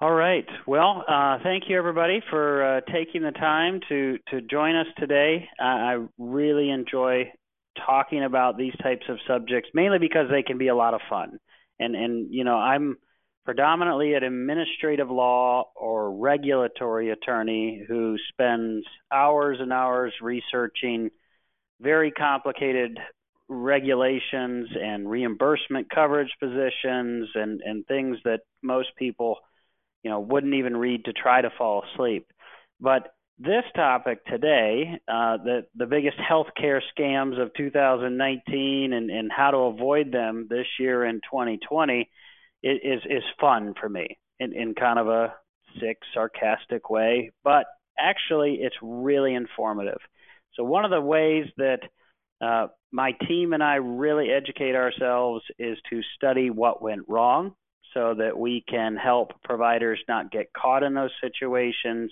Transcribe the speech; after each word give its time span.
All 0.00 0.12
right. 0.12 0.46
Well, 0.64 1.04
uh, 1.08 1.38
thank 1.42 1.64
you 1.68 1.76
everybody 1.76 2.20
for 2.30 2.76
uh, 2.76 2.80
taking 2.82 3.22
the 3.22 3.32
time 3.32 3.80
to 3.88 4.18
to 4.28 4.40
join 4.40 4.76
us 4.76 4.86
today. 4.96 5.48
Uh, 5.60 5.64
I 5.64 6.06
really 6.18 6.70
enjoy 6.70 7.32
talking 7.84 8.22
about 8.22 8.56
these 8.56 8.74
types 8.80 9.06
of 9.08 9.18
subjects, 9.26 9.70
mainly 9.74 9.98
because 9.98 10.30
they 10.30 10.44
can 10.44 10.56
be 10.56 10.68
a 10.68 10.74
lot 10.76 10.94
of 10.94 11.00
fun. 11.10 11.40
And 11.80 11.96
and 11.96 12.32
you 12.32 12.44
know, 12.44 12.54
I'm 12.56 12.96
predominantly 13.44 14.14
an 14.14 14.22
administrative 14.22 15.10
law 15.10 15.64
or 15.74 16.16
regulatory 16.16 17.10
attorney 17.10 17.84
who 17.88 18.16
spends 18.30 18.84
hours 19.12 19.58
and 19.60 19.72
hours 19.72 20.12
researching 20.22 21.10
very 21.80 22.12
complicated 22.12 23.00
regulations 23.48 24.68
and 24.80 25.10
reimbursement 25.10 25.90
coverage 25.92 26.30
positions 26.38 27.30
and 27.34 27.60
and 27.62 27.84
things 27.86 28.18
that 28.24 28.42
most 28.62 28.90
people 28.96 29.38
you 30.02 30.10
know 30.10 30.20
wouldn't 30.20 30.54
even 30.54 30.76
read 30.76 31.04
to 31.04 31.12
try 31.12 31.40
to 31.40 31.50
fall 31.56 31.84
asleep. 31.92 32.26
But 32.80 33.08
this 33.38 33.64
topic 33.74 34.24
today 34.26 35.00
uh, 35.08 35.36
the 35.38 35.66
the 35.74 35.86
biggest 35.86 36.16
healthcare 36.18 36.80
scams 36.96 37.40
of 37.40 37.52
2019 37.56 38.92
and 38.92 39.10
and 39.10 39.30
how 39.30 39.50
to 39.50 39.58
avoid 39.58 40.12
them 40.12 40.46
this 40.50 40.66
year 40.78 41.04
in 41.04 41.16
2020 41.16 42.08
is 42.62 43.00
is 43.04 43.22
fun 43.40 43.74
for 43.80 43.88
me 43.88 44.18
in 44.40 44.52
in 44.52 44.74
kind 44.74 44.98
of 44.98 45.08
a 45.08 45.34
sick 45.80 45.98
sarcastic 46.14 46.90
way 46.90 47.30
but 47.44 47.66
actually 47.98 48.58
it's 48.60 48.76
really 48.80 49.34
informative. 49.34 49.98
So 50.54 50.64
one 50.64 50.84
of 50.84 50.90
the 50.90 51.00
ways 51.00 51.46
that 51.56 51.80
uh, 52.40 52.68
my 52.92 53.12
team 53.26 53.52
and 53.52 53.62
I 53.62 53.76
really 53.76 54.30
educate 54.30 54.74
ourselves 54.74 55.44
is 55.58 55.76
to 55.90 56.00
study 56.16 56.50
what 56.50 56.82
went 56.82 57.02
wrong 57.08 57.54
so 57.94 58.14
that 58.14 58.38
we 58.38 58.64
can 58.68 58.96
help 58.96 59.32
providers 59.42 59.98
not 60.08 60.30
get 60.30 60.52
caught 60.52 60.82
in 60.82 60.94
those 60.94 61.10
situations, 61.20 62.10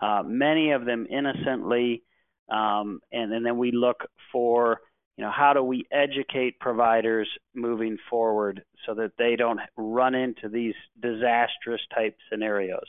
uh, 0.00 0.22
many 0.24 0.72
of 0.72 0.84
them 0.84 1.06
innocently. 1.10 2.02
Um, 2.50 3.00
and, 3.10 3.32
and 3.32 3.44
then 3.44 3.56
we 3.56 3.72
look 3.72 4.04
for, 4.30 4.80
you 5.16 5.24
know, 5.24 5.30
how 5.30 5.54
do 5.54 5.62
we 5.62 5.86
educate 5.90 6.60
providers 6.60 7.28
moving 7.54 7.96
forward 8.10 8.62
so 8.86 8.94
that 8.94 9.12
they 9.18 9.36
don't 9.36 9.60
run 9.76 10.14
into 10.14 10.48
these 10.48 10.74
disastrous 11.00 11.80
type 11.94 12.16
scenarios. 12.30 12.86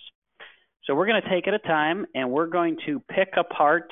So 0.83 0.93
we're 0.93 1.07
going 1.07 1.21
to 1.21 1.29
take 1.29 1.47
it 1.47 1.53
a 1.53 1.59
time 1.59 2.05
and 2.13 2.31
we're 2.31 2.47
going 2.47 2.77
to 2.85 2.99
pick 2.99 3.29
apart 3.37 3.91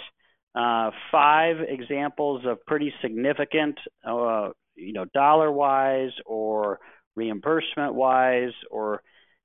uh, 0.56 0.92
five 1.12 1.58
examples 1.68 2.46
of 2.46 2.64
pretty 2.66 2.94
significant, 3.02 3.80
uh, 4.08 4.50
you 4.76 4.94
know, 4.94 5.06
dollar 5.14 5.52
wise 5.52 6.12
or 6.26 6.80
reimbursement 7.16 7.94
wise, 7.94 8.54
or 8.72 9.02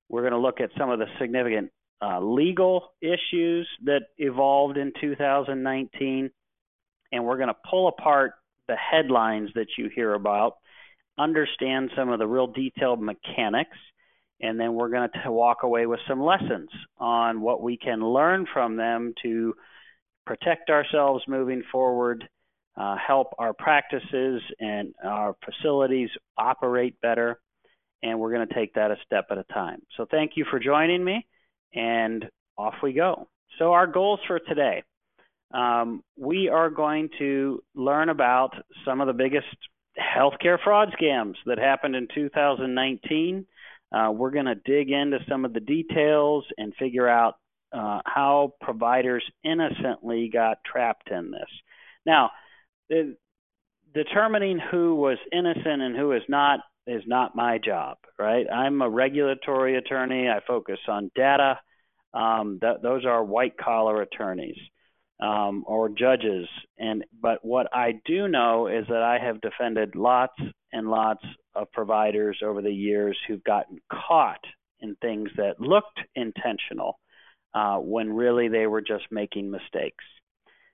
we're 0.08 0.22
going 0.22 0.32
to 0.32 0.38
look 0.38 0.60
at 0.60 0.70
some 0.78 0.90
of 0.90 0.98
the 0.98 1.06
significant 1.20 1.70
uh, 2.00 2.20
legal 2.20 2.92
issues 3.00 3.68
that 3.84 4.02
evolved 4.18 4.76
in 4.76 4.92
2019, 5.00 6.30
and 7.12 7.24
we're 7.24 7.36
going 7.36 7.48
to 7.48 7.56
pull 7.68 7.88
apart 7.88 8.32
the 8.68 8.76
headlines 8.76 9.50
that 9.54 9.66
you 9.76 9.90
hear 9.94 10.14
about, 10.14 10.56
understand 11.18 11.90
some 11.96 12.10
of 12.10 12.18
the 12.18 12.26
real 12.26 12.46
detailed 12.46 13.00
mechanics, 13.00 13.76
and 14.40 14.60
then 14.60 14.74
we're 14.74 14.90
going 14.90 15.08
to 15.24 15.32
walk 15.32 15.64
away 15.64 15.86
with 15.86 15.98
some 16.08 16.22
lessons 16.22 16.70
on 16.98 17.40
what 17.40 17.62
we 17.62 17.76
can 17.76 18.00
learn 18.00 18.46
from 18.52 18.76
them 18.76 19.14
to 19.22 19.54
protect 20.26 20.70
ourselves 20.70 21.24
moving 21.26 21.62
forward, 21.72 22.28
uh, 22.76 22.96
help 23.04 23.34
our 23.38 23.52
practices 23.52 24.40
and 24.60 24.94
our 25.04 25.34
facilities 25.44 26.10
operate 26.36 27.00
better, 27.00 27.40
and 28.02 28.18
we're 28.18 28.32
going 28.32 28.46
to 28.46 28.54
take 28.54 28.74
that 28.74 28.90
a 28.90 28.96
step 29.04 29.26
at 29.30 29.38
a 29.38 29.44
time. 29.44 29.82
So 29.96 30.06
thank 30.10 30.32
you 30.36 30.44
for 30.50 30.58
joining 30.58 31.04
me, 31.04 31.26
and 31.74 32.28
off 32.56 32.74
we 32.82 32.92
go. 32.92 33.28
So 33.58 33.72
our 33.72 33.86
goals 33.86 34.20
for 34.26 34.38
today. 34.38 34.82
Um, 35.52 36.02
we 36.16 36.50
are 36.50 36.68
going 36.68 37.08
to 37.18 37.62
learn 37.74 38.10
about 38.10 38.50
some 38.84 39.00
of 39.00 39.06
the 39.06 39.14
biggest 39.14 39.46
healthcare 39.98 40.58
fraud 40.62 40.94
scams 41.00 41.34
that 41.46 41.58
happened 41.58 41.96
in 41.96 42.06
2019. 42.14 43.46
Uh, 43.90 44.10
we're 44.12 44.30
going 44.30 44.44
to 44.44 44.54
dig 44.54 44.90
into 44.90 45.18
some 45.28 45.44
of 45.44 45.54
the 45.54 45.60
details 45.60 46.44
and 46.58 46.74
figure 46.76 47.08
out 47.08 47.36
uh, 47.72 48.00
how 48.04 48.52
providers 48.60 49.24
innocently 49.42 50.30
got 50.32 50.58
trapped 50.64 51.10
in 51.10 51.30
this. 51.30 51.48
Now, 52.04 52.30
the, 52.88 53.16
determining 53.94 54.58
who 54.58 54.94
was 54.94 55.18
innocent 55.32 55.82
and 55.82 55.96
who 55.96 56.12
is 56.12 56.22
not 56.28 56.60
is 56.88 57.02
not 57.06 57.36
my 57.36 57.58
job, 57.58 57.98
right? 58.18 58.46
I'm 58.50 58.82
a 58.82 58.88
regulatory 58.88 59.76
attorney. 59.76 60.28
I 60.28 60.40
focus 60.46 60.78
on 60.88 61.10
data. 61.14 61.58
Um, 62.14 62.58
th- 62.60 62.78
those 62.82 63.04
are 63.04 63.22
white 63.22 63.56
collar 63.58 64.02
attorneys 64.02 64.56
um, 65.20 65.64
or 65.66 65.88
judges. 65.88 66.48
And 66.78 67.04
but 67.20 67.44
what 67.44 67.68
I 67.72 68.00
do 68.04 68.28
know 68.28 68.66
is 68.68 68.86
that 68.88 69.02
I 69.02 69.18
have 69.24 69.40
defended 69.40 69.94
lots 69.94 70.40
and 70.72 70.90
lots 70.90 71.24
of 71.54 71.70
providers 71.72 72.38
over 72.44 72.62
the 72.62 72.72
years 72.72 73.16
who've 73.26 73.44
gotten 73.44 73.78
caught 73.92 74.44
in 74.80 74.96
things 74.96 75.28
that 75.36 75.60
looked 75.60 76.00
intentional 76.14 76.98
uh, 77.54 77.76
when 77.76 78.12
really 78.12 78.48
they 78.48 78.66
were 78.66 78.82
just 78.82 79.04
making 79.10 79.50
mistakes. 79.50 80.04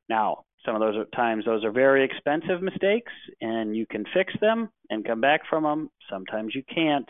Now, 0.08 0.44
some 0.64 0.74
of 0.74 0.80
those 0.80 1.06
times 1.14 1.44
those 1.44 1.64
are 1.64 1.70
very 1.70 2.04
expensive 2.04 2.62
mistakes, 2.62 3.12
and 3.40 3.76
you 3.76 3.86
can 3.86 4.04
fix 4.14 4.32
them 4.40 4.70
and 4.90 5.04
come 5.04 5.20
back 5.20 5.42
from 5.48 5.64
them. 5.64 5.90
Sometimes 6.10 6.54
you 6.54 6.62
can't. 6.72 7.08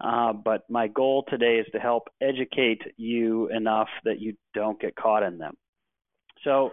Uh, 0.00 0.32
but 0.32 0.68
my 0.68 0.88
goal 0.88 1.24
today 1.28 1.58
is 1.58 1.66
to 1.72 1.78
help 1.78 2.08
educate 2.20 2.82
you 2.96 3.48
enough 3.48 3.88
that 4.04 4.20
you 4.20 4.34
don't 4.52 4.80
get 4.80 4.96
caught 4.96 5.22
in 5.22 5.38
them. 5.38 5.54
So, 6.44 6.72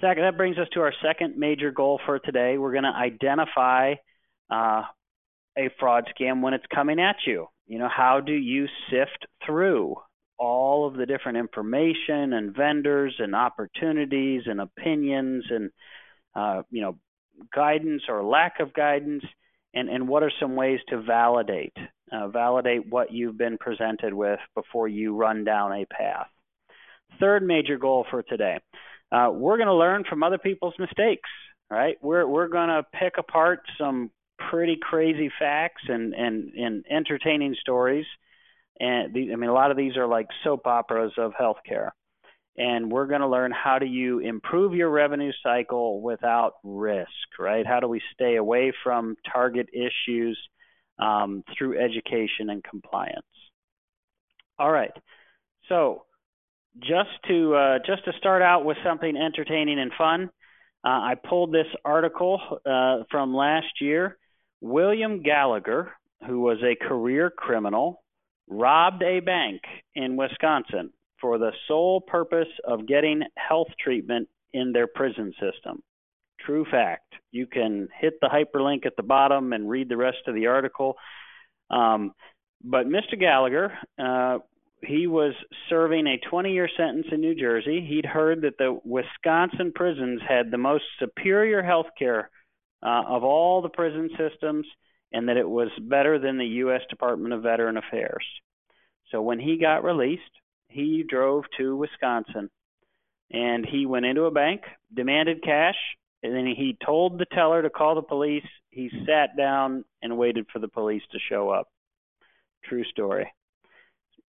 second, 0.00 0.22
that 0.22 0.36
brings 0.36 0.56
us 0.56 0.68
to 0.72 0.80
our 0.80 0.92
second 1.02 1.36
major 1.36 1.70
goal 1.70 2.00
for 2.06 2.18
today. 2.18 2.56
We're 2.56 2.72
going 2.72 2.84
to 2.84 2.90
identify 2.90 3.94
uh, 4.50 4.82
a 5.58 5.70
fraud 5.78 6.08
scam 6.18 6.40
when 6.40 6.54
it's 6.54 6.64
coming 6.74 7.00
at 7.00 7.16
you. 7.26 7.48
You 7.66 7.78
know, 7.78 7.88
how 7.94 8.20
do 8.20 8.32
you 8.32 8.66
sift 8.90 9.26
through 9.44 9.96
all 10.38 10.86
of 10.86 10.94
the 10.94 11.06
different 11.06 11.38
information 11.38 12.32
and 12.32 12.54
vendors 12.54 13.14
and 13.18 13.34
opportunities 13.34 14.42
and 14.46 14.60
opinions 14.60 15.44
and 15.50 15.70
uh, 16.34 16.62
you 16.70 16.82
know 16.82 16.96
guidance 17.54 18.02
or 18.08 18.24
lack 18.24 18.60
of 18.60 18.72
guidance 18.72 19.24
and, 19.74 19.88
and 19.88 20.06
what 20.08 20.22
are 20.22 20.32
some 20.40 20.56
ways 20.56 20.80
to 20.88 21.00
validate 21.00 21.76
uh, 22.12 22.28
validate 22.28 22.88
what 22.88 23.12
you've 23.12 23.38
been 23.38 23.58
presented 23.58 24.12
with 24.14 24.38
before 24.54 24.88
you 24.88 25.16
run 25.16 25.44
down 25.44 25.72
a 25.72 25.86
path? 25.86 26.28
Third 27.20 27.46
major 27.46 27.78
goal 27.78 28.06
for 28.10 28.22
today 28.22 28.58
uh, 29.12 29.30
we're 29.32 29.56
going 29.56 29.68
to 29.68 29.74
learn 29.74 30.04
from 30.08 30.22
other 30.22 30.38
people's 30.38 30.74
mistakes 30.78 31.30
right? 31.70 31.96
We're 32.02 32.26
we're 32.26 32.48
going 32.48 32.68
to 32.68 32.84
pick 32.92 33.14
apart 33.18 33.60
some 33.78 34.10
pretty 34.50 34.78
crazy 34.80 35.30
facts 35.38 35.82
and 35.88 36.14
and, 36.14 36.52
and 36.54 36.84
entertaining 36.90 37.56
stories 37.60 38.06
and 38.80 39.14
the, 39.14 39.32
I 39.32 39.36
mean, 39.36 39.50
a 39.50 39.54
lot 39.54 39.70
of 39.70 39.76
these 39.76 39.96
are 39.96 40.06
like 40.06 40.26
soap 40.42 40.66
operas 40.66 41.12
of 41.16 41.32
healthcare. 41.40 41.90
And 42.56 42.90
we're 42.90 43.06
going 43.06 43.20
to 43.20 43.28
learn 43.28 43.52
how 43.52 43.80
do 43.80 43.86
you 43.86 44.20
improve 44.20 44.74
your 44.74 44.88
revenue 44.88 45.32
cycle 45.42 46.00
without 46.00 46.54
risk, 46.62 47.08
right? 47.38 47.66
How 47.66 47.80
do 47.80 47.88
we 47.88 48.00
stay 48.12 48.36
away 48.36 48.72
from 48.84 49.16
target 49.32 49.68
issues 49.72 50.38
um, 51.00 51.42
through 51.56 51.80
education 51.80 52.50
and 52.50 52.62
compliance? 52.62 53.26
All 54.58 54.70
right. 54.70 54.92
So 55.68 56.04
just 56.78 57.10
to 57.28 57.54
uh, 57.54 57.78
just 57.84 58.04
to 58.04 58.12
start 58.18 58.42
out 58.42 58.64
with 58.64 58.76
something 58.84 59.16
entertaining 59.16 59.80
and 59.80 59.90
fun, 59.96 60.30
uh, 60.84 60.88
I 60.88 61.14
pulled 61.28 61.52
this 61.52 61.66
article 61.84 62.40
uh, 62.64 63.04
from 63.10 63.34
last 63.34 63.80
year. 63.80 64.16
William 64.60 65.22
Gallagher, 65.22 65.92
who 66.26 66.40
was 66.40 66.58
a 66.62 66.76
career 66.76 67.30
criminal, 67.30 68.03
robbed 68.48 69.02
a 69.02 69.20
bank 69.20 69.62
in 69.94 70.16
Wisconsin 70.16 70.92
for 71.20 71.38
the 71.38 71.52
sole 71.68 72.00
purpose 72.00 72.48
of 72.64 72.86
getting 72.86 73.22
health 73.36 73.68
treatment 73.82 74.28
in 74.52 74.72
their 74.72 74.86
prison 74.86 75.32
system. 75.40 75.82
True 76.40 76.66
fact. 76.70 77.14
You 77.32 77.46
can 77.46 77.88
hit 77.98 78.14
the 78.20 78.28
hyperlink 78.28 78.86
at 78.86 78.96
the 78.96 79.02
bottom 79.02 79.52
and 79.52 79.68
read 79.68 79.88
the 79.88 79.96
rest 79.96 80.18
of 80.26 80.34
the 80.34 80.46
article. 80.46 80.96
Um, 81.70 82.12
but 82.62 82.86
Mr. 82.86 83.18
Gallagher, 83.18 83.72
uh, 83.98 84.38
he 84.82 85.06
was 85.06 85.34
serving 85.68 86.06
a 86.06 86.18
20 86.28 86.52
year 86.52 86.68
sentence 86.76 87.06
in 87.10 87.20
New 87.20 87.34
Jersey. 87.34 87.86
He'd 87.88 88.06
heard 88.06 88.42
that 88.42 88.58
the 88.58 88.78
Wisconsin 88.84 89.72
prisons 89.74 90.20
had 90.26 90.50
the 90.50 90.58
most 90.58 90.84
superior 90.98 91.62
health 91.62 91.86
care 91.98 92.30
uh, 92.82 93.02
of 93.08 93.24
all 93.24 93.62
the 93.62 93.70
prison 93.70 94.10
systems 94.18 94.66
and 95.14 95.28
that 95.28 95.38
it 95.38 95.48
was 95.48 95.68
better 95.80 96.18
than 96.18 96.36
the 96.36 96.44
U.S. 96.66 96.82
Department 96.90 97.32
of 97.32 97.42
Veteran 97.42 97.76
Affairs. 97.78 98.26
So 99.12 99.22
when 99.22 99.38
he 99.38 99.58
got 99.58 99.84
released, 99.84 100.22
he 100.68 101.04
drove 101.08 101.44
to 101.56 101.76
Wisconsin 101.76 102.50
and 103.30 103.64
he 103.64 103.86
went 103.86 104.06
into 104.06 104.24
a 104.24 104.32
bank, 104.32 104.62
demanded 104.92 105.42
cash, 105.42 105.76
and 106.22 106.34
then 106.34 106.46
he 106.46 106.76
told 106.84 107.18
the 107.18 107.26
teller 107.32 107.62
to 107.62 107.70
call 107.70 107.94
the 107.94 108.02
police. 108.02 108.44
He 108.70 108.90
sat 109.06 109.36
down 109.36 109.84
and 110.02 110.18
waited 110.18 110.46
for 110.52 110.58
the 110.58 110.68
police 110.68 111.02
to 111.12 111.18
show 111.30 111.48
up. 111.48 111.68
True 112.64 112.84
story. 112.84 113.32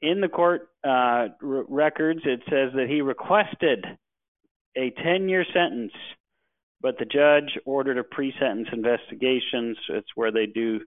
in 0.01 0.21
the 0.21 0.27
court 0.27 0.69
uh, 0.83 1.29
records, 1.41 2.21
it 2.25 2.41
says 2.49 2.71
that 2.75 2.87
he 2.87 3.01
requested 3.01 3.85
a 4.77 4.91
10 5.03 5.29
year 5.29 5.45
sentence, 5.53 5.93
but 6.81 6.97
the 6.97 7.05
judge 7.05 7.57
ordered 7.65 7.97
a 7.97 8.03
pre 8.03 8.33
sentence 8.39 8.67
investigation. 8.71 9.75
So 9.87 9.95
it's 9.95 10.15
where 10.15 10.31
they 10.31 10.45
do 10.45 10.81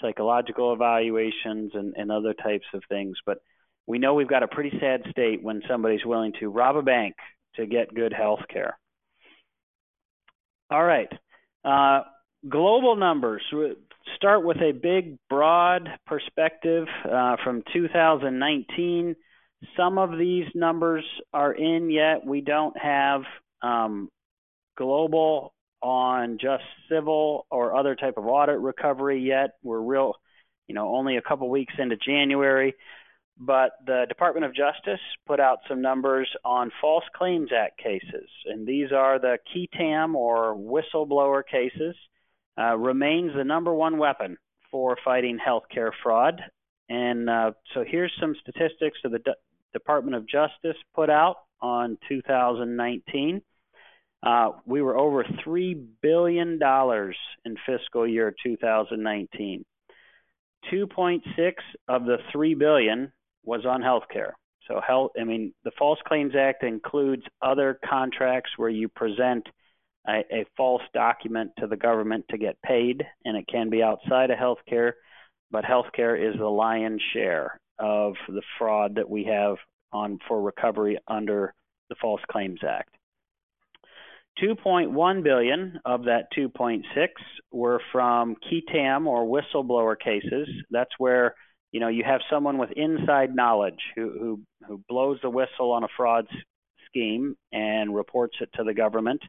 psychological 0.00 0.72
evaluations 0.72 1.72
and, 1.74 1.94
and 1.96 2.10
other 2.10 2.34
types 2.34 2.66
of 2.74 2.82
things. 2.88 3.16
But 3.24 3.38
we 3.86 3.98
know 3.98 4.14
we've 4.14 4.28
got 4.28 4.42
a 4.42 4.48
pretty 4.48 4.72
sad 4.80 5.02
state 5.10 5.42
when 5.42 5.62
somebody's 5.68 6.04
willing 6.04 6.32
to 6.40 6.48
rob 6.48 6.76
a 6.76 6.82
bank 6.82 7.14
to 7.56 7.66
get 7.66 7.94
good 7.94 8.12
health 8.12 8.40
care. 8.48 8.78
All 10.70 10.84
right. 10.84 11.08
Uh, 11.64 12.02
global 12.48 12.96
numbers 12.96 13.42
start 14.16 14.44
with 14.44 14.58
a 14.58 14.72
big, 14.72 15.18
broad 15.28 15.88
perspective 16.06 16.86
uh, 17.04 17.36
from 17.42 17.62
2019. 17.72 19.16
Some 19.76 19.98
of 19.98 20.16
these 20.16 20.46
numbers 20.54 21.04
are 21.32 21.52
in 21.52 21.90
yet. 21.90 22.24
We 22.24 22.40
don't 22.40 22.76
have 22.78 23.22
um, 23.62 24.08
global 24.80 25.52
on 25.82 26.38
just 26.40 26.64
civil 26.90 27.46
or 27.50 27.76
other 27.76 27.94
type 27.94 28.14
of 28.16 28.26
audit 28.26 28.58
recovery 28.58 29.20
yet. 29.20 29.50
We're 29.62 29.80
real, 29.80 30.14
you 30.68 30.74
know, 30.74 30.94
only 30.94 31.18
a 31.18 31.22
couple 31.22 31.50
weeks 31.50 31.74
into 31.78 31.96
January. 31.96 32.74
But 33.38 33.72
the 33.86 34.06
Department 34.08 34.46
of 34.46 34.54
Justice 34.54 35.00
put 35.26 35.38
out 35.38 35.58
some 35.68 35.82
numbers 35.82 36.28
on 36.44 36.70
False 36.80 37.04
Claims 37.14 37.50
Act 37.56 37.78
cases, 37.78 38.28
and 38.46 38.66
these 38.66 38.92
are 38.92 39.18
the 39.18 39.38
qui 39.52 39.68
tam 39.72 40.16
or 40.16 40.54
whistleblower 40.54 41.42
cases. 41.46 41.94
Uh, 42.58 42.76
remains 42.76 43.32
the 43.34 43.44
number 43.44 43.72
one 43.72 43.96
weapon 43.96 44.36
for 44.70 44.96
fighting 45.04 45.38
healthcare 45.38 45.90
fraud. 46.02 46.42
And 46.88 47.30
uh, 47.30 47.52
so 47.72 47.84
here's 47.86 48.12
some 48.20 48.34
statistics 48.40 48.98
that 49.02 49.12
the 49.12 49.18
D- 49.20 49.32
Department 49.72 50.16
of 50.16 50.28
Justice 50.28 50.76
put 50.94 51.08
out 51.08 51.36
on 51.62 51.96
2019. 52.08 53.40
Uh, 54.22 54.50
we 54.66 54.82
were 54.82 54.98
over 54.98 55.24
$3 55.24 55.86
billion 56.02 56.58
in 57.44 57.56
fiscal 57.66 58.06
year 58.06 58.34
2019. 58.42 59.64
2.6 60.72 61.52
of 61.88 62.04
the 62.04 62.18
3 62.32 62.54
billion 62.54 63.12
was 63.44 63.64
on 63.64 63.80
healthcare. 63.80 64.32
So 64.68 64.80
health, 64.86 65.12
I 65.18 65.24
mean, 65.24 65.52
the 65.64 65.72
False 65.78 65.98
Claims 66.06 66.34
Act 66.38 66.62
includes 66.62 67.22
other 67.42 67.78
contracts 67.88 68.50
where 68.56 68.68
you 68.68 68.88
present 68.88 69.46
a, 70.06 70.20
a 70.30 70.46
false 70.56 70.82
document 70.94 71.52
to 71.58 71.66
the 71.66 71.76
government 71.76 72.26
to 72.30 72.38
get 72.38 72.60
paid, 72.62 73.02
and 73.24 73.36
it 73.36 73.46
can 73.50 73.70
be 73.70 73.82
outside 73.82 74.30
of 74.30 74.38
healthcare, 74.38 74.92
but 75.50 75.64
healthcare 75.64 76.16
is 76.16 76.38
the 76.38 76.46
lion's 76.46 77.02
share 77.12 77.58
of 77.78 78.14
the 78.28 78.42
fraud 78.58 78.94
that 78.96 79.08
we 79.08 79.24
have 79.24 79.56
on 79.92 80.18
for 80.28 80.40
recovery 80.40 80.98
under 81.08 81.54
the 81.88 81.96
False 82.00 82.20
Claims 82.30 82.60
Act. 82.66 82.94
2.1 84.42 85.22
billion 85.22 85.80
of 85.84 86.04
that 86.04 86.24
2.6 86.36 86.82
were 87.52 87.80
from 87.92 88.36
qui 88.48 88.62
tam 88.72 89.06
or 89.06 89.24
whistleblower 89.24 89.98
cases. 89.98 90.48
That's 90.70 90.90
where 90.98 91.34
you 91.72 91.80
know 91.80 91.88
you 91.88 92.04
have 92.04 92.20
someone 92.30 92.58
with 92.58 92.70
inside 92.72 93.34
knowledge 93.34 93.80
who 93.96 94.10
who, 94.10 94.40
who 94.66 94.84
blows 94.88 95.18
the 95.22 95.30
whistle 95.30 95.72
on 95.72 95.84
a 95.84 95.88
fraud 95.96 96.26
scheme 96.86 97.36
and 97.52 97.94
reports 97.94 98.36
it 98.40 98.50
to 98.54 98.64
the 98.64 98.74
government 98.74 99.22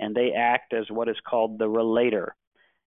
and 0.00 0.14
they 0.14 0.32
act 0.32 0.72
as 0.72 0.86
what 0.90 1.08
is 1.08 1.16
called 1.28 1.58
the 1.58 1.68
relator. 1.68 2.34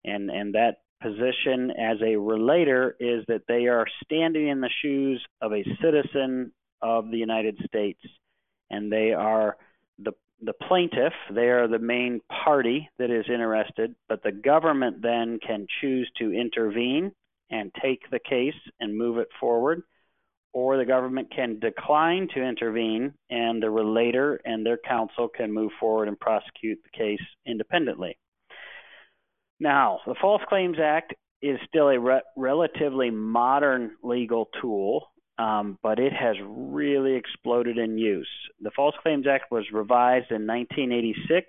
And, 0.04 0.30
and 0.30 0.54
that 0.54 0.78
position 1.00 1.70
as 1.70 1.98
a 2.02 2.16
relator 2.16 2.96
is 2.98 3.24
that 3.28 3.42
they 3.46 3.66
are 3.66 3.86
standing 4.02 4.48
in 4.48 4.60
the 4.60 4.70
shoes 4.82 5.22
of 5.40 5.52
a 5.52 5.64
citizen 5.82 6.52
of 6.80 7.10
the 7.10 7.18
United 7.18 7.58
States, 7.66 8.00
and 8.70 8.90
they 8.90 9.12
are 9.12 9.56
the 9.98 10.12
the 10.42 10.52
plaintiff, 10.68 11.12
they 11.32 11.48
are 11.48 11.68
the 11.68 11.78
main 11.78 12.20
party 12.44 12.88
that 12.98 13.10
is 13.10 13.24
interested, 13.28 13.94
but 14.08 14.22
the 14.22 14.32
government 14.32 15.02
then 15.02 15.38
can 15.46 15.66
choose 15.80 16.10
to 16.18 16.32
intervene 16.32 17.12
and 17.50 17.72
take 17.82 18.00
the 18.10 18.18
case 18.18 18.54
and 18.80 18.96
move 18.96 19.18
it 19.18 19.28
forward 19.38 19.82
or 20.52 20.76
the 20.76 20.84
government 20.84 21.32
can 21.34 21.58
decline 21.58 22.28
to 22.34 22.42
intervene 22.42 23.14
and 23.30 23.62
the 23.62 23.70
relator 23.70 24.40
and 24.44 24.64
their 24.64 24.78
counsel 24.78 25.28
can 25.28 25.52
move 25.52 25.70
forward 25.80 26.08
and 26.08 26.20
prosecute 26.20 26.78
the 26.82 26.98
case 26.98 27.22
independently. 27.46 28.18
Now, 29.58 30.00
the 30.06 30.14
False 30.20 30.42
Claims 30.48 30.76
Act 30.82 31.14
is 31.40 31.58
still 31.66 31.88
a 31.88 31.98
re- 31.98 32.22
relatively 32.36 33.10
modern 33.10 33.92
legal 34.02 34.48
tool, 34.60 35.11
um, 35.38 35.78
but 35.82 35.98
it 35.98 36.12
has 36.12 36.36
really 36.44 37.14
exploded 37.14 37.78
in 37.78 37.98
use. 37.98 38.28
The 38.60 38.70
False 38.74 38.94
Claims 39.02 39.26
Act 39.26 39.50
was 39.50 39.64
revised 39.72 40.30
in 40.30 40.46
1986. 40.46 41.46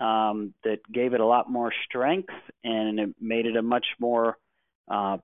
Um, 0.00 0.54
that 0.64 0.78
gave 0.92 1.14
it 1.14 1.20
a 1.20 1.26
lot 1.26 1.48
more 1.48 1.72
strength 1.84 2.32
and 2.64 2.98
it 2.98 3.14
made 3.20 3.46
it 3.46 3.56
a 3.56 3.62
much 3.62 3.86
more 4.00 4.36
uh, 4.90 5.18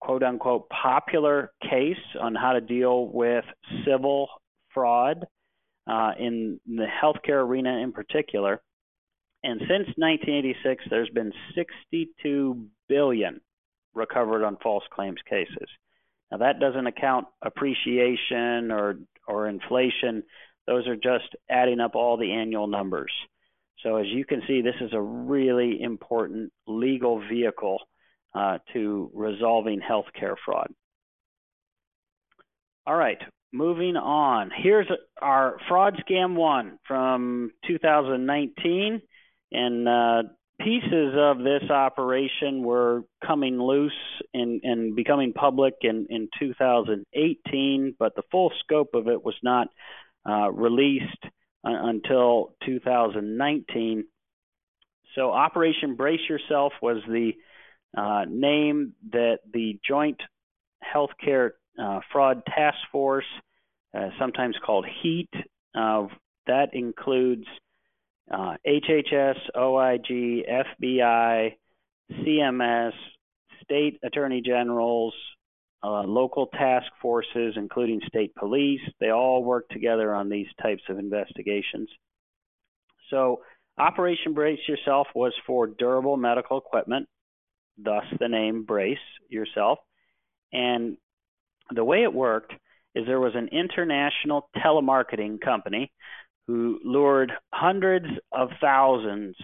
quote 0.00 0.22
unquote 0.22 0.68
popular 0.70 1.52
case 1.62 1.96
on 2.18 2.34
how 2.34 2.52
to 2.52 2.60
deal 2.60 3.06
with 3.08 3.44
civil 3.84 4.28
fraud 4.72 5.26
uh, 5.86 6.12
in 6.18 6.60
the 6.66 6.86
healthcare 6.86 7.44
arena 7.44 7.78
in 7.78 7.92
particular. 7.92 8.62
And 9.42 9.60
since 9.60 9.88
1986, 9.96 10.84
there's 10.90 11.10
been 11.10 11.32
62 11.54 12.66
billion 12.88 13.40
recovered 13.94 14.44
on 14.44 14.56
false 14.62 14.84
claims 14.92 15.20
cases. 15.28 15.68
Now 16.30 16.38
that 16.38 16.60
doesn't 16.60 16.86
account 16.86 17.26
appreciation 17.42 18.70
or 18.70 18.98
or 19.26 19.48
inflation. 19.48 20.22
Those 20.66 20.86
are 20.86 20.96
just 20.96 21.34
adding 21.48 21.80
up 21.80 21.94
all 21.94 22.16
the 22.16 22.32
annual 22.32 22.66
numbers. 22.66 23.12
So 23.82 23.96
as 23.96 24.06
you 24.06 24.24
can 24.24 24.42
see, 24.46 24.60
this 24.60 24.74
is 24.80 24.92
a 24.92 25.00
really 25.00 25.80
important 25.80 26.52
legal 26.66 27.22
vehicle 27.26 27.78
uh, 28.34 28.58
to 28.72 29.10
resolving 29.14 29.80
healthcare 29.80 30.34
fraud. 30.44 30.68
All 32.86 32.96
right, 32.96 33.18
moving 33.52 33.96
on. 33.96 34.50
Here's 34.62 34.86
our 35.20 35.58
fraud 35.68 36.02
scam 36.08 36.34
one 36.34 36.78
from 36.86 37.50
2019, 37.66 39.02
and 39.52 39.88
uh, 39.88 40.22
pieces 40.60 41.14
of 41.16 41.38
this 41.38 41.70
operation 41.70 42.62
were 42.62 43.02
coming 43.24 43.60
loose 43.60 43.92
and, 44.34 44.60
and 44.64 44.96
becoming 44.96 45.32
public 45.32 45.74
in, 45.82 46.06
in 46.10 46.28
2018, 46.38 47.94
but 47.98 48.14
the 48.16 48.22
full 48.30 48.52
scope 48.60 48.94
of 48.94 49.08
it 49.08 49.24
was 49.24 49.36
not 49.42 49.68
uh, 50.28 50.50
released 50.50 51.24
uh, 51.24 51.28
until 51.64 52.54
2019. 52.64 54.04
So 55.14 55.30
Operation 55.30 55.94
Brace 55.94 56.20
Yourself 56.28 56.72
was 56.82 56.98
the 57.06 57.32
uh, 57.96 58.24
name 58.28 58.94
that 59.12 59.38
the 59.52 59.78
Joint 59.86 60.20
Healthcare 60.84 61.50
uh, 61.80 62.00
Fraud 62.12 62.42
Task 62.46 62.76
Force, 62.92 63.24
uh, 63.96 64.08
sometimes 64.18 64.56
called 64.64 64.86
HEAT, 65.02 65.30
uh, 65.74 66.06
that 66.46 66.68
includes 66.72 67.46
HHS, 68.30 69.36
uh, 69.54 69.58
OIG, 69.58 70.44
FBI, 70.46 71.56
CMS, 72.12 72.92
state 73.62 73.98
attorney 74.02 74.42
generals, 74.44 75.14
uh, 75.82 76.02
local 76.02 76.46
task 76.46 76.86
forces, 77.00 77.54
including 77.56 78.00
state 78.06 78.34
police. 78.34 78.80
They 79.00 79.10
all 79.10 79.44
work 79.44 79.68
together 79.70 80.14
on 80.14 80.28
these 80.28 80.48
types 80.60 80.82
of 80.88 80.98
investigations. 80.98 81.88
So, 83.10 83.42
Operation 83.78 84.34
Brace 84.34 84.58
Yourself 84.66 85.06
was 85.14 85.32
for 85.46 85.68
durable 85.68 86.16
medical 86.16 86.58
equipment 86.58 87.08
thus 87.78 88.04
the 88.18 88.28
name 88.28 88.64
Brace 88.64 88.98
Yourself. 89.28 89.78
And 90.52 90.96
the 91.70 91.84
way 91.84 92.02
it 92.02 92.12
worked 92.12 92.52
is 92.94 93.06
there 93.06 93.20
was 93.20 93.34
an 93.34 93.48
international 93.52 94.48
telemarketing 94.56 95.40
company 95.40 95.92
who 96.48 96.80
lured 96.82 97.30
hundreds 97.52 98.06
of 98.32 98.48
thousands 98.60 99.36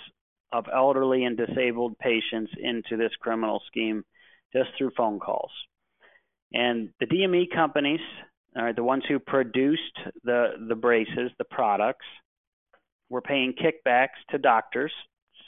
of 0.52 0.64
elderly 0.74 1.24
and 1.24 1.36
disabled 1.36 1.98
patients 1.98 2.50
into 2.58 2.96
this 2.96 3.12
criminal 3.20 3.60
scheme 3.66 4.02
just 4.54 4.70
through 4.76 4.90
phone 4.96 5.20
calls. 5.20 5.50
And 6.52 6.90
the 7.00 7.06
DME 7.06 7.54
companies 7.54 8.00
are 8.56 8.72
the 8.72 8.82
ones 8.82 9.02
who 9.06 9.18
produced 9.18 9.98
the, 10.22 10.52
the 10.66 10.74
braces, 10.74 11.30
the 11.38 11.44
products, 11.44 12.06
were 13.10 13.20
paying 13.20 13.52
kickbacks 13.52 14.16
to 14.30 14.38
doctors, 14.38 14.92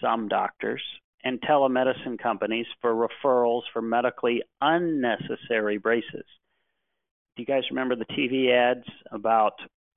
some 0.03 0.29
doctors, 0.29 0.83
and 1.25 1.41
telemedicine 1.41 2.19
companies 2.23 2.67
for 2.83 2.93
referrals 2.93 3.63
for 3.73 3.81
medically 3.81 4.43
unnecessary 4.61 5.79
braces. 5.79 6.27
Do 7.37 7.43
you 7.43 7.47
guys 7.47 7.63
remember 7.71 7.97
the 7.97 8.05
TV 8.07 8.53
ads 8.53 8.87
about, 9.11 9.55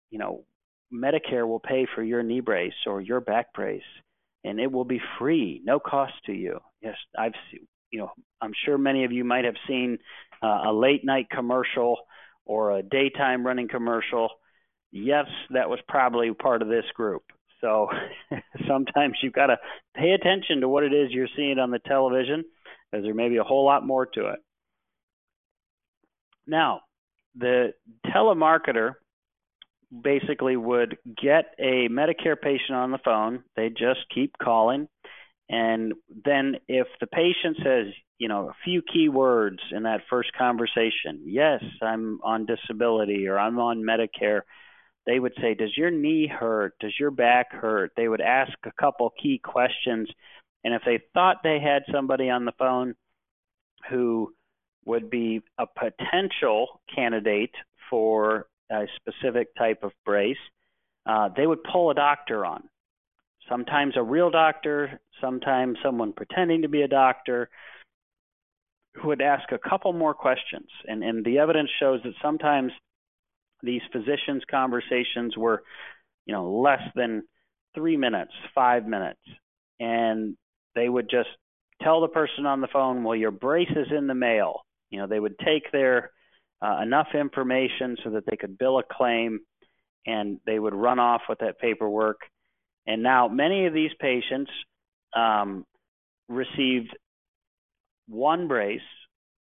you 0.09 0.19
know, 0.19 0.45
Medicare 0.93 1.47
will 1.47 1.59
pay 1.59 1.87
for 1.93 2.03
your 2.03 2.23
knee 2.23 2.39
brace 2.39 2.73
or 2.85 3.01
your 3.01 3.21
back 3.21 3.53
brace 3.53 3.81
and 4.43 4.59
it 4.59 4.71
will 4.71 4.85
be 4.85 5.01
free, 5.17 5.61
no 5.63 5.79
cost 5.79 6.13
to 6.25 6.33
you. 6.33 6.59
Yes, 6.81 6.95
I've 7.17 7.33
you 7.91 7.99
know, 7.99 8.11
I'm 8.41 8.53
sure 8.65 8.77
many 8.77 9.03
of 9.03 9.11
you 9.11 9.23
might 9.23 9.45
have 9.45 9.55
seen 9.67 9.97
uh, 10.43 10.61
a 10.67 10.73
late 10.73 11.03
night 11.03 11.27
commercial 11.31 11.97
or 12.45 12.77
a 12.77 12.83
daytime 12.83 13.45
running 13.45 13.67
commercial, 13.67 14.29
yes, 14.91 15.25
that 15.51 15.69
was 15.69 15.79
probably 15.87 16.31
part 16.33 16.61
of 16.61 16.67
this 16.67 16.85
group. 16.95 17.23
So 17.61 17.89
sometimes 18.67 19.17
you've 19.21 19.33
got 19.33 19.47
to 19.47 19.57
pay 19.95 20.11
attention 20.11 20.61
to 20.61 20.69
what 20.69 20.83
it 20.83 20.93
is 20.93 21.11
you're 21.11 21.27
seeing 21.35 21.59
on 21.59 21.71
the 21.71 21.79
television, 21.79 22.43
because 22.91 23.03
there 23.03 23.13
may 23.13 23.29
be 23.29 23.37
a 23.37 23.43
whole 23.43 23.65
lot 23.65 23.85
more 23.85 24.05
to 24.05 24.29
it. 24.29 24.39
Now, 26.47 26.81
the 27.35 27.73
telemarketer 28.07 28.93
basically 29.91 30.55
would 30.55 30.97
get 31.05 31.53
a 31.57 31.87
Medicare 31.89 32.39
patient 32.39 32.77
on 32.77 32.91
the 32.91 32.99
phone. 33.03 33.43
They 33.55 33.69
just 33.69 34.01
keep 34.13 34.37
calling. 34.37 34.87
And 35.49 35.93
then 36.25 36.57
if 36.67 36.87
the 36.99 37.07
patient 37.07 37.57
says, 37.63 37.87
you 38.19 38.27
know, 38.27 38.49
a 38.49 38.55
few 38.63 38.81
key 38.81 39.09
words 39.09 39.59
in 39.71 39.83
that 39.83 40.01
first 40.09 40.31
conversation, 40.37 41.21
yes, 41.25 41.63
I'm 41.81 42.19
on 42.23 42.45
disability 42.45 43.27
or 43.27 43.39
I'm 43.39 43.57
on 43.57 43.83
Medicare, 43.83 44.41
they 45.05 45.19
would 45.19 45.33
say, 45.41 45.55
Does 45.55 45.75
your 45.75 45.89
knee 45.89 46.27
hurt? 46.27 46.75
Does 46.79 46.93
your 46.99 47.09
back 47.09 47.51
hurt? 47.51 47.93
They 47.97 48.07
would 48.07 48.21
ask 48.21 48.51
a 48.63 48.71
couple 48.79 49.11
key 49.21 49.39
questions. 49.43 50.07
And 50.63 50.73
if 50.75 50.83
they 50.85 50.99
thought 51.13 51.37
they 51.43 51.59
had 51.59 51.83
somebody 51.91 52.29
on 52.29 52.45
the 52.45 52.51
phone 52.59 52.95
who 53.89 54.33
would 54.85 55.09
be 55.09 55.41
a 55.57 55.65
potential 55.65 56.81
candidate 56.93 57.55
for 57.89 58.47
a 58.71 58.85
specific 58.97 59.55
type 59.55 59.83
of 59.83 59.91
brace, 60.05 60.37
uh, 61.05 61.29
they 61.35 61.47
would 61.47 61.63
pull 61.63 61.89
a 61.89 61.95
doctor 61.95 62.45
on. 62.45 62.63
Sometimes 63.49 63.95
a 63.97 64.03
real 64.03 64.29
doctor, 64.29 64.99
sometimes 65.21 65.77
someone 65.83 66.13
pretending 66.13 66.61
to 66.61 66.69
be 66.69 66.83
a 66.83 66.87
doctor 66.87 67.49
who 68.95 69.09
would 69.09 69.21
ask 69.21 69.51
a 69.51 69.69
couple 69.69 69.93
more 69.93 70.13
questions. 70.13 70.67
And, 70.85 71.03
and 71.03 71.25
the 71.25 71.39
evidence 71.39 71.69
shows 71.79 72.01
that 72.03 72.13
sometimes 72.21 72.71
these 73.63 73.81
physicians' 73.91 74.43
conversations 74.49 75.35
were, 75.37 75.63
you 76.25 76.33
know, 76.33 76.59
less 76.59 76.81
than 76.95 77.23
three 77.75 77.97
minutes, 77.97 78.31
five 78.53 78.85
minutes. 78.85 79.19
And 79.79 80.35
they 80.75 80.87
would 80.87 81.09
just 81.09 81.29
tell 81.81 82.01
the 82.01 82.07
person 82.07 82.45
on 82.45 82.61
the 82.61 82.67
phone, 82.67 83.03
well, 83.03 83.15
your 83.15 83.31
brace 83.31 83.71
is 83.71 83.87
in 83.95 84.07
the 84.07 84.15
mail. 84.15 84.61
You 84.89 84.99
know, 84.99 85.07
they 85.07 85.19
would 85.19 85.37
take 85.39 85.71
their 85.71 86.11
uh, 86.61 86.79
enough 86.81 87.07
information 87.13 87.97
so 88.03 88.11
that 88.11 88.25
they 88.29 88.37
could 88.37 88.57
bill 88.57 88.79
a 88.79 88.83
claim 88.83 89.39
and 90.05 90.39
they 90.45 90.59
would 90.59 90.73
run 90.73 90.99
off 90.99 91.21
with 91.29 91.39
that 91.39 91.59
paperwork. 91.59 92.21
And 92.87 93.03
now 93.03 93.27
many 93.27 93.65
of 93.67 93.73
these 93.73 93.91
patients 93.99 94.51
um, 95.15 95.65
received 96.27 96.95
one 98.07 98.47
brace 98.47 98.81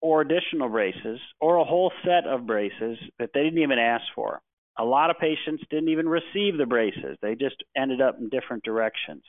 or 0.01 0.21
additional 0.21 0.69
braces 0.69 1.19
or 1.39 1.55
a 1.55 1.63
whole 1.63 1.91
set 2.03 2.27
of 2.27 2.45
braces 2.45 2.97
that 3.19 3.29
they 3.33 3.43
didn't 3.43 3.61
even 3.61 3.79
ask 3.79 4.03
for. 4.13 4.41
A 4.79 4.85
lot 4.85 5.09
of 5.09 5.17
patients 5.17 5.63
didn't 5.71 5.89
even 5.89 6.07
receive 6.07 6.57
the 6.57 6.67
braces. 6.67 7.17
They 7.21 7.33
just 7.33 7.55
ended 7.75 7.99
up 7.99 8.17
in 8.19 8.29
different 8.29 8.63
directions. 8.63 9.23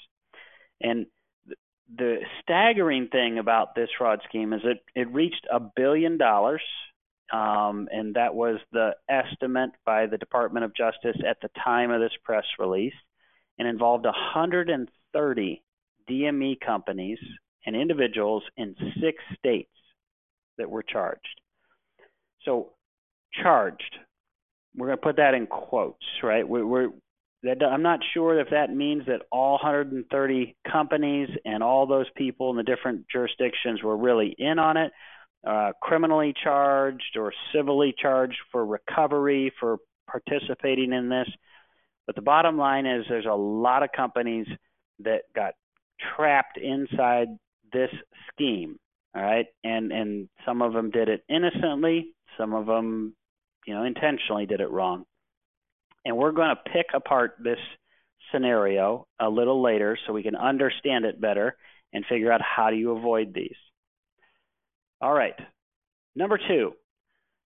And 0.81 1.07
the 1.97 2.19
staggering 2.43 3.09
thing 3.11 3.39
about 3.39 3.75
this 3.75 3.89
fraud 3.97 4.21
scheme 4.29 4.53
is 4.53 4.61
it 4.65 4.79
it 4.95 5.09
reached 5.11 5.47
a 5.51 5.59
billion 5.59 6.19
dollars 6.19 6.61
um, 7.33 7.89
and 7.91 8.15
that 8.15 8.35
was 8.35 8.59
the 8.73 8.93
estimate 9.09 9.71
by 9.85 10.07
the 10.07 10.19
Department 10.19 10.65
of 10.65 10.75
Justice 10.75 11.17
at 11.29 11.39
the 11.43 11.51
time 11.63 11.91
of 11.91 12.01
this 12.01 12.13
press 12.25 12.45
release, 12.59 12.95
and 13.59 13.69
involved 13.69 14.05
130 14.05 15.63
DME 16.09 16.61
companies 16.65 17.19
and 17.67 17.77
individuals 17.77 18.43
in 18.57 18.75
six 19.01 19.23
states 19.39 19.71
that 20.57 20.71
were 20.71 20.83
charged. 20.83 21.41
So, 22.45 22.71
charged. 23.43 23.97
We're 24.77 24.87
going 24.87 24.99
to 24.99 25.03
put 25.03 25.17
that 25.17 25.35
in 25.35 25.47
quotes, 25.47 26.05
right? 26.23 26.49
We're, 26.49 26.67
we're 26.67 26.89
that, 27.43 27.63
I'm 27.63 27.83
not 27.83 28.01
sure 28.15 28.41
if 28.41 28.51
that 28.51 28.75
means 28.75 29.07
that 29.07 29.23
all 29.31 29.53
130 29.53 30.57
companies 30.71 31.29
and 31.45 31.63
all 31.63 31.87
those 31.87 32.07
people 32.17 32.51
in 32.51 32.57
the 32.57 32.63
different 32.63 33.07
jurisdictions 33.11 33.83
were 33.83 33.97
really 33.97 34.35
in 34.39 34.59
on 34.59 34.77
it, 34.77 34.93
uh, 35.47 35.73
criminally 35.81 36.35
charged 36.43 37.17
or 37.17 37.33
civilly 37.55 37.95
charged 37.97 38.39
for 38.51 38.65
recovery 38.65 39.53
for 39.61 39.79
participating 40.11 40.93
in 40.93 41.09
this. 41.09 41.29
But 42.07 42.17
the 42.17 42.23
bottom 42.23 42.57
line 42.57 42.87
is 42.87 43.05
there's 43.09 43.27
a 43.27 43.35
lot 43.35 43.83
of 43.83 43.91
companies 43.95 44.47
that 45.01 45.23
got 45.35 45.55
trapped 46.17 46.59
inside 46.59 47.29
this 47.73 47.91
scheme. 48.33 48.79
All 49.15 49.23
right, 49.23 49.47
and 49.65 49.91
and 49.91 50.29
some 50.47 50.61
of 50.61 50.75
them 50.75 50.91
did 50.91 51.09
it 51.09 51.25
innocently, 51.29 52.15
some 52.37 52.55
of 52.55 52.67
them, 52.67 53.15
you 53.67 53.75
know, 53.75 53.85
intentionally 53.85 54.47
did 54.47 54.61
it 54.61 54.71
wrong. 54.71 55.05
And 56.05 56.17
we're 56.17 56.33
going 56.33 56.55
to 56.55 56.71
pick 56.71 56.87
apart 56.95 57.37
this 57.43 57.59
scenario 58.33 59.07
a 59.19 59.29
little 59.29 59.63
later 59.63 59.99
so 60.07 60.13
we 60.13 60.23
can 60.23 60.37
understand 60.37 61.05
it 61.05 61.21
better 61.21 61.57
and 61.93 62.05
figure 62.07 62.31
out 62.31 62.41
how 62.43 62.71
do 62.71 62.77
you 62.77 62.93
avoid 62.93 63.33
these. 63.35 63.57
All 65.01 65.13
right. 65.13 65.35
Number 66.17 66.39
two, 66.49 66.73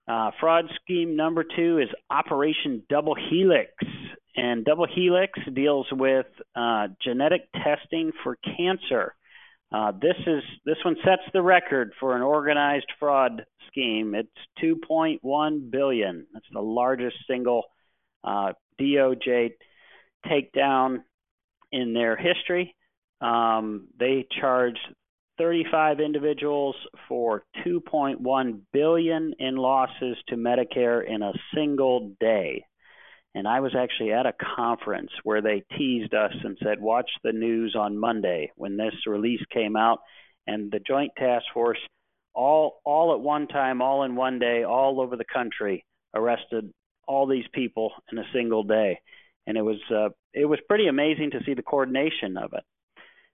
uh, 0.09 0.31
fraud 0.41 0.65
scheme 0.83 1.17
number 1.17 1.45
two 1.45 1.79
is 1.79 1.89
Operation 2.11 2.83
Double 2.89 3.15
Helix. 3.15 3.73
And 4.35 4.65
Double 4.65 4.87
Helix 4.87 5.39
deals 5.55 5.87
with 5.93 6.27
uh, 6.57 6.89
genetic 7.03 7.43
testing 7.53 8.13
for 8.25 8.39
cancer. 8.57 9.15
Uh, 9.71 9.93
this 9.93 10.17
is 10.27 10.43
this 10.65 10.77
one 10.85 10.97
sets 11.05 11.23
the 11.33 11.43
record 11.43 11.93
for 12.01 12.17
an 12.17 12.23
organized 12.23 12.91
fraud 12.99 13.45
scheme. 13.69 14.15
It's 14.15 14.29
2.1 14.63 15.71
billion. 15.71 16.27
That's 16.33 16.47
the 16.53 16.61
largest 16.61 17.17
single 17.29 17.65
uh, 18.25 18.53
DOJ 18.81 19.53
takedown 20.27 21.03
in 21.71 21.93
their 21.95 22.17
history. 22.17 22.75
Um, 23.21 23.89
they 23.99 24.27
charged 24.41 24.81
35 25.39 26.01
individuals 26.01 26.77
for 27.09 27.45
2.1 27.67 28.61
billion 28.73 29.35
in 29.39 29.57
losses 29.57 30.17
to 30.29 30.37
Medicare 30.37 31.03
in 31.07 31.23
a 31.23 31.33
single 31.55 32.15
day. 32.21 32.65
And 33.35 33.49
I 33.49 33.61
was 33.61 33.75
actually 33.75 34.13
at 34.13 34.27
a 34.27 34.35
conference 34.57 35.11
where 35.25 35.41
they 35.41 35.65
teased 35.77 36.13
us 36.15 36.33
and 36.45 36.59
said, 36.63 36.81
"Watch 36.81 37.11
the 37.23 37.33
news 37.33 37.75
on 37.75 37.97
Monday 37.99 38.53
when 38.57 38.77
this 38.77 38.95
release 39.07 39.43
came 39.51 39.75
out." 39.75 40.01
And 40.47 40.71
the 40.71 40.81
Joint 40.81 41.13
Task 41.17 41.47
Force, 41.55 41.79
all 42.35 42.81
all 42.85 43.15
at 43.15 43.21
one 43.21 43.49
time, 43.49 43.81
all 43.81 44.03
in 44.03 44.17
one 44.17 44.39
day, 44.39 44.65
all 44.65 45.01
over 45.01 45.17
the 45.17 45.25
country, 45.25 45.87
arrested 46.15 46.73
all 47.09 47.27
these 47.27 47.47
people 47.53 47.93
in 48.11 48.19
a 48.19 48.33
single 48.35 48.65
day, 48.65 49.01
and 49.47 49.57
it 49.57 49.63
was 49.63 49.81
uh, 49.91 50.11
it 50.35 50.45
was 50.45 50.61
pretty 50.69 50.89
amazing 50.89 51.31
to 51.31 51.43
see 51.45 51.55
the 51.55 51.63
coordination 51.63 52.37
of 52.37 52.53
it. 52.53 52.65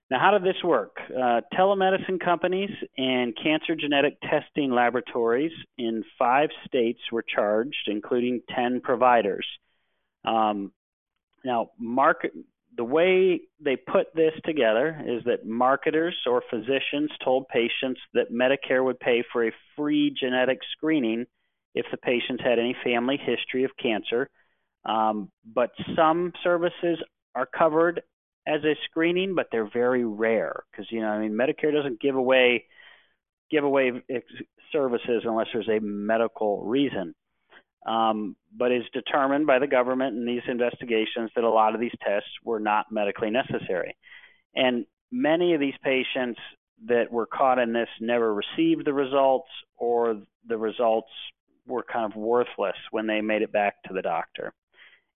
Now, 0.09 0.19
how 0.19 0.31
did 0.31 0.43
this 0.43 0.61
work? 0.63 0.97
Uh, 1.09 1.41
telemedicine 1.53 2.19
companies 2.19 2.71
and 2.97 3.37
cancer 3.41 3.75
genetic 3.75 4.17
testing 4.21 4.71
laboratories 4.71 5.51
in 5.77 6.03
five 6.17 6.49
states 6.65 6.99
were 7.11 7.23
charged, 7.23 7.87
including 7.87 8.41
10 8.55 8.81
providers. 8.81 9.45
Um, 10.25 10.71
now, 11.45 11.71
market, 11.79 12.33
the 12.75 12.83
way 12.83 13.41
they 13.59 13.75
put 13.75 14.07
this 14.15 14.33
together 14.45 14.99
is 15.05 15.23
that 15.25 15.45
marketers 15.45 16.15
or 16.25 16.41
physicians 16.49 17.11
told 17.23 17.47
patients 17.47 18.01
that 18.15 18.31
Medicare 18.31 18.83
would 18.83 18.99
pay 18.99 19.23
for 19.31 19.47
a 19.47 19.51
free 19.75 20.15
genetic 20.19 20.59
screening 20.71 21.27
if 21.75 21.85
the 21.91 21.97
patients 21.97 22.43
had 22.43 22.57
any 22.57 22.75
family 22.83 23.17
history 23.17 23.63
of 23.63 23.71
cancer. 23.81 24.27
Um, 24.85 25.29
but 25.45 25.69
some 25.95 26.33
services 26.43 26.97
are 27.35 27.45
covered 27.45 28.01
as 28.49 28.63
a 28.63 28.75
screening, 28.85 29.35
but 29.35 29.47
they're 29.51 29.69
very 29.69 30.03
rare 30.03 30.63
because 30.71 30.87
you 30.91 31.01
know 31.01 31.07
I 31.07 31.19
mean 31.19 31.33
Medicare 31.33 31.73
doesn't 31.73 32.01
give 32.01 32.15
away 32.15 32.65
give 33.51 33.63
away 33.63 33.91
services 34.71 35.23
unless 35.25 35.47
there's 35.53 35.69
a 35.69 35.79
medical 35.81 36.63
reason. 36.63 37.13
Um, 37.85 38.35
but 38.55 38.71
it's 38.71 38.89
determined 38.93 39.47
by 39.47 39.59
the 39.59 39.67
government 39.67 40.15
in 40.15 40.25
these 40.25 40.41
investigations 40.47 41.31
that 41.35 41.43
a 41.43 41.49
lot 41.49 41.73
of 41.73 41.81
these 41.81 41.95
tests 42.05 42.29
were 42.43 42.59
not 42.59 42.87
medically 42.91 43.31
necessary. 43.31 43.95
And 44.55 44.85
many 45.11 45.53
of 45.53 45.59
these 45.59 45.75
patients 45.83 46.39
that 46.87 47.11
were 47.11 47.25
caught 47.25 47.57
in 47.57 47.73
this 47.73 47.87
never 47.99 48.33
received 48.33 48.85
the 48.85 48.93
results 48.93 49.49
or 49.77 50.21
the 50.47 50.57
results 50.57 51.09
were 51.67 51.83
kind 51.83 52.11
of 52.11 52.17
worthless 52.17 52.75
when 52.91 53.07
they 53.07 53.21
made 53.21 53.41
it 53.41 53.51
back 53.51 53.81
to 53.83 53.93
the 53.93 54.01
doctor. 54.01 54.53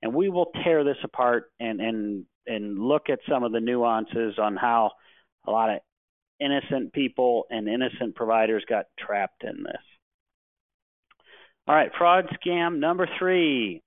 And 0.04 0.14
we 0.14 0.28
will 0.28 0.52
tear 0.64 0.84
this 0.84 0.98
apart 1.04 1.50
and, 1.62 1.80
and 1.80 2.26
and 2.46 2.78
look 2.78 3.10
at 3.10 3.20
some 3.30 3.44
of 3.44 3.54
the 3.54 3.62
nuances 3.62 4.38
on 4.38 4.58
how 4.58 4.92
a 5.48 5.52
lot 5.52 5.70
of 5.70 5.80
innocent 6.42 6.92
people 6.92 7.46
and 7.50 7.70
innocent 7.70 8.14
providers 8.14 8.66
got 8.68 8.88
trapped 9.00 9.46
in 9.46 9.64
this. 9.64 9.82
All 11.68 11.76
right, 11.76 11.90
fraud 11.98 12.26
scam 12.36 12.80
number 12.80 13.08
three 13.18 13.82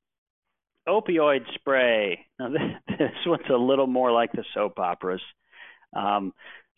opioid 0.89 1.41
spray. 1.55 2.25
Now, 2.39 2.49
this, 2.89 3.11
one's 3.27 3.43
a 3.51 3.57
little 3.59 3.87
more 3.87 4.11
like 4.11 4.33
the 4.33 4.45
soap 4.55 4.79
operas. 4.79 5.21
Um, 5.95 6.33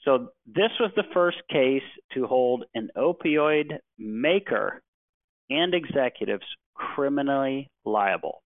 so, 0.05 0.31
this 0.47 0.71
was 0.81 0.91
the 0.97 1.05
first 1.15 1.39
case 1.49 1.83
to 2.15 2.27
hold 2.27 2.65
an 2.75 2.89
opioid 2.97 3.79
maker 3.99 4.83
and 5.49 5.75
executives 5.75 6.45
criminally 6.75 7.71
liable. 7.85 8.43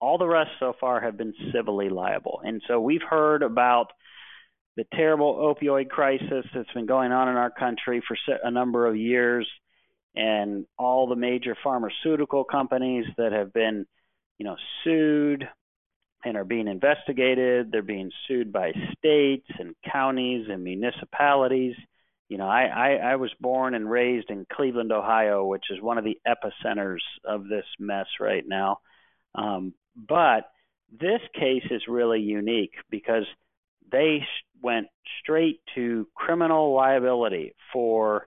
All 0.00 0.18
the 0.18 0.26
rest 0.26 0.50
so 0.58 0.74
far 0.80 1.00
have 1.00 1.16
been 1.16 1.34
civilly 1.52 1.88
liable. 1.90 2.40
And 2.42 2.62
so 2.66 2.80
we've 2.80 3.02
heard 3.02 3.42
about 3.42 3.92
the 4.76 4.84
terrible 4.94 5.34
opioid 5.34 5.88
crisis 5.88 6.46
that's 6.54 6.72
been 6.72 6.86
going 6.86 7.12
on 7.12 7.28
in 7.28 7.36
our 7.36 7.50
country 7.50 8.02
for 8.06 8.16
a 8.42 8.50
number 8.50 8.86
of 8.86 8.96
years 8.96 9.46
and 10.14 10.64
all 10.78 11.06
the 11.08 11.16
major 11.16 11.56
pharmaceutical 11.62 12.44
companies 12.44 13.04
that 13.16 13.32
have 13.32 13.52
been, 13.52 13.86
you 14.38 14.44
know, 14.44 14.56
sued 14.82 15.46
and 16.24 16.36
are 16.36 16.44
being 16.44 16.68
investigated. 16.68 17.70
They're 17.70 17.82
being 17.82 18.10
sued 18.26 18.52
by 18.52 18.72
states 18.98 19.46
and 19.58 19.74
counties 19.90 20.46
and 20.50 20.64
municipalities. 20.64 21.74
You 22.28 22.38
know, 22.38 22.48
I, 22.48 22.64
I, 22.64 22.90
I 23.12 23.16
was 23.16 23.30
born 23.40 23.74
and 23.74 23.90
raised 23.90 24.30
in 24.30 24.46
Cleveland, 24.52 24.92
Ohio, 24.92 25.44
which 25.44 25.64
is 25.70 25.80
one 25.80 25.98
of 25.98 26.04
the 26.04 26.18
epicenters 26.26 27.00
of 27.24 27.48
this 27.48 27.64
mess 27.78 28.06
right 28.20 28.44
now. 28.46 28.78
Um, 29.34 29.74
but 29.96 30.50
this 30.90 31.20
case 31.34 31.64
is 31.70 31.82
really 31.88 32.20
unique 32.20 32.74
because 32.90 33.24
they 33.90 34.22
went 34.62 34.88
straight 35.20 35.60
to 35.74 36.06
criminal 36.14 36.74
liability 36.74 37.54
for 37.72 38.26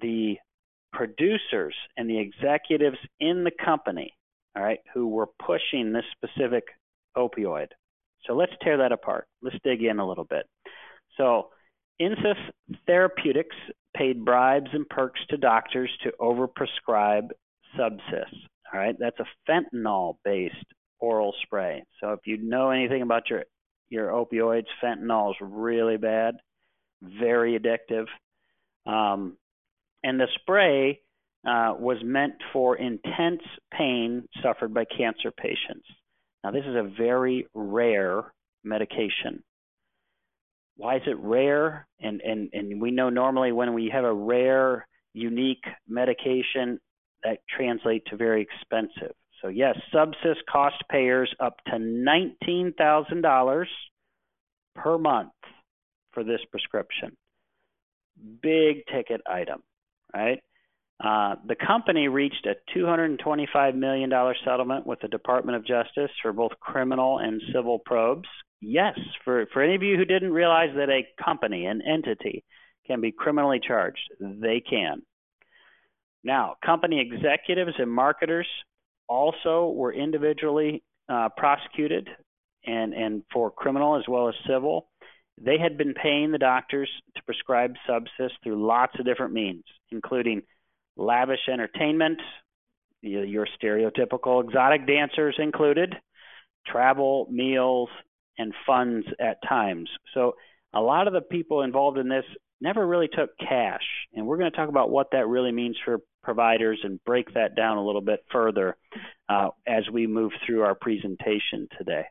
the 0.00 0.36
producers 0.92 1.74
and 1.96 2.08
the 2.08 2.18
executives 2.18 2.98
in 3.20 3.44
the 3.44 3.52
company, 3.64 4.12
all 4.56 4.62
right, 4.62 4.80
who 4.94 5.08
were 5.08 5.28
pushing 5.44 5.92
this 5.92 6.04
specific 6.12 6.64
opioid. 7.16 7.68
So 8.26 8.34
let's 8.34 8.52
tear 8.62 8.78
that 8.78 8.92
apart. 8.92 9.26
Let's 9.42 9.56
dig 9.64 9.82
in 9.82 9.98
a 9.98 10.06
little 10.06 10.24
bit. 10.24 10.46
So, 11.16 11.48
Insys 12.00 12.34
Therapeutics 12.86 13.56
paid 13.96 14.24
bribes 14.24 14.70
and 14.72 14.88
perks 14.88 15.20
to 15.28 15.36
doctors 15.36 15.90
to 16.02 16.12
overprescribe 16.20 17.28
Subsys. 17.78 18.32
All 18.72 18.80
right, 18.80 18.94
that's 18.98 19.18
a 19.18 19.50
fentanyl-based 19.50 20.54
oral 21.00 21.34
spray. 21.42 21.82
So 22.00 22.12
if 22.12 22.20
you 22.26 22.36
know 22.38 22.70
anything 22.70 23.02
about 23.02 23.28
your 23.30 23.44
your 23.88 24.08
opioids, 24.08 24.66
fentanyl 24.82 25.30
is 25.30 25.36
really 25.40 25.96
bad, 25.96 26.36
very 27.02 27.58
addictive. 27.58 28.06
Um, 28.86 29.36
and 30.04 30.18
the 30.18 30.28
spray 30.40 31.00
uh, 31.46 31.74
was 31.78 31.98
meant 32.04 32.34
for 32.52 32.76
intense 32.76 33.42
pain 33.76 34.28
suffered 34.42 34.72
by 34.72 34.84
cancer 34.84 35.30
patients. 35.30 35.86
Now, 36.44 36.52
this 36.52 36.64
is 36.66 36.76
a 36.76 36.90
very 36.96 37.46
rare 37.54 38.32
medication. 38.64 39.42
Why 40.76 40.96
is 40.96 41.02
it 41.06 41.18
rare? 41.18 41.86
And, 42.00 42.20
and, 42.20 42.48
and 42.52 42.80
we 42.80 42.90
know 42.90 43.10
normally 43.10 43.52
when 43.52 43.74
we 43.74 43.90
have 43.92 44.04
a 44.04 44.12
rare, 44.12 44.86
unique 45.12 45.64
medication, 45.88 46.78
that 47.24 47.38
translate 47.48 48.04
to 48.06 48.16
very 48.16 48.42
expensive. 48.42 49.14
So, 49.42 49.48
yes, 49.48 49.76
Subsys 49.94 50.36
cost 50.50 50.76
payers 50.90 51.32
up 51.40 51.56
to 51.66 51.72
$19,000 51.72 53.64
per 54.74 54.98
month 54.98 55.32
for 56.12 56.24
this 56.24 56.40
prescription. 56.50 57.16
Big 58.42 58.84
ticket 58.92 59.22
item, 59.26 59.62
right? 60.14 60.42
Uh, 61.02 61.36
the 61.46 61.56
company 61.56 62.08
reached 62.08 62.46
a 62.46 62.56
$225 62.78 63.74
million 63.74 64.12
settlement 64.44 64.86
with 64.86 65.00
the 65.00 65.08
Department 65.08 65.56
of 65.56 65.66
Justice 65.66 66.10
for 66.20 66.32
both 66.32 66.52
criminal 66.60 67.18
and 67.18 67.40
civil 67.54 67.78
probes. 67.78 68.28
Yes, 68.60 68.98
for, 69.24 69.46
for 69.54 69.62
any 69.62 69.74
of 69.74 69.82
you 69.82 69.96
who 69.96 70.04
didn't 70.04 70.32
realize 70.32 70.70
that 70.76 70.90
a 70.90 71.06
company, 71.22 71.64
an 71.64 71.80
entity, 71.80 72.44
can 72.86 73.00
be 73.00 73.12
criminally 73.12 73.60
charged, 73.66 74.00
they 74.20 74.60
can. 74.60 75.00
Now, 76.22 76.56
company 76.64 77.00
executives 77.00 77.72
and 77.78 77.90
marketers 77.90 78.46
also 79.08 79.70
were 79.70 79.92
individually 79.92 80.82
uh, 81.08 81.28
prosecuted 81.36 82.08
and, 82.66 82.92
and 82.92 83.22
for 83.32 83.50
criminal 83.50 83.96
as 83.96 84.04
well 84.08 84.28
as 84.28 84.34
civil. 84.46 84.88
They 85.42 85.58
had 85.58 85.78
been 85.78 85.94
paying 85.94 86.32
the 86.32 86.38
doctors 86.38 86.90
to 87.16 87.22
prescribe 87.24 87.74
Subsys 87.88 88.30
through 88.42 88.64
lots 88.66 88.92
of 88.98 89.06
different 89.06 89.32
means, 89.32 89.64
including 89.90 90.42
lavish 90.96 91.48
entertainment, 91.50 92.20
your 93.00 93.46
stereotypical 93.60 94.44
exotic 94.44 94.86
dancers 94.86 95.36
included, 95.38 95.94
travel, 96.66 97.26
meals, 97.30 97.88
and 98.36 98.52
funds 98.66 99.06
at 99.18 99.38
times. 99.48 99.88
So 100.12 100.34
a 100.74 100.80
lot 100.80 101.06
of 101.06 101.14
the 101.14 101.22
people 101.22 101.62
involved 101.62 101.98
in 101.98 102.08
this 102.08 102.24
never 102.60 102.86
really 102.86 103.08
took 103.08 103.30
cash. 103.38 103.84
And 104.14 104.26
we're 104.26 104.38
going 104.38 104.50
to 104.50 104.56
talk 104.56 104.68
about 104.68 104.90
what 104.90 105.08
that 105.12 105.28
really 105.28 105.52
means 105.52 105.76
for 105.84 106.00
providers 106.22 106.80
and 106.84 107.02
break 107.04 107.34
that 107.34 107.56
down 107.56 107.78
a 107.78 107.84
little 107.84 108.00
bit 108.02 108.20
further 108.30 108.76
uh, 109.28 109.48
as 109.66 109.84
we 109.92 110.06
move 110.06 110.32
through 110.46 110.62
our 110.62 110.74
presentation 110.74 111.68
today. 111.78 112.04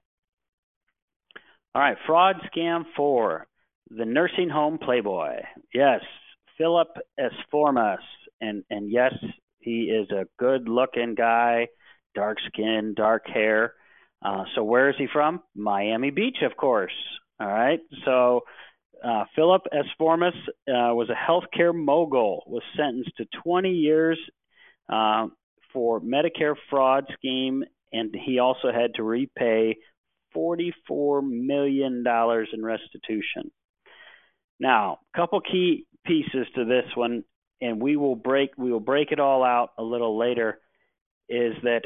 All 1.75 1.81
right, 1.81 1.97
fraud 2.07 2.37
scam 2.51 2.83
four, 2.95 3.45
the 3.89 4.05
nursing 4.05 4.49
home 4.49 4.79
playboy. 4.79 5.35
Yes, 5.73 6.01
Philip 6.57 6.89
Esformas 7.19 7.97
and 8.41 8.63
and 8.69 8.91
yes, 8.91 9.13
he 9.59 9.83
is 9.83 10.09
a 10.09 10.25
good-looking 10.39 11.15
guy, 11.15 11.67
dark 12.15 12.37
skin, 12.47 12.93
dark 12.95 13.27
hair. 13.27 13.73
Uh, 14.25 14.45
so 14.55 14.63
where 14.63 14.89
is 14.89 14.95
he 14.97 15.07
from? 15.11 15.41
Miami 15.55 16.11
Beach, 16.11 16.37
of 16.41 16.57
course. 16.57 16.93
All 17.39 17.47
right. 17.47 17.79
So 18.05 18.41
uh, 19.03 19.25
Philip 19.35 19.63
Esformas 19.73 20.37
uh, 20.67 20.93
was 20.93 21.09
a 21.09 21.31
healthcare 21.31 21.73
mogul, 21.73 22.43
was 22.47 22.63
sentenced 22.75 23.11
to 23.17 23.25
20 23.43 23.69
years 23.69 24.19
uh, 24.91 25.27
for 25.73 26.01
Medicare 26.01 26.55
fraud 26.69 27.05
scheme, 27.13 27.63
and 27.91 28.13
he 28.25 28.39
also 28.39 28.71
had 28.71 28.93
to 28.95 29.03
repay 29.03 29.77
44 30.33 31.21
million 31.21 32.03
dollars 32.03 32.49
in 32.53 32.63
restitution. 32.63 33.51
Now, 34.59 34.99
a 35.13 35.17
couple 35.17 35.41
key 35.41 35.85
pieces 36.05 36.47
to 36.55 36.65
this 36.65 36.85
one 36.95 37.23
and 37.61 37.81
we 37.81 37.97
will 37.97 38.15
break 38.15 38.51
we 38.57 38.71
will 38.71 38.79
break 38.79 39.11
it 39.11 39.19
all 39.19 39.43
out 39.43 39.71
a 39.77 39.83
little 39.83 40.17
later 40.17 40.59
is 41.27 41.53
that 41.63 41.81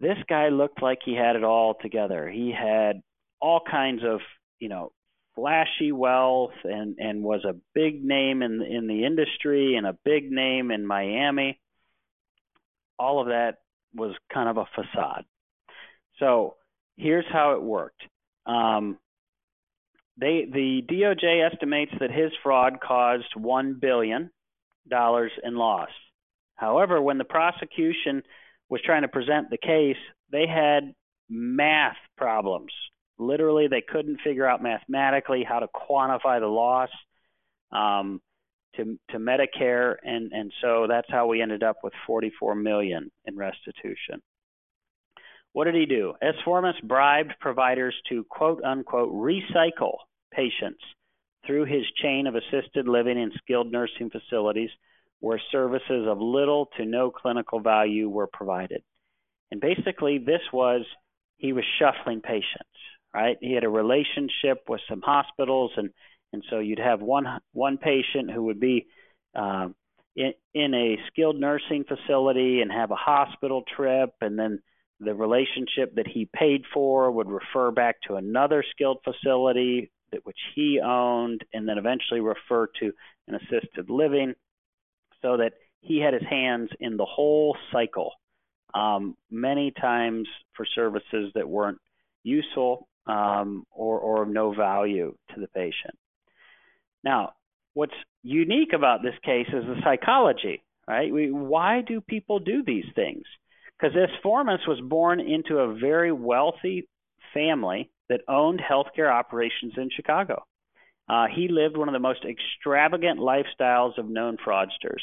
this 0.00 0.18
guy 0.28 0.48
looked 0.48 0.82
like 0.82 0.98
he 1.04 1.14
had 1.14 1.36
it 1.36 1.44
all 1.44 1.74
together. 1.80 2.28
He 2.28 2.52
had 2.52 3.00
all 3.40 3.60
kinds 3.68 4.02
of, 4.04 4.20
you 4.58 4.68
know, 4.68 4.92
flashy 5.34 5.92
wealth 5.92 6.54
and 6.64 6.96
and 6.98 7.22
was 7.22 7.44
a 7.44 7.56
big 7.74 8.04
name 8.04 8.42
in 8.42 8.62
in 8.62 8.86
the 8.86 9.04
industry 9.04 9.76
and 9.76 9.86
a 9.86 9.98
big 10.04 10.30
name 10.30 10.70
in 10.70 10.86
Miami. 10.86 11.60
All 12.98 13.20
of 13.20 13.28
that 13.28 13.58
was 13.94 14.14
kind 14.32 14.48
of 14.48 14.56
a 14.56 14.66
facade. 14.74 15.24
So, 16.18 16.54
here's 16.96 17.24
how 17.32 17.54
it 17.54 17.62
worked. 17.62 18.02
Um, 18.46 18.98
they 20.16 20.46
the 20.50 20.82
DOJ 20.88 21.50
estimates 21.50 21.92
that 22.00 22.10
his 22.10 22.30
fraud 22.42 22.78
caused 22.80 23.34
1 23.36 23.78
billion 23.80 24.30
dollars 24.88 25.32
in 25.42 25.56
loss. 25.56 25.88
However, 26.56 27.00
when 27.02 27.18
the 27.18 27.24
prosecution 27.24 28.22
was 28.68 28.80
trying 28.84 29.02
to 29.02 29.08
present 29.08 29.50
the 29.50 29.58
case, 29.58 29.96
they 30.30 30.46
had 30.46 30.94
math 31.28 31.96
problems. 32.16 32.72
Literally, 33.18 33.68
they 33.68 33.82
couldn't 33.86 34.20
figure 34.22 34.46
out 34.46 34.62
mathematically 34.62 35.44
how 35.48 35.60
to 35.60 35.68
quantify 35.68 36.40
the 36.40 36.46
loss 36.46 36.90
um, 37.72 38.20
to 38.76 38.98
to 39.10 39.18
Medicare, 39.18 39.96
and 40.02 40.32
and 40.32 40.52
so 40.60 40.86
that's 40.88 41.08
how 41.10 41.26
we 41.26 41.40
ended 41.40 41.62
up 41.62 41.76
with 41.82 41.92
44 42.06 42.54
million 42.54 43.10
in 43.24 43.36
restitution. 43.36 44.20
What 45.52 45.64
did 45.66 45.76
he 45.76 45.86
do? 45.86 46.14
Esformas 46.20 46.82
bribed 46.82 47.34
providers 47.40 47.94
to 48.08 48.24
quote 48.28 48.62
unquote 48.64 49.12
recycle 49.12 49.98
patients 50.32 50.82
through 51.46 51.64
his 51.64 51.84
chain 52.02 52.26
of 52.26 52.34
assisted 52.34 52.88
living 52.88 53.18
and 53.18 53.32
skilled 53.38 53.70
nursing 53.70 54.10
facilities 54.10 54.70
where 55.20 55.40
services 55.52 56.06
of 56.08 56.20
little 56.20 56.68
to 56.76 56.84
no 56.84 57.10
clinical 57.10 57.60
value 57.60 58.08
were 58.08 58.26
provided. 58.26 58.82
And 59.50 59.60
basically, 59.60 60.18
this 60.18 60.42
was 60.52 60.84
he 61.36 61.52
was 61.52 61.64
shuffling 61.78 62.20
patients, 62.20 62.73
right? 63.14 63.36
He 63.40 63.54
had 63.54 63.64
a 63.64 63.68
relationship 63.68 64.64
with 64.68 64.80
some 64.88 65.00
hospitals, 65.02 65.70
and 65.76 65.90
and 66.32 66.42
so 66.50 66.58
you'd 66.58 66.80
have 66.80 67.00
one 67.00 67.26
one 67.52 67.78
patient 67.78 68.30
who 68.30 68.44
would 68.44 68.58
be 68.58 68.86
uh, 69.36 69.68
in, 70.16 70.32
in 70.52 70.74
a 70.74 70.98
skilled 71.06 71.38
nursing 71.38 71.84
facility 71.84 72.60
and 72.60 72.72
have 72.72 72.90
a 72.90 72.96
hospital 72.96 73.62
trip, 73.76 74.10
and 74.20 74.38
then 74.38 74.60
the 75.00 75.14
relationship 75.14 75.94
that 75.96 76.06
he 76.06 76.28
paid 76.34 76.62
for 76.72 77.10
would 77.10 77.28
refer 77.28 77.70
back 77.70 77.96
to 78.08 78.14
another 78.14 78.64
skilled 78.70 78.98
facility 79.04 79.90
that 80.12 80.24
which 80.24 80.38
he 80.54 80.80
owned, 80.84 81.42
and 81.52 81.68
then 81.68 81.78
eventually 81.78 82.20
refer 82.20 82.68
to 82.80 82.92
an 83.28 83.36
assisted 83.36 83.88
living, 83.88 84.34
so 85.22 85.36
that 85.36 85.52
he 85.80 86.00
had 86.00 86.14
his 86.14 86.22
hands 86.28 86.70
in 86.80 86.96
the 86.96 87.04
whole 87.04 87.56
cycle. 87.72 88.12
Um, 88.74 89.16
many 89.30 89.70
times 89.70 90.26
for 90.56 90.66
services 90.74 91.30
that 91.34 91.48
weren't 91.48 91.78
useful 92.24 92.88
um, 93.06 93.66
or, 93.70 93.98
or 93.98 94.22
of 94.22 94.28
no 94.28 94.52
value 94.52 95.14
to 95.34 95.40
the 95.40 95.48
patient. 95.48 95.96
Now, 97.02 97.32
what's 97.74 97.94
unique 98.22 98.72
about 98.72 99.02
this 99.02 99.14
case 99.24 99.48
is 99.48 99.64
the 99.64 99.80
psychology, 99.84 100.62
right? 100.88 101.12
We, 101.12 101.30
why 101.30 101.82
do 101.82 102.00
people 102.00 102.38
do 102.38 102.62
these 102.64 102.86
things? 102.94 103.24
Because 103.78 103.94
this 103.94 104.10
Formas 104.22 104.60
was 104.66 104.80
born 104.80 105.20
into 105.20 105.58
a 105.58 105.74
very 105.74 106.12
wealthy 106.12 106.88
family 107.34 107.90
that 108.08 108.20
owned 108.28 108.60
healthcare 108.60 109.10
operations 109.10 109.74
in 109.76 109.90
Chicago. 109.94 110.44
Uh, 111.08 111.26
he 111.34 111.48
lived 111.48 111.76
one 111.76 111.88
of 111.88 111.92
the 111.92 111.98
most 111.98 112.24
extravagant 112.24 113.18
lifestyles 113.18 113.98
of 113.98 114.08
known 114.08 114.38
fraudsters, 114.46 115.02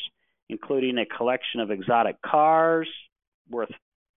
including 0.50 0.98
a 0.98 1.06
collection 1.06 1.60
of 1.60 1.70
exotic 1.70 2.20
cars 2.22 2.88
worth, 3.50 3.72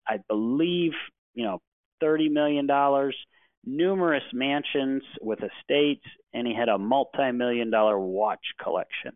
I 0.09 0.19
believe, 0.29 0.93
you 1.35 1.45
know, 1.45 1.61
$30 2.03 2.31
million, 2.31 2.67
numerous 3.67 4.25
mansions 4.33 5.03
with 5.21 5.41
estates, 5.41 6.05
and 6.33 6.47
he 6.47 6.55
had 6.55 6.69
a 6.69 6.79
multi 6.79 7.33
million 7.33 7.71
dollar 7.71 7.99
watch 7.99 8.45
collection. 8.63 9.13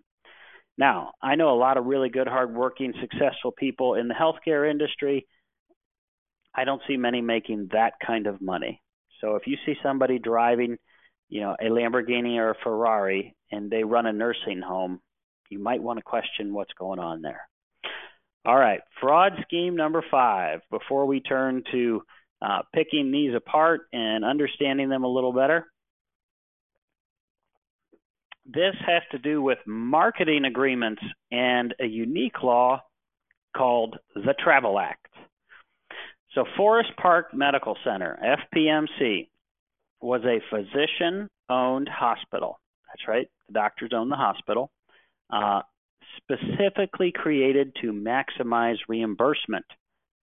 Now, 0.76 1.12
I 1.20 1.34
know 1.34 1.52
a 1.52 1.58
lot 1.58 1.76
of 1.76 1.86
really 1.86 2.08
good, 2.08 2.28
hardworking, 2.28 2.94
successful 3.00 3.52
people 3.52 3.94
in 3.94 4.06
the 4.08 4.14
healthcare 4.14 4.70
industry. 4.70 5.26
I 6.54 6.64
don't 6.64 6.82
see 6.86 6.96
many 6.96 7.20
making 7.20 7.70
that 7.72 7.94
kind 8.04 8.26
of 8.26 8.40
money. 8.40 8.80
So 9.20 9.34
if 9.34 9.46
you 9.46 9.56
see 9.66 9.74
somebody 9.82 10.20
driving, 10.20 10.76
you 11.28 11.40
know, 11.40 11.56
a 11.60 11.64
Lamborghini 11.64 12.36
or 12.38 12.50
a 12.50 12.62
Ferrari 12.62 13.34
and 13.50 13.70
they 13.70 13.82
run 13.82 14.06
a 14.06 14.12
nursing 14.12 14.60
home, 14.60 15.00
you 15.50 15.58
might 15.58 15.82
want 15.82 15.98
to 15.98 16.02
question 16.02 16.54
what's 16.54 16.72
going 16.78 17.00
on 17.00 17.22
there. 17.22 17.48
All 18.44 18.56
right, 18.56 18.80
fraud 19.00 19.32
scheme 19.42 19.76
number 19.76 20.02
five. 20.10 20.60
Before 20.70 21.06
we 21.06 21.20
turn 21.20 21.64
to 21.72 22.02
uh, 22.40 22.60
picking 22.74 23.10
these 23.10 23.34
apart 23.34 23.82
and 23.92 24.24
understanding 24.24 24.88
them 24.88 25.04
a 25.04 25.08
little 25.08 25.32
better, 25.32 25.66
this 28.46 28.74
has 28.86 29.02
to 29.12 29.18
do 29.18 29.42
with 29.42 29.58
marketing 29.66 30.44
agreements 30.44 31.02
and 31.30 31.74
a 31.80 31.86
unique 31.86 32.42
law 32.42 32.80
called 33.56 33.96
the 34.14 34.34
Travel 34.42 34.78
Act. 34.78 35.06
So, 36.34 36.44
Forest 36.56 36.90
Park 37.00 37.34
Medical 37.34 37.76
Center, 37.84 38.18
FPMC, 38.22 39.28
was 40.00 40.22
a 40.24 40.40
physician 40.50 41.28
owned 41.50 41.88
hospital. 41.88 42.60
That's 42.86 43.08
right, 43.08 43.28
the 43.48 43.54
doctors 43.54 43.90
own 43.94 44.08
the 44.08 44.16
hospital, 44.16 44.70
uh, 45.30 45.62
specifically 46.16 47.12
created 47.14 47.72
to 47.82 47.92
maximize 47.92 48.76
reimbursement 48.88 49.64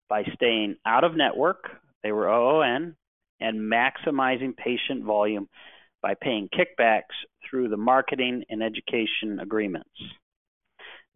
by 0.08 0.22
staying 0.34 0.76
out 0.86 1.04
of 1.04 1.16
network, 1.16 1.64
they 2.04 2.12
were 2.12 2.28
OON, 2.28 2.94
and 3.40 3.72
maximizing 3.72 4.56
patient 4.56 5.02
volume 5.04 5.48
by 6.02 6.14
paying 6.14 6.48
kickbacks 6.48 7.14
through 7.48 7.68
the 7.68 7.76
marketing 7.76 8.44
and 8.48 8.62
education 8.62 9.40
agreements. 9.40 9.88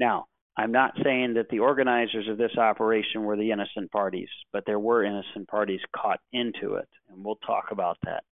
Now, 0.01 0.27
I'm 0.57 0.73
not 0.73 0.95
saying 1.05 1.35
that 1.35 1.51
the 1.51 1.61
organizers 1.61 2.27
of 2.29 2.39
this 2.39 2.57
operation 2.57 3.23
were 3.23 3.37
the 3.37 3.53
innocent 3.53 3.93
parties, 3.93 4.29
but 4.53 4.65
there 4.67 4.81
were 4.81 5.05
innocent 5.05 5.47
parties 5.47 5.81
caught 5.95 6.21
into 6.33 6.75
it, 6.75 6.89
and 7.09 7.25
we'll 7.25 7.39
talk 7.47 7.67
about 7.71 7.99
that. 8.05 8.25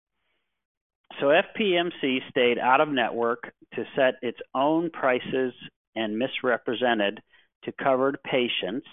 So 1.20 1.26
FPMC 1.26 2.18
stayed 2.30 2.58
out 2.58 2.80
of 2.80 2.88
network 2.88 3.52
to 3.74 3.84
set 3.94 4.14
its 4.22 4.38
own 4.54 4.90
prices 4.90 5.52
and 5.94 6.18
misrepresented 6.18 7.20
to 7.64 7.72
covered 7.72 8.18
patients, 8.24 8.86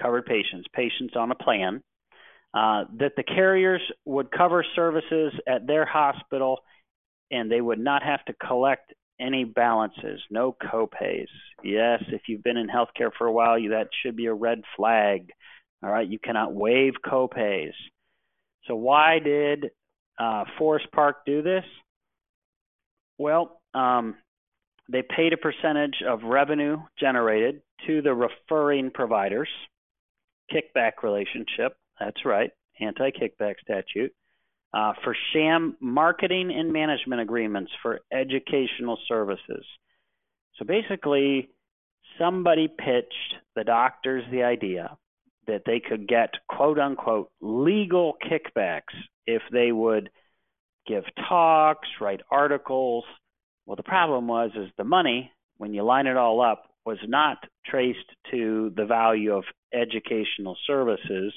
covered 0.00 0.26
patients, 0.26 0.66
patients 0.74 1.14
on 1.14 1.30
a 1.30 1.36
plan, 1.36 1.82
uh, 2.54 2.84
that 2.98 3.12
the 3.16 3.22
carriers 3.22 3.80
would 4.04 4.30
cover 4.30 4.64
services 4.74 5.32
at 5.48 5.66
their 5.66 5.86
hospital 5.86 6.58
and 7.30 7.50
they 7.50 7.60
would 7.60 7.78
not 7.78 8.02
have 8.02 8.24
to 8.26 8.34
collect 8.34 8.92
any 9.18 9.44
balances, 9.44 10.20
no 10.30 10.54
copays. 10.62 11.28
Yes, 11.62 12.02
if 12.08 12.22
you've 12.28 12.42
been 12.42 12.56
in 12.56 12.68
healthcare 12.68 13.10
for 13.16 13.26
a 13.26 13.32
while, 13.32 13.58
you, 13.58 13.70
that 13.70 13.88
should 14.02 14.16
be 14.16 14.26
a 14.26 14.34
red 14.34 14.62
flag. 14.76 15.30
All 15.82 15.90
right, 15.90 16.08
you 16.08 16.18
cannot 16.18 16.52
waive 16.52 16.94
copays. 17.04 17.72
So 18.66 18.74
why 18.74 19.18
did 19.18 19.70
uh, 20.18 20.44
Forest 20.58 20.86
Park 20.92 21.24
do 21.24 21.42
this? 21.42 21.64
Well, 23.18 23.60
um, 23.74 24.16
they 24.90 25.02
paid 25.02 25.32
a 25.32 25.36
percentage 25.36 26.02
of 26.06 26.22
revenue 26.24 26.78
generated 26.98 27.62
to 27.86 28.02
the 28.02 28.14
referring 28.14 28.90
providers. 28.90 29.48
Kickback 30.52 31.02
relationship. 31.02 31.76
That's 32.04 32.24
right, 32.24 32.50
anti-kickback 32.80 33.60
statute 33.62 34.12
uh, 34.74 34.94
for 35.04 35.14
sham 35.32 35.76
marketing 35.80 36.50
and 36.52 36.72
management 36.72 37.20
agreements 37.20 37.70
for 37.80 38.00
educational 38.12 38.98
services. 39.06 39.64
So 40.58 40.64
basically, 40.64 41.50
somebody 42.18 42.66
pitched 42.66 43.34
the 43.54 43.62
doctors 43.62 44.24
the 44.32 44.42
idea 44.42 44.96
that 45.46 45.62
they 45.64 45.78
could 45.78 46.08
get 46.08 46.30
quote 46.48 46.80
unquote 46.80 47.30
legal 47.40 48.16
kickbacks 48.20 48.94
if 49.28 49.42
they 49.52 49.70
would 49.70 50.10
give 50.88 51.04
talks, 51.28 51.88
write 52.00 52.22
articles. 52.32 53.04
Well, 53.64 53.76
the 53.76 53.84
problem 53.84 54.26
was 54.26 54.50
is 54.56 54.70
the 54.76 54.84
money 54.84 55.30
when 55.58 55.72
you 55.72 55.84
line 55.84 56.08
it 56.08 56.16
all 56.16 56.40
up 56.40 56.64
was 56.84 56.98
not 57.06 57.38
traced 57.64 57.98
to 58.32 58.72
the 58.76 58.86
value 58.86 59.32
of 59.32 59.44
educational 59.72 60.56
services 60.66 61.32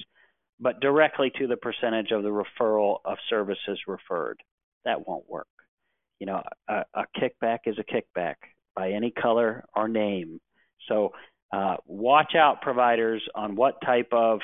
but 0.59 0.79
directly 0.79 1.31
to 1.37 1.47
the 1.47 1.57
percentage 1.57 2.11
of 2.11 2.23
the 2.23 2.29
referral 2.29 2.99
of 3.05 3.17
services 3.29 3.79
referred. 3.87 4.39
That 4.85 5.07
won't 5.07 5.29
work. 5.29 5.47
You 6.19 6.27
know, 6.27 6.41
a, 6.69 6.83
a 6.93 7.05
kickback 7.17 7.59
is 7.65 7.77
a 7.77 7.83
kickback 7.83 8.35
by 8.75 8.91
any 8.91 9.11
color 9.11 9.65
or 9.75 9.87
name. 9.87 10.39
So 10.87 11.11
uh, 11.51 11.75
watch 11.85 12.33
out, 12.35 12.61
providers, 12.61 13.21
on 13.35 13.55
what 13.55 13.81
type 13.85 14.09
of 14.11 14.39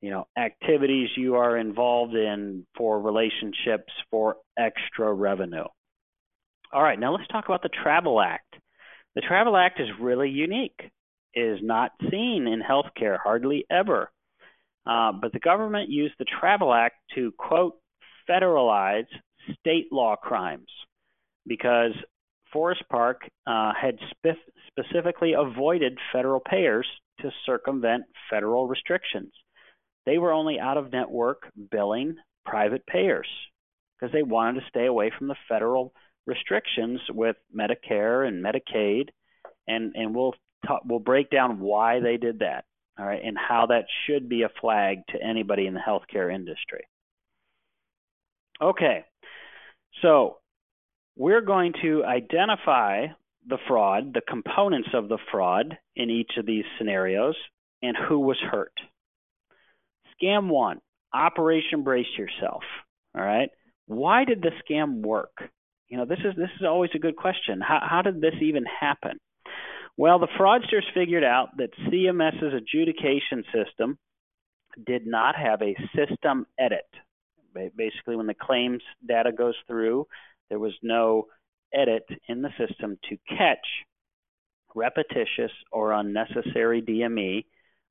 you 0.00 0.10
know 0.10 0.26
activities 0.36 1.08
you 1.16 1.36
are 1.36 1.56
involved 1.56 2.14
in 2.14 2.66
for 2.76 3.00
relationships 3.00 3.92
for 4.10 4.36
extra 4.58 5.12
revenue. 5.12 5.64
All 6.72 6.82
right, 6.82 6.98
now 6.98 7.14
let's 7.14 7.28
talk 7.28 7.44
about 7.46 7.62
the 7.62 7.70
Travel 7.82 8.20
Act. 8.20 8.56
The 9.14 9.20
Travel 9.20 9.56
Act 9.56 9.80
is 9.80 9.88
really 10.00 10.30
unique. 10.30 10.80
It 11.34 11.40
is 11.40 11.58
not 11.62 11.92
seen 12.10 12.46
in 12.46 12.62
healthcare 12.62 13.18
hardly 13.22 13.66
ever. 13.70 14.10
Uh, 14.86 15.12
but 15.12 15.32
the 15.32 15.38
government 15.38 15.90
used 15.90 16.14
the 16.18 16.24
Travel 16.24 16.74
Act 16.74 16.96
to, 17.14 17.32
quote, 17.38 17.74
federalize 18.28 19.06
state 19.60 19.92
law 19.92 20.16
crimes 20.16 20.68
because 21.46 21.92
Forest 22.52 22.82
Park 22.90 23.22
uh, 23.46 23.72
had 23.80 23.96
spe- 24.10 24.38
specifically 24.68 25.32
avoided 25.32 25.98
federal 26.12 26.40
payers 26.40 26.86
to 27.20 27.30
circumvent 27.46 28.04
federal 28.30 28.66
restrictions. 28.66 29.32
They 30.06 30.18
were 30.18 30.32
only 30.32 30.58
out 30.58 30.76
of 30.76 30.92
network 30.92 31.42
billing 31.70 32.16
private 32.44 32.84
payers 32.86 33.28
because 33.98 34.12
they 34.12 34.22
wanted 34.22 34.60
to 34.60 34.66
stay 34.68 34.86
away 34.86 35.12
from 35.16 35.28
the 35.28 35.36
federal 35.48 35.94
restrictions 36.26 37.00
with 37.10 37.36
Medicare 37.56 38.26
and 38.26 38.44
Medicaid, 38.44 39.10
and 39.68 39.94
and 39.94 40.14
we'll 40.14 40.34
talk, 40.66 40.82
we'll 40.84 40.98
break 40.98 41.30
down 41.30 41.60
why 41.60 42.00
they 42.00 42.16
did 42.16 42.40
that 42.40 42.64
all 43.02 43.08
right, 43.08 43.22
and 43.24 43.36
how 43.36 43.66
that 43.66 43.86
should 44.06 44.28
be 44.28 44.42
a 44.42 44.60
flag 44.60 44.98
to 45.08 45.20
anybody 45.20 45.66
in 45.66 45.74
the 45.74 45.80
healthcare 45.80 46.32
industry. 46.32 46.84
Okay, 48.60 49.04
so 50.02 50.36
we're 51.16 51.40
going 51.40 51.72
to 51.82 52.04
identify 52.04 53.06
the 53.48 53.58
fraud, 53.66 54.14
the 54.14 54.20
components 54.20 54.90
of 54.94 55.08
the 55.08 55.18
fraud 55.32 55.76
in 55.96 56.10
each 56.10 56.30
of 56.36 56.46
these 56.46 56.64
scenarios, 56.78 57.34
and 57.82 57.96
who 58.08 58.20
was 58.20 58.38
hurt. 58.38 58.74
Scam 60.14 60.48
one, 60.48 60.78
Operation 61.12 61.82
Brace 61.82 62.06
Yourself. 62.16 62.62
All 63.16 63.24
right, 63.24 63.50
why 63.86 64.24
did 64.24 64.42
the 64.42 64.52
scam 64.62 65.00
work? 65.04 65.42
You 65.88 65.96
know, 65.96 66.04
this 66.04 66.20
is 66.20 66.36
this 66.36 66.50
is 66.60 66.64
always 66.64 66.90
a 66.94 67.00
good 67.00 67.16
question. 67.16 67.60
How 67.60 67.80
how 67.82 68.02
did 68.02 68.20
this 68.20 68.34
even 68.40 68.64
happen? 68.64 69.18
Well, 69.96 70.18
the 70.18 70.28
fraudsters 70.38 70.84
figured 70.94 71.24
out 71.24 71.56
that 71.58 71.70
CMS's 71.86 72.54
adjudication 72.54 73.44
system 73.52 73.98
did 74.86 75.06
not 75.06 75.34
have 75.36 75.60
a 75.62 75.76
system 75.94 76.46
edit. 76.58 76.86
Basically, 77.54 78.16
when 78.16 78.26
the 78.26 78.34
claims 78.34 78.82
data 79.06 79.32
goes 79.32 79.54
through, 79.66 80.06
there 80.48 80.58
was 80.58 80.72
no 80.82 81.26
edit 81.74 82.04
in 82.28 82.42
the 82.42 82.50
system 82.58 82.98
to 83.10 83.16
catch 83.28 83.66
repetitious 84.74 85.52
or 85.70 85.92
unnecessary 85.92 86.80
DME 86.80 87.44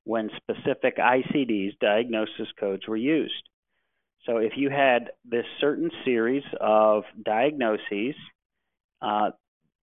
when 0.04 0.30
specific 0.36 0.96
ICDs, 0.96 1.78
diagnosis 1.80 2.48
codes, 2.58 2.86
were 2.88 2.96
used. 2.96 3.48
So 4.26 4.38
if 4.38 4.52
you 4.56 4.70
had 4.70 5.10
this 5.24 5.44
certain 5.60 5.90
series 6.04 6.44
of 6.60 7.04
diagnoses, 7.24 8.14
uh, 9.00 9.30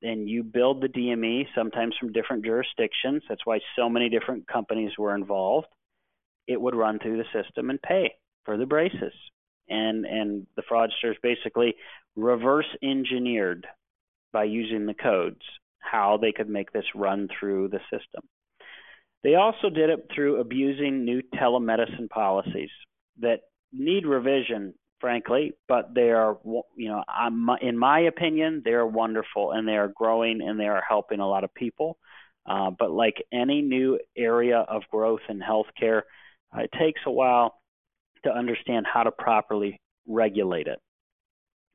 and 0.02 0.28
you 0.28 0.42
billed 0.42 0.82
the 0.82 0.88
DME 0.88 1.46
sometimes 1.54 1.94
from 1.98 2.12
different 2.12 2.44
jurisdictions. 2.44 3.22
That's 3.28 3.44
why 3.44 3.61
so 3.76 3.88
many 3.88 4.08
different 4.08 4.46
companies 4.46 4.92
were 4.98 5.14
involved. 5.14 5.66
It 6.46 6.61
would 6.61 6.74
run 6.74 6.98
through 6.98 7.18
the 7.18 7.42
system 7.42 7.70
and 7.70 7.80
pay 7.82 8.14
for 8.44 8.56
the 8.56 8.66
braces. 8.66 9.12
And 9.68 10.06
and 10.06 10.46
the 10.56 10.62
fraudsters 10.62 11.16
basically 11.22 11.74
reverse 12.16 12.68
engineered 12.82 13.66
by 14.32 14.44
using 14.44 14.87
the 14.87 14.94
codes 14.94 15.42
how 15.80 16.18
they 16.20 16.32
could 16.32 16.48
make 16.48 16.72
this 16.72 16.84
run 16.94 17.28
through 17.38 17.68
the 17.68 17.80
system. 17.90 18.22
They 19.22 19.34
also 19.34 19.68
did 19.68 19.90
it 19.90 20.11
through 20.14 20.40
abusing 20.40 21.04
new 21.04 21.22
telemedicine 21.34 22.08
policies 22.08 22.70
that 23.20 23.40
need 23.72 24.06
revision, 24.06 24.74
frankly, 25.00 25.52
but 25.68 25.94
they 25.94 26.11
are, 26.11 26.38
you 26.76 26.88
know, 26.88 27.02
I'm, 27.08 27.48
in 27.62 27.78
my 27.78 28.00
opinion, 28.00 28.62
they 28.64 28.72
are 28.72 28.87
wonderful 28.87 29.52
and 29.52 29.66
they 29.66 29.76
are 29.76 29.92
growing 29.94 30.40
and 30.42 30.58
they 30.58 30.66
are 30.66 30.82
helping 30.87 31.20
a 31.20 31.28
lot 31.28 31.44
of 31.44 31.54
people. 31.54 31.98
Uh, 32.46 32.70
but 32.70 32.90
like 32.90 33.22
any 33.32 33.61
new 33.61 33.98
area 34.16 34.58
of 34.58 34.82
growth 34.90 35.20
in 35.28 35.40
healthcare, 35.40 36.02
uh, 36.56 36.62
it 36.62 36.70
takes 36.78 37.00
a 37.06 37.11
while 37.11 37.54
to 38.24 38.30
understand 38.30 38.87
how 38.92 39.02
to 39.02 39.11
properly 39.11 39.80
regulate 40.06 40.66
it. 40.66 40.80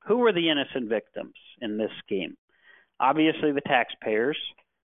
Who 0.08 0.18
were 0.18 0.34
the 0.34 0.50
innocent 0.50 0.90
victims 0.90 1.36
in 1.62 1.78
this 1.78 1.92
scheme? 2.04 2.36
Obviously, 3.00 3.52
the 3.52 3.62
taxpayers, 3.62 4.38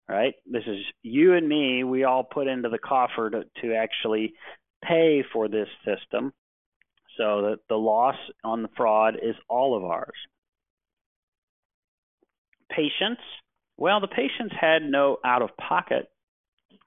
right? 0.09 0.35
This 0.47 0.63
is 0.67 0.79
you 1.03 1.35
and 1.35 1.49
me. 1.49 1.85
We 1.85 2.05
all 2.05 2.25
put 2.25 2.47
into 2.47 2.69
the 2.69 2.79
coffer 2.79 3.29
to, 3.31 3.45
to 3.63 3.75
actually 3.75 4.35
pay 4.83 5.25
for 5.33 5.49
this 5.49 5.69
system 5.85 6.33
so 7.17 7.43
that 7.43 7.59
the 7.69 7.77
loss 7.77 8.17
on 8.45 8.63
the 8.63 8.69
fraud 8.77 9.17
is 9.23 9.35
all 9.49 9.77
of 9.77 9.85
ours. 9.85 10.17
Patients, 12.71 13.21
well, 13.77 14.01
the 14.01 14.09
patients 14.09 14.55
had 14.59 14.83
no 14.83 15.19
out 15.25 15.43
of 15.43 15.51
pocket, 15.57 16.07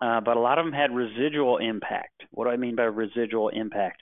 uh, 0.02 0.22
but 0.22 0.38
a 0.38 0.40
lot 0.40 0.58
of 0.58 0.66
them 0.66 0.74
had 0.74 0.96
residual 0.96 1.58
impact. 1.58 2.24
What 2.32 2.46
do 2.46 2.52
I 2.52 2.58
mean 2.58 2.76
by 2.76 2.84
residual 2.84 3.50
impact? 3.50 4.02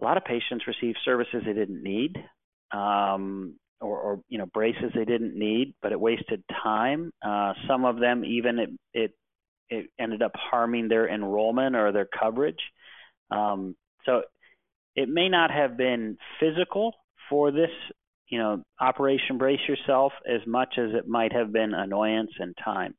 A 0.00 0.04
lot 0.04 0.16
of 0.16 0.24
patients 0.24 0.66
received 0.66 0.98
services 1.04 1.42
they 1.44 1.52
didn't 1.52 1.82
need, 1.82 2.16
um, 2.72 3.54
or, 3.80 3.98
or, 3.98 4.20
you 4.28 4.38
know 4.38 4.46
braces 4.46 4.92
they 4.94 5.04
didn't 5.04 5.38
need, 5.38 5.74
but 5.82 5.92
it 5.92 6.00
wasted 6.00 6.42
time. 6.62 7.12
Uh, 7.24 7.52
some 7.68 7.84
of 7.84 8.00
them 8.00 8.24
even 8.24 8.58
it, 8.58 8.70
it 8.92 9.12
it 9.70 9.90
ended 9.98 10.22
up 10.22 10.32
harming 10.34 10.88
their 10.88 11.08
enrollment 11.08 11.76
or 11.76 11.92
their 11.92 12.06
coverage. 12.06 12.60
Um, 13.30 13.76
so 14.04 14.22
it 14.98 15.08
may 15.08 15.28
not 15.28 15.50
have 15.50 15.76
been 15.76 16.18
physical 16.40 16.92
for 17.30 17.50
this 17.52 17.70
you 18.28 18.38
know, 18.38 18.62
Operation 18.78 19.38
Brace 19.38 19.60
Yourself 19.66 20.12
as 20.28 20.46
much 20.46 20.74
as 20.76 20.90
it 20.92 21.08
might 21.08 21.32
have 21.32 21.52
been 21.52 21.72
annoyance 21.72 22.32
and 22.38 22.54
time. 22.62 22.94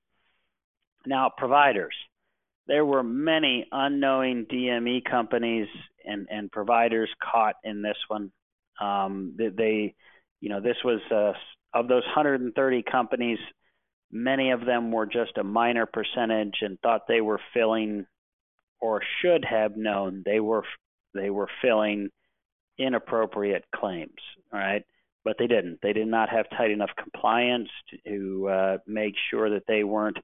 Now, 1.05 1.31
providers. 1.35 1.93
There 2.67 2.85
were 2.85 3.03
many 3.03 3.67
unknowing 3.71 4.45
DME 4.51 5.03
companies 5.09 5.67
and, 6.05 6.27
and 6.31 6.51
providers 6.51 7.09
caught 7.31 7.55
in 7.63 7.81
this 7.81 7.97
one. 8.07 8.31
Um, 8.81 9.35
they, 9.37 9.95
you 10.39 10.49
know, 10.49 10.61
this 10.61 10.77
was 10.83 11.01
uh, 11.11 11.33
of 11.77 11.87
those 11.87 12.05
130 12.05 12.83
companies, 12.91 13.39
many 14.11 14.51
of 14.51 14.65
them 14.65 14.91
were 14.91 15.05
just 15.05 15.37
a 15.37 15.43
minor 15.43 15.85
percentage 15.85 16.55
and 16.61 16.79
thought 16.79 17.07
they 17.07 17.21
were 17.21 17.41
filling 17.53 18.05
or 18.81 19.01
should 19.21 19.45
have 19.45 19.75
known 19.75 20.23
they 20.25 20.39
were 20.39 20.63
they 21.13 21.29
were 21.29 21.49
filling 21.61 22.09
inappropriate 22.77 23.65
claims. 23.75 24.19
Right 24.51 24.83
but 25.29 25.37
they 25.37 25.47
didn't. 25.47 25.79
They 25.81 25.93
did 25.93 26.07
not 26.07 26.29
have 26.29 26.49
tight 26.49 26.71
enough 26.71 26.89
compliance 26.97 27.69
to 28.07 28.49
uh, 28.49 28.77
make 28.87 29.13
sure 29.29 29.49
that 29.51 29.63
they 29.67 29.83
weren't, 29.83 30.17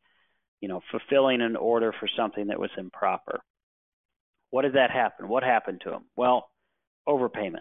you 0.62 0.67
know, 0.67 0.82
fulfilling 0.91 1.41
an 1.41 1.56
order 1.56 1.93
for 2.00 2.10
something 2.17 2.48
that 2.48 2.60
was 2.60 2.69
improper. 2.78 3.41
What 4.52 4.63
did 4.63 4.74
that 4.74 4.91
happen? 4.91 5.28
What 5.28 5.43
happened 5.43 5.82
to 5.84 5.89
them? 5.89 6.06
Well, 6.15 6.50
overpayments, 7.08 7.60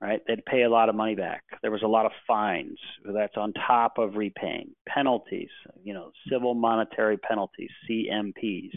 right? 0.00 0.20
They'd 0.26 0.44
pay 0.44 0.62
a 0.62 0.70
lot 0.70 0.88
of 0.88 0.94
money 0.94 1.14
back. 1.14 1.42
There 1.62 1.70
was 1.70 1.82
a 1.82 1.88
lot 1.88 2.06
of 2.06 2.12
fines. 2.26 2.78
That's 3.04 3.36
on 3.36 3.52
top 3.52 3.98
of 3.98 4.14
repaying. 4.14 4.70
Penalties, 4.88 5.50
you 5.82 5.94
know, 5.94 6.12
civil 6.30 6.54
monetary 6.54 7.18
penalties, 7.18 7.70
CMPs. 7.90 8.72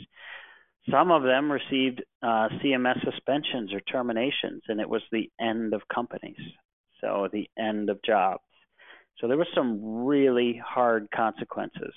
Some 0.89 1.11
of 1.11 1.23
them 1.23 1.51
received 1.51 2.03
uh, 2.23 2.49
CMS 2.63 3.03
suspensions 3.03 3.73
or 3.73 3.81
terminations, 3.81 4.63
and 4.67 4.81
it 4.81 4.89
was 4.89 5.03
the 5.11 5.29
end 5.39 5.73
of 5.73 5.81
companies 5.93 6.39
so 7.01 7.27
the 7.31 7.49
end 7.57 7.89
of 7.89 8.01
jobs. 8.03 8.43
So 9.19 9.27
there 9.27 9.37
were 9.37 9.47
some 9.53 10.05
really 10.05 10.61
hard 10.63 11.07
consequences 11.13 11.93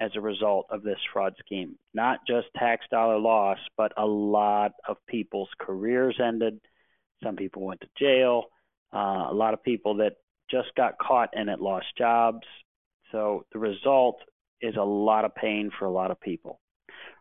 as 0.00 0.10
a 0.14 0.20
result 0.20 0.66
of 0.70 0.82
this 0.82 0.98
fraud 1.12 1.34
scheme. 1.44 1.76
Not 1.94 2.20
just 2.26 2.46
tax 2.56 2.84
dollar 2.90 3.18
loss, 3.18 3.58
but 3.76 3.92
a 3.96 4.06
lot 4.06 4.72
of 4.86 4.96
people's 5.08 5.48
careers 5.58 6.20
ended. 6.24 6.60
Some 7.22 7.36
people 7.36 7.62
went 7.62 7.80
to 7.80 7.88
jail. 7.98 8.44
Uh, 8.94 9.28
a 9.30 9.34
lot 9.34 9.54
of 9.54 9.62
people 9.62 9.96
that 9.96 10.14
just 10.50 10.68
got 10.76 10.98
caught 10.98 11.30
and 11.32 11.48
it 11.48 11.60
lost 11.60 11.86
jobs. 11.96 12.46
So 13.10 13.44
the 13.52 13.58
result 13.58 14.20
is 14.60 14.76
a 14.76 14.84
lot 14.84 15.24
of 15.24 15.34
pain 15.34 15.70
for 15.78 15.86
a 15.86 15.90
lot 15.90 16.10
of 16.10 16.20
people. 16.20 16.60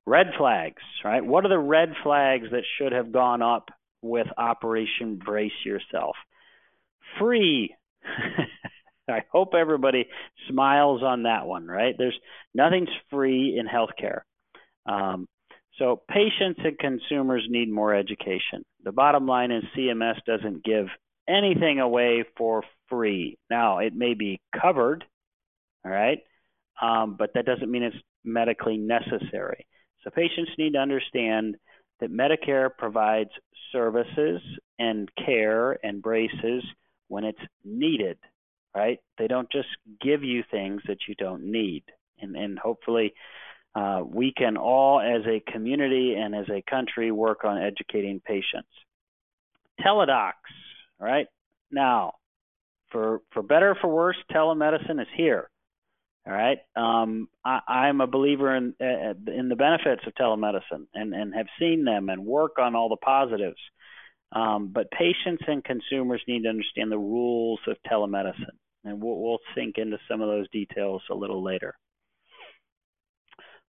Red 0.08 0.28
flags, 0.38 0.82
right? 1.04 1.24
What 1.24 1.46
are 1.46 1.50
the 1.50 1.60
red 1.60 1.90
flags 2.02 2.48
that 2.52 2.64
should 2.78 2.94
have 2.94 3.12
gone 3.12 3.42
up 3.42 3.70
with 4.02 4.28
Operation 4.38 5.18
Brace 5.24 5.52
Yourself? 5.66 6.16
free. 7.20 7.76
I 9.10 9.24
hope 9.32 9.54
everybody 9.54 10.08
smiles 10.50 11.02
on 11.02 11.24
that 11.24 11.46
one, 11.46 11.66
right? 11.66 11.96
There's 11.98 12.18
nothing's 12.54 12.90
free 13.10 13.58
in 13.58 13.66
healthcare. 13.66 14.22
Um, 14.86 15.28
so 15.78 16.02
patients 16.10 16.60
and 16.64 16.78
consumers 16.78 17.46
need 17.50 17.72
more 17.72 17.96
education. 17.96 18.66
The 18.84 18.92
bottom 18.92 19.26
line 19.26 19.52
is 19.52 19.64
CMS 19.78 20.16
doesn't 20.26 20.64
give 20.64 20.88
anything 21.28 21.80
away 21.80 22.26
for 22.38 22.64
free. 22.90 23.38
Now, 23.50 23.80
it 23.80 23.94
may 23.96 24.14
be 24.14 24.42
covered, 24.60 25.06
all 25.86 25.92
right, 25.92 26.20
um, 26.82 27.16
but 27.18 27.32
that 27.36 27.46
doesn't 27.46 27.70
mean 27.72 27.84
it's 27.84 27.96
medically 28.26 28.78
necessary. 28.78 29.68
So 30.04 30.10
patients 30.10 30.52
need 30.58 30.74
to 30.74 30.80
understand 30.80 31.58
that 32.00 32.12
Medicare 32.12 32.70
provides 32.78 33.32
services 33.72 34.42
and 34.80 35.10
care 35.26 35.78
and 35.84 36.02
braces 36.02 36.64
when 37.08 37.24
it's 37.24 37.40
needed, 37.64 38.18
right? 38.76 39.00
They 39.18 39.28
don't 39.28 39.52
just 39.52 39.70
give 40.02 40.24
you 40.24 40.44
things 40.50 40.82
that 40.88 41.00
you 41.08 41.16
don't 41.16 41.52
need. 41.52 41.84
And, 42.20 42.36
and 42.36 42.58
hopefully, 42.60 43.14
uh, 43.76 44.02
we 44.04 44.34
can 44.36 44.58
all, 44.58 45.00
as 45.00 45.22
a 45.28 45.52
community 45.52 46.16
and 46.18 46.34
as 46.36 46.50
a 46.50 46.64
country, 46.68 47.12
work 47.12 47.44
on 47.44 47.62
educating 47.62 48.20
patients. 48.26 48.70
Teledocs, 49.80 50.32
right? 51.00 51.28
Now, 51.72 52.14
for 52.92 53.22
for 53.32 53.44
better 53.44 53.72
or 53.72 53.76
for 53.76 53.88
worse, 53.88 54.16
telemedicine 54.32 55.02
is 55.02 55.08
here. 55.16 55.50
All 56.28 56.34
right. 56.34 56.58
Um, 56.76 57.30
I, 57.46 57.88
am 57.88 58.02
a 58.02 58.08
believer 58.08 58.54
in 58.54 58.74
uh, 58.82 59.14
in 59.32 59.48
the 59.48 59.56
benefits 59.56 60.02
of 60.06 60.14
telemedicine 60.16 60.88
and, 60.94 61.14
and 61.14 61.34
have 61.34 61.46
seen 61.58 61.86
them 61.86 62.10
and 62.10 62.26
work 62.26 62.60
on 62.60 62.76
all 62.76 62.90
the 62.90 62.98
positives. 62.98 63.60
Um, 64.34 64.72
but 64.74 64.92
patients 64.92 65.44
and 65.48 65.64
consumers 65.64 66.22
need 66.28 66.44
to 66.44 66.50
understand 66.50 66.92
the 66.92 66.98
rules 66.98 67.62
of 67.68 67.78
telemedicine, 67.90 68.58
and 68.84 69.02
we'll, 69.02 69.16
we'll 69.16 69.40
sink 69.56 69.78
into 69.78 70.00
some 70.12 70.22
of 70.22 70.28
those 70.28 70.50
details 70.50 71.02
a 71.10 71.16
little 71.16 71.42
later. 71.42 71.76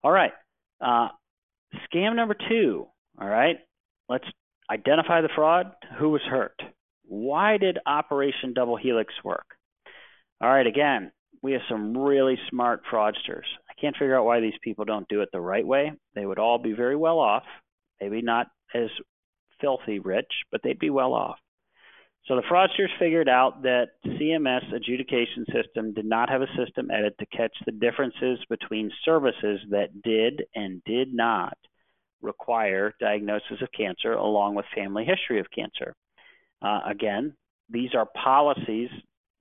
All 0.02 0.10
right, 0.10 0.32
uh, 0.80 1.08
scam 1.86 2.16
number 2.16 2.34
two. 2.48 2.88
All 3.20 3.28
right, 3.28 3.58
let's 4.08 4.24
identify 4.68 5.20
the 5.20 5.28
fraud. 5.32 5.70
Who 6.00 6.08
was 6.08 6.22
hurt? 6.28 6.60
Why 7.04 7.56
did 7.56 7.78
Operation 7.86 8.52
Double 8.52 8.76
Helix 8.76 9.14
work? 9.22 9.46
All 10.40 10.50
right, 10.50 10.66
again, 10.66 11.12
we 11.42 11.52
have 11.52 11.62
some 11.68 11.96
really 11.96 12.38
smart 12.50 12.82
fraudsters. 12.90 13.46
I 13.68 13.80
can't 13.80 13.96
figure 13.96 14.18
out 14.18 14.24
why 14.24 14.40
these 14.40 14.58
people 14.62 14.84
don't 14.84 15.08
do 15.08 15.22
it 15.22 15.28
the 15.32 15.40
right 15.40 15.66
way. 15.66 15.92
They 16.14 16.26
would 16.26 16.38
all 16.38 16.58
be 16.58 16.72
very 16.72 16.96
well 16.96 17.18
off, 17.18 17.44
maybe 18.00 18.22
not 18.22 18.48
as 18.74 18.88
filthy 19.60 19.98
rich, 19.98 20.30
but 20.50 20.60
they'd 20.62 20.78
be 20.78 20.90
well 20.90 21.14
off. 21.14 21.38
So 22.26 22.36
the 22.36 22.42
fraudsters 22.42 22.90
figured 22.98 23.28
out 23.28 23.62
that 23.62 23.88
CMS 24.04 24.74
adjudication 24.74 25.46
system 25.52 25.94
did 25.94 26.04
not 26.04 26.28
have 26.28 26.42
a 26.42 26.56
system 26.62 26.90
edit 26.90 27.14
to 27.18 27.26
catch 27.26 27.56
the 27.64 27.72
differences 27.72 28.38
between 28.50 28.90
services 29.04 29.60
that 29.70 30.02
did 30.02 30.44
and 30.54 30.82
did 30.84 31.14
not 31.14 31.56
require 32.20 32.92
diagnosis 33.00 33.62
of 33.62 33.68
cancer 33.74 34.12
along 34.12 34.56
with 34.56 34.66
family 34.74 35.04
history 35.04 35.40
of 35.40 35.46
cancer. 35.54 35.94
Uh, 36.60 36.80
again, 36.86 37.34
these 37.70 37.94
are 37.94 38.06
policies 38.22 38.90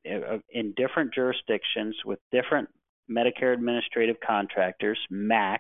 in 0.06 0.74
different 0.76 1.14
jurisdictions 1.14 1.96
with 2.06 2.20
different 2.32 2.70
Medicare 3.10 3.54
administrative 3.54 4.18
contractors, 4.26 5.00
MACs, 5.12 5.60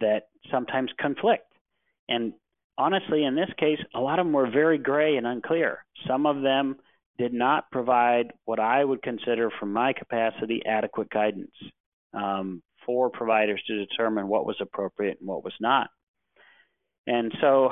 that 0.00 0.28
sometimes 0.50 0.90
conflict. 1.00 1.44
And 2.08 2.32
honestly, 2.78 3.24
in 3.24 3.34
this 3.34 3.50
case, 3.58 3.78
a 3.94 4.00
lot 4.00 4.18
of 4.18 4.26
them 4.26 4.32
were 4.32 4.50
very 4.50 4.78
gray 4.78 5.16
and 5.16 5.26
unclear. 5.26 5.84
Some 6.06 6.26
of 6.26 6.42
them 6.42 6.76
did 7.18 7.32
not 7.32 7.70
provide 7.70 8.32
what 8.44 8.58
I 8.58 8.84
would 8.84 9.02
consider, 9.02 9.50
from 9.58 9.72
my 9.72 9.92
capacity, 9.92 10.62
adequate 10.66 11.10
guidance 11.10 11.52
um, 12.14 12.62
for 12.84 13.10
providers 13.10 13.62
to 13.66 13.86
determine 13.86 14.28
what 14.28 14.46
was 14.46 14.56
appropriate 14.60 15.18
and 15.20 15.28
what 15.28 15.44
was 15.44 15.54
not. 15.60 15.88
And 17.06 17.32
so, 17.40 17.70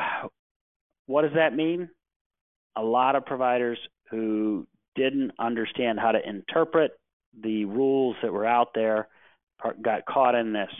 what 1.06 1.22
does 1.22 1.34
that 1.34 1.54
mean? 1.54 1.88
A 2.76 2.82
lot 2.82 3.16
of 3.16 3.26
providers 3.26 3.78
who 4.10 4.66
didn't 4.94 5.32
understand 5.38 5.98
how 5.98 6.12
to 6.12 6.28
interpret 6.28 6.92
the 7.42 7.64
rules 7.64 8.16
that 8.22 8.32
were 8.32 8.46
out 8.46 8.68
there 8.74 9.08
got 9.82 10.06
caught 10.06 10.34
in 10.34 10.52
this 10.52 10.70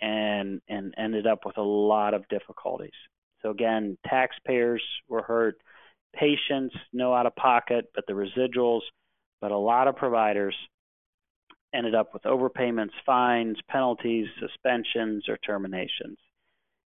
and 0.00 0.60
and 0.68 0.94
ended 0.96 1.26
up 1.26 1.44
with 1.44 1.56
a 1.56 1.62
lot 1.62 2.14
of 2.14 2.28
difficulties. 2.28 2.90
So 3.42 3.50
again, 3.50 3.96
taxpayers 4.06 4.82
were 5.08 5.22
hurt, 5.22 5.56
patients 6.14 6.74
no 6.92 7.14
out 7.14 7.26
of 7.26 7.34
pocket, 7.36 7.86
but 7.94 8.04
the 8.06 8.12
residuals, 8.12 8.80
but 9.40 9.52
a 9.52 9.56
lot 9.56 9.88
of 9.88 9.96
providers 9.96 10.54
ended 11.74 11.94
up 11.94 12.12
with 12.12 12.22
overpayments, 12.22 12.92
fines, 13.04 13.56
penalties, 13.70 14.26
suspensions, 14.40 15.24
or 15.28 15.36
terminations. 15.38 16.18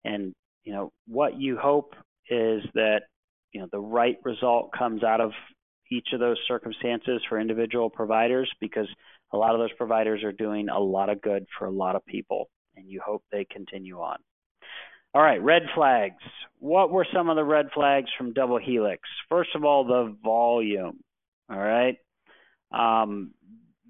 And 0.04 0.34
you 0.63 0.74
know 0.74 0.91
what 1.08 1.39
you 1.39 1.58
hope 1.58 1.95
is 2.30 2.63
that 2.74 3.02
you 3.52 3.62
know 3.62 3.67
the 3.72 3.80
right 3.80 4.17
result 4.24 4.72
comes 4.78 5.04
out 5.04 5.22
of 5.22 5.32
each 5.91 6.10
of 6.13 6.19
those 6.19 6.38
circumstances 6.47 7.21
for 7.28 7.39
individual 7.39 7.89
providers 7.89 8.49
because 8.60 8.88
a 9.34 9.38
lot 9.38 9.54
of 9.54 9.60
those 9.60 9.73
providers 9.78 10.23
are 10.23 10.32
doing 10.32 10.69
a 10.69 10.80
lot 10.80 11.10
of 11.10 11.21
good 11.21 11.45
for 11.58 11.65
a 11.65 11.71
lot 11.71 11.95
of 11.95 12.06
people 12.06 12.49
and 12.75 12.89
you 12.89 13.02
hope 13.06 13.23
they 13.32 13.45
continue 13.45 13.99
on. 13.99 14.17
All 15.13 15.21
right, 15.21 15.41
red 15.41 15.63
flags. 15.73 16.23
What 16.60 16.91
were 16.91 17.08
some 17.13 17.30
of 17.30 17.36
the 17.36 17.43
red 17.43 17.67
flags 17.73 18.10
from 18.17 18.34
double 18.34 18.60
helix? 18.60 19.02
First 19.28 19.49
of 19.56 19.63
all, 19.63 19.86
the 19.86 20.15
volume. 20.23 20.99
All 21.49 21.58
right. 21.58 21.97
Um, 22.71 23.32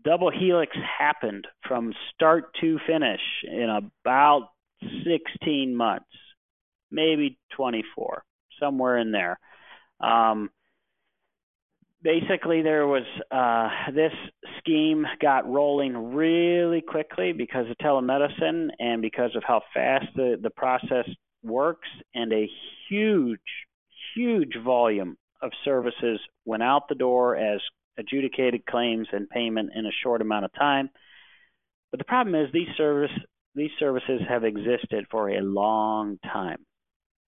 double 0.03 0.31
helix 0.31 0.75
happened 0.97 1.45
from 1.67 1.93
start 2.15 2.55
to 2.61 2.79
finish 2.87 3.19
in 3.43 3.69
about 3.69 4.49
16 4.81 5.75
months, 5.75 6.05
maybe 6.89 7.37
24, 7.55 8.23
somewhere 8.59 8.97
in 8.97 9.11
there. 9.11 9.39
Um, 9.99 10.49
basically, 12.01 12.61
there 12.61 12.87
was 12.87 13.03
uh, 13.31 13.91
this 13.91 14.13
scheme 14.59 15.05
got 15.21 15.49
rolling 15.49 16.13
really 16.13 16.81
quickly 16.81 17.33
because 17.33 17.65
of 17.69 17.77
telemedicine 17.77 18.69
and 18.79 19.01
because 19.01 19.35
of 19.35 19.43
how 19.45 19.61
fast 19.73 20.07
the, 20.15 20.37
the 20.41 20.49
process 20.49 21.07
works, 21.43 21.87
and 22.13 22.33
a 22.33 22.49
huge, 22.89 23.39
huge 24.15 24.53
volume 24.63 25.17
of 25.41 25.51
services 25.63 26.19
went 26.45 26.63
out 26.63 26.89
the 26.89 26.95
door 26.95 27.35
as 27.35 27.61
adjudicated 27.97 28.65
claims 28.65 29.07
and 29.11 29.29
payment 29.29 29.71
in 29.75 29.85
a 29.85 29.91
short 30.03 30.21
amount 30.21 30.45
of 30.45 30.53
time. 30.53 30.89
But 31.91 31.99
the 31.99 32.05
problem 32.05 32.35
is 32.35 32.51
these 32.51 32.67
service 32.77 33.11
these 33.55 33.71
services 33.79 34.21
have 34.29 34.43
existed 34.43 35.05
for 35.09 35.29
a 35.29 35.41
long 35.41 36.17
time. 36.23 36.65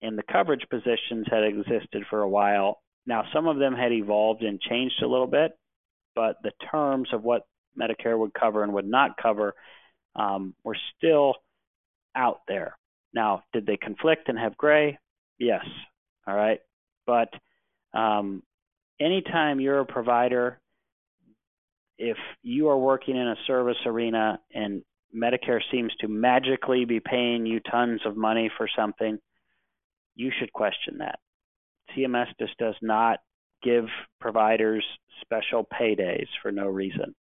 And 0.01 0.17
the 0.17 0.23
coverage 0.31 0.65
positions 0.69 1.27
had 1.29 1.43
existed 1.43 2.03
for 2.09 2.21
a 2.21 2.29
while. 2.29 2.79
Now 3.11 3.25
some 3.33 3.45
of 3.45 3.59
them 3.59 3.73
had 3.73 3.91
evolved 3.91 4.41
and 4.41 4.61
changed 4.61 5.03
a 5.03 5.05
little 5.05 5.27
bit, 5.27 5.51
but 6.15 6.37
the 6.43 6.53
terms 6.71 7.09
of 7.11 7.25
what 7.25 7.45
Medicare 7.77 8.17
would 8.17 8.33
cover 8.33 8.63
and 8.63 8.71
would 8.71 8.87
not 8.87 9.17
cover 9.21 9.53
um, 10.15 10.53
were 10.63 10.77
still 10.95 11.33
out 12.15 12.39
there. 12.47 12.77
Now, 13.13 13.43
did 13.51 13.65
they 13.65 13.75
conflict 13.75 14.29
and 14.29 14.39
have 14.39 14.55
gray? 14.55 14.97
Yes. 15.37 15.65
All 16.25 16.33
right. 16.33 16.59
But 17.05 17.27
um, 17.93 18.43
anytime 18.97 19.59
you're 19.59 19.81
a 19.81 19.85
provider, 19.85 20.61
if 21.97 22.15
you 22.43 22.69
are 22.69 22.77
working 22.77 23.17
in 23.17 23.27
a 23.27 23.35
service 23.45 23.85
arena 23.85 24.39
and 24.53 24.83
Medicare 25.13 25.59
seems 25.69 25.91
to 25.99 26.07
magically 26.07 26.85
be 26.85 27.01
paying 27.01 27.45
you 27.45 27.59
tons 27.59 27.99
of 28.05 28.15
money 28.15 28.49
for 28.57 28.69
something, 28.73 29.19
you 30.15 30.31
should 30.39 30.53
question 30.53 30.99
that. 30.99 31.19
CMS 31.95 32.27
just 32.39 32.57
does 32.57 32.75
not 32.81 33.19
give 33.63 33.85
providers 34.19 34.83
special 35.21 35.65
paydays 35.65 36.27
for 36.41 36.51
no 36.51 36.67
reason. 36.67 37.15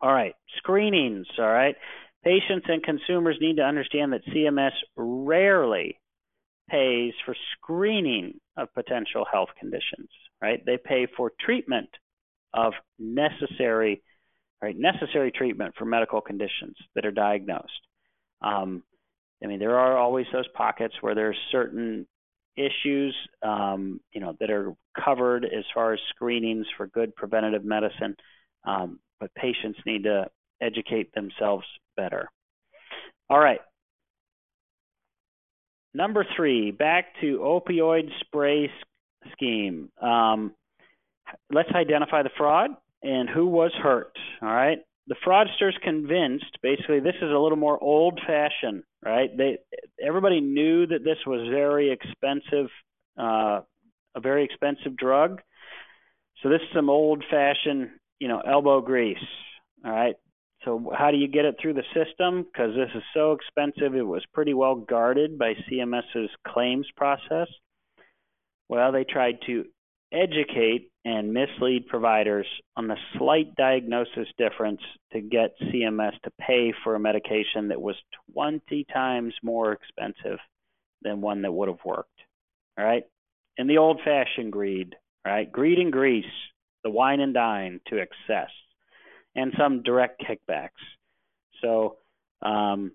All 0.00 0.12
right, 0.12 0.34
screenings. 0.58 1.26
All 1.38 1.46
right, 1.46 1.76
patients 2.24 2.66
and 2.68 2.82
consumers 2.82 3.36
need 3.40 3.56
to 3.56 3.62
understand 3.62 4.12
that 4.12 4.26
CMS 4.26 4.72
rarely 4.96 6.00
pays 6.68 7.12
for 7.24 7.36
screening 7.56 8.40
of 8.56 8.72
potential 8.74 9.24
health 9.30 9.50
conditions. 9.58 10.08
Right, 10.42 10.64
they 10.64 10.76
pay 10.76 11.06
for 11.16 11.32
treatment 11.40 11.88
of 12.52 12.72
necessary, 12.98 14.02
right, 14.60 14.76
necessary 14.76 15.32
treatment 15.32 15.74
for 15.78 15.84
medical 15.84 16.20
conditions 16.20 16.76
that 16.94 17.06
are 17.06 17.10
diagnosed. 17.10 17.72
Um, 18.42 18.82
I 19.42 19.46
mean, 19.46 19.58
there 19.58 19.78
are 19.78 19.96
always 19.96 20.26
those 20.32 20.48
pockets 20.54 20.94
where 21.00 21.14
there's 21.14 21.36
certain 21.50 22.06
issues, 22.56 23.14
um, 23.42 24.00
you 24.12 24.20
know, 24.20 24.34
that 24.40 24.50
are 24.50 24.74
covered 25.04 25.44
as 25.44 25.64
far 25.74 25.92
as 25.92 26.00
screenings 26.10 26.66
for 26.76 26.86
good 26.86 27.14
preventative 27.16 27.64
medicine, 27.64 28.16
um, 28.66 28.98
but 29.20 29.34
patients 29.34 29.78
need 29.86 30.04
to 30.04 30.26
educate 30.60 31.12
themselves 31.14 31.64
better. 31.96 32.28
All 33.28 33.38
right. 33.38 33.60
Number 35.94 36.26
three, 36.36 36.72
back 36.72 37.06
to 37.20 37.38
opioid 37.38 38.08
spray 38.20 38.70
scheme. 39.32 39.90
Um, 40.02 40.52
let's 41.52 41.70
identify 41.74 42.22
the 42.22 42.30
fraud 42.36 42.70
and 43.02 43.28
who 43.28 43.46
was 43.46 43.72
hurt. 43.80 44.16
All 44.42 44.48
right. 44.48 44.78
The 45.06 45.14
fraudsters 45.26 45.78
convinced 45.82 46.58
basically 46.62 47.00
this 47.00 47.14
is 47.16 47.30
a 47.30 47.38
little 47.38 47.56
more 47.56 47.82
old 47.82 48.18
fashioned, 48.26 48.82
right? 49.04 49.30
They 49.36 49.58
everybody 50.06 50.40
knew 50.40 50.86
that 50.86 51.04
this 51.04 51.18
was 51.26 51.48
very 51.50 51.90
expensive, 51.90 52.68
uh, 53.18 53.60
a 54.14 54.20
very 54.20 54.44
expensive 54.44 54.96
drug. 54.96 55.40
So 56.42 56.48
this 56.48 56.60
is 56.60 56.68
some 56.74 56.90
old 56.90 57.24
fashioned, 57.30 57.90
you 58.18 58.28
know, 58.28 58.40
elbow 58.40 58.80
grease. 58.80 59.16
All 59.84 59.92
right. 59.92 60.16
So 60.64 60.92
how 60.96 61.10
do 61.10 61.18
you 61.18 61.28
get 61.28 61.44
it 61.44 61.56
through 61.60 61.74
the 61.74 61.84
system? 61.94 62.42
Because 62.42 62.74
this 62.74 62.90
is 62.94 63.02
so 63.12 63.32
expensive, 63.32 63.94
it 63.94 64.02
was 64.02 64.24
pretty 64.32 64.54
well 64.54 64.76
guarded 64.76 65.38
by 65.38 65.54
CMS's 65.70 66.30
claims 66.46 66.86
process. 66.96 67.48
Well, 68.68 68.92
they 68.92 69.04
tried 69.04 69.38
to 69.46 69.64
educate 70.12 70.90
and 71.04 71.32
mislead 71.32 71.86
providers 71.86 72.46
on 72.76 72.88
the 72.88 72.96
slight 73.18 73.54
diagnosis 73.56 74.28
difference 74.38 74.80
to 75.12 75.20
get 75.20 75.54
CMS 75.62 76.18
to 76.22 76.30
pay 76.40 76.72
for 76.82 76.94
a 76.94 77.00
medication 77.00 77.68
that 77.68 77.80
was 77.80 77.96
20 78.32 78.86
times 78.92 79.34
more 79.42 79.72
expensive 79.72 80.38
than 81.02 81.20
one 81.20 81.42
that 81.42 81.52
would 81.52 81.68
have 81.68 81.84
worked. 81.84 82.08
All 82.78 82.84
right. 82.84 83.04
And 83.58 83.68
the 83.68 83.78
old 83.78 84.00
fashioned 84.04 84.52
greed, 84.52 84.96
right? 85.26 85.50
Greed 85.50 85.78
and 85.78 85.92
grease, 85.92 86.24
the 86.82 86.90
wine 86.90 87.20
and 87.20 87.34
dine 87.34 87.80
to 87.88 87.98
excess, 87.98 88.50
and 89.36 89.52
some 89.58 89.82
direct 89.82 90.22
kickbacks. 90.22 90.70
So, 91.60 91.98
um, 92.42 92.92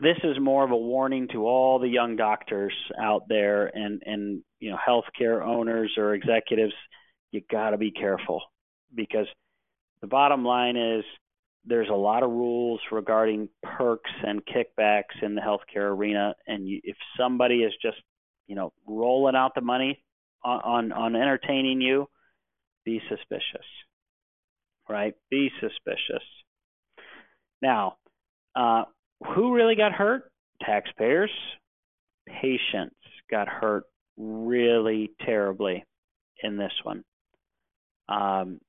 this 0.00 0.16
is 0.24 0.40
more 0.40 0.64
of 0.64 0.70
a 0.70 0.76
warning 0.76 1.28
to 1.32 1.46
all 1.46 1.78
the 1.78 1.88
young 1.88 2.16
doctors 2.16 2.72
out 2.98 3.28
there 3.28 3.66
and 3.66 4.02
and 4.06 4.42
you 4.58 4.70
know 4.70 4.78
healthcare 4.88 5.44
owners 5.44 5.92
or 5.98 6.14
executives 6.14 6.72
you 7.30 7.42
got 7.50 7.70
to 7.70 7.78
be 7.78 7.90
careful 7.90 8.42
because 8.94 9.26
the 10.00 10.06
bottom 10.06 10.44
line 10.44 10.76
is 10.76 11.04
there's 11.64 11.88
a 11.90 11.94
lot 11.94 12.22
of 12.22 12.30
rules 12.30 12.80
regarding 12.90 13.48
perks 13.62 14.10
and 14.26 14.40
kickbacks 14.46 15.22
in 15.22 15.34
the 15.34 15.40
healthcare 15.40 15.90
arena 15.90 16.34
and 16.46 16.66
you, 16.66 16.80
if 16.84 16.96
somebody 17.18 17.62
is 17.62 17.72
just 17.82 17.98
you 18.46 18.54
know 18.54 18.72
rolling 18.86 19.36
out 19.36 19.52
the 19.54 19.60
money 19.60 20.02
on, 20.42 20.60
on 20.60 20.92
on 20.92 21.16
entertaining 21.16 21.80
you 21.80 22.08
be 22.84 23.00
suspicious 23.08 23.66
right 24.88 25.14
be 25.30 25.50
suspicious 25.60 26.24
now 27.60 27.96
uh, 28.54 28.84
who 29.34 29.54
really 29.54 29.76
got 29.76 29.92
hurt? 29.92 30.30
Taxpayers. 30.62 31.30
Patients 32.28 32.96
got 33.30 33.48
hurt 33.48 33.84
really 34.16 35.10
terribly 35.24 35.84
in 36.42 36.56
this 36.56 36.72
one. 36.82 37.02
Um, 38.10 38.60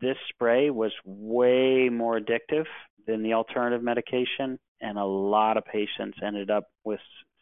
this 0.00 0.16
spray 0.30 0.70
was 0.70 0.92
way 1.04 1.88
more 1.90 2.18
addictive 2.18 2.66
than 3.06 3.22
the 3.22 3.34
alternative 3.34 3.82
medication, 3.82 4.58
and 4.80 4.98
a 4.98 5.04
lot 5.04 5.56
of 5.56 5.64
patients 5.64 6.18
ended 6.24 6.50
up 6.50 6.64
with 6.84 7.00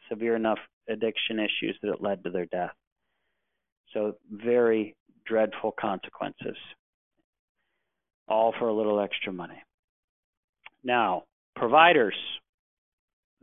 severe 0.08 0.34
enough 0.34 0.58
addiction 0.88 1.38
issues 1.38 1.78
that 1.82 1.92
it 1.92 2.02
led 2.02 2.24
to 2.24 2.30
their 2.30 2.46
death. 2.46 2.72
So, 3.92 4.16
very 4.30 4.96
dreadful 5.26 5.72
consequences, 5.78 6.56
all 8.26 8.54
for 8.58 8.68
a 8.68 8.74
little 8.74 9.00
extra 9.00 9.32
money. 9.32 9.62
Now, 10.82 11.24
providers 11.54 12.16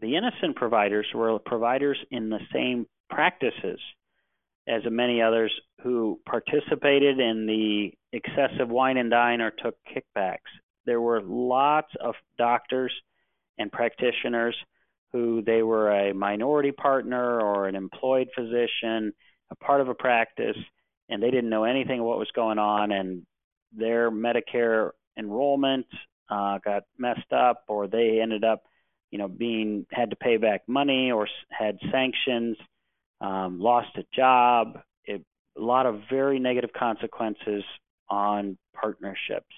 the 0.01 0.16
innocent 0.16 0.55
providers 0.55 1.07
were 1.14 1.38
providers 1.39 1.97
in 2.12 2.30
the 2.30 2.39
same 2.53 2.88
practices 3.10 3.80
as 4.70 4.84
many 4.89 5.22
others 5.22 5.51
who 5.84 6.20
participated 6.26 7.20
in 7.20 7.45
the 7.45 7.91
excessive 8.13 8.70
wine 8.70 8.97
and 8.97 9.09
dine 9.09 9.41
or 9.41 9.51
took 9.51 9.76
kickbacks. 9.88 10.38
There 10.86 11.01
were 11.01 11.22
lots 11.22 11.89
of 11.99 12.15
doctors 12.38 12.93
and 13.57 13.72
practitioners 13.72 14.55
who 15.11 15.41
they 15.41 15.63
were 15.63 15.91
a 15.91 16.13
minority 16.13 16.72
partner 16.72 17.41
or 17.41 17.67
an 17.67 17.76
employed 17.76 18.28
physician, 18.36 19.13
a 19.49 19.55
part 19.55 19.82
of 19.82 19.89
a 19.89 19.95
practice, 19.95 20.57
and 21.09 21.22
they 21.22 21.32
didn't 21.32 21.49
know 21.49 21.63
anything 21.63 21.99
of 21.99 22.05
what 22.05 22.20
was 22.20 22.30
going 22.36 22.59
on, 22.59 22.91
and 22.91 23.26
their 23.76 24.11
Medicare 24.11 24.91
enrollment 25.17 25.88
uh, 26.30 26.59
got 26.63 26.84
messed 26.97 27.34
up, 27.34 27.63
or 27.67 27.88
they 27.88 28.20
ended 28.22 28.43
up 28.43 28.63
you 29.11 29.17
know, 29.17 29.28
being 29.28 29.86
had 29.91 30.11
to 30.11 30.15
pay 30.15 30.38
back 30.38 30.61
money 30.67 31.11
or 31.11 31.28
had 31.49 31.78
sanctions, 31.91 32.57
um, 33.22 33.59
lost 33.59 33.89
a 33.97 34.03
job, 34.15 34.80
it, 35.05 35.24
a 35.57 35.61
lot 35.61 35.86
of 35.86 36.01
very 36.09 36.39
negative 36.39 36.72
consequences 36.78 37.63
on 38.09 38.57
partnerships. 38.74 39.55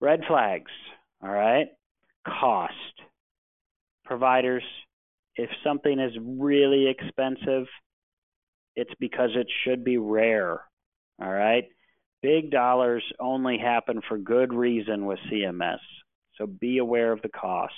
Red 0.00 0.20
flags, 0.28 0.70
all 1.22 1.30
right? 1.30 1.68
Cost. 2.26 2.72
Providers, 4.04 4.62
if 5.36 5.50
something 5.64 5.98
is 5.98 6.12
really 6.20 6.88
expensive, 6.88 7.66
it's 8.76 8.92
because 9.00 9.30
it 9.34 9.46
should 9.64 9.84
be 9.84 9.96
rare, 9.96 10.60
all 11.20 11.32
right? 11.32 11.64
Big 12.22 12.50
dollars 12.50 13.02
only 13.18 13.58
happen 13.58 14.00
for 14.08 14.18
good 14.18 14.52
reason 14.52 15.06
with 15.06 15.18
CMS, 15.30 15.78
so 16.36 16.46
be 16.46 16.78
aware 16.78 17.12
of 17.12 17.22
the 17.22 17.28
cost. 17.28 17.74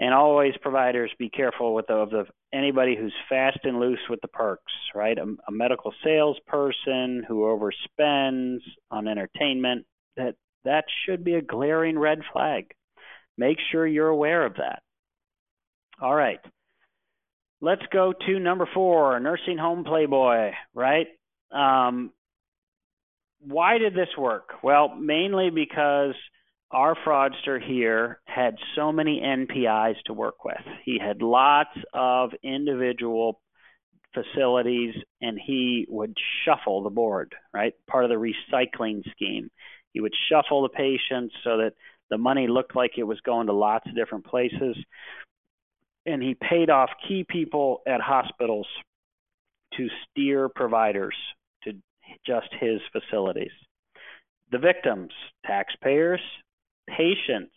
And 0.00 0.14
always, 0.14 0.54
providers, 0.62 1.10
be 1.18 1.28
careful 1.28 1.74
with 1.74 1.88
the, 1.88 1.94
of 1.94 2.10
the 2.10 2.24
anybody 2.52 2.96
who's 2.96 3.14
fast 3.28 3.58
and 3.64 3.80
loose 3.80 3.98
with 4.08 4.20
the 4.20 4.28
perks, 4.28 4.72
right? 4.94 5.18
A, 5.18 5.22
a 5.22 5.50
medical 5.50 5.92
salesperson 6.04 7.24
who 7.26 7.42
overspends 7.42 8.60
on 8.92 9.08
entertainment, 9.08 9.86
that 10.16 10.36
that 10.64 10.84
should 11.04 11.24
be 11.24 11.34
a 11.34 11.42
glaring 11.42 11.98
red 11.98 12.20
flag. 12.32 12.66
Make 13.36 13.58
sure 13.72 13.86
you're 13.86 14.08
aware 14.08 14.46
of 14.46 14.54
that. 14.56 14.82
All 16.00 16.14
right. 16.14 16.40
Let's 17.60 17.82
go 17.92 18.12
to 18.12 18.38
number 18.38 18.68
four, 18.72 19.18
nursing 19.18 19.58
home 19.58 19.82
playboy, 19.82 20.52
right? 20.74 21.08
Um, 21.50 22.12
why 23.40 23.78
did 23.78 23.94
this 23.94 24.08
work? 24.16 24.50
Well, 24.62 24.94
mainly 24.94 25.50
because 25.50 26.14
our 26.70 26.94
fraudster 27.06 27.60
here 27.62 28.20
had 28.26 28.56
so 28.76 28.92
many 28.92 29.20
NPIs 29.20 29.96
to 30.06 30.12
work 30.12 30.44
with. 30.44 30.60
He 30.84 30.98
had 30.98 31.22
lots 31.22 31.76
of 31.94 32.30
individual 32.42 33.40
facilities 34.14 34.94
and 35.20 35.38
he 35.44 35.86
would 35.88 36.14
shuffle 36.44 36.82
the 36.82 36.90
board, 36.90 37.34
right? 37.52 37.74
Part 37.88 38.04
of 38.04 38.10
the 38.10 38.16
recycling 38.16 39.02
scheme. 39.12 39.50
He 39.92 40.00
would 40.00 40.14
shuffle 40.30 40.62
the 40.62 40.68
patients 40.68 41.34
so 41.42 41.58
that 41.58 41.72
the 42.10 42.18
money 42.18 42.46
looked 42.48 42.76
like 42.76 42.92
it 42.96 43.04
was 43.04 43.20
going 43.20 43.46
to 43.46 43.52
lots 43.52 43.86
of 43.88 43.94
different 43.94 44.26
places. 44.26 44.76
And 46.06 46.22
he 46.22 46.34
paid 46.34 46.70
off 46.70 46.90
key 47.06 47.24
people 47.28 47.80
at 47.86 48.00
hospitals 48.00 48.66
to 49.76 49.88
steer 50.10 50.48
providers 50.48 51.14
to 51.64 51.72
just 52.26 52.48
his 52.60 52.80
facilities. 52.92 53.52
The 54.50 54.58
victims, 54.58 55.12
taxpayers, 55.46 56.20
patients. 56.96 57.52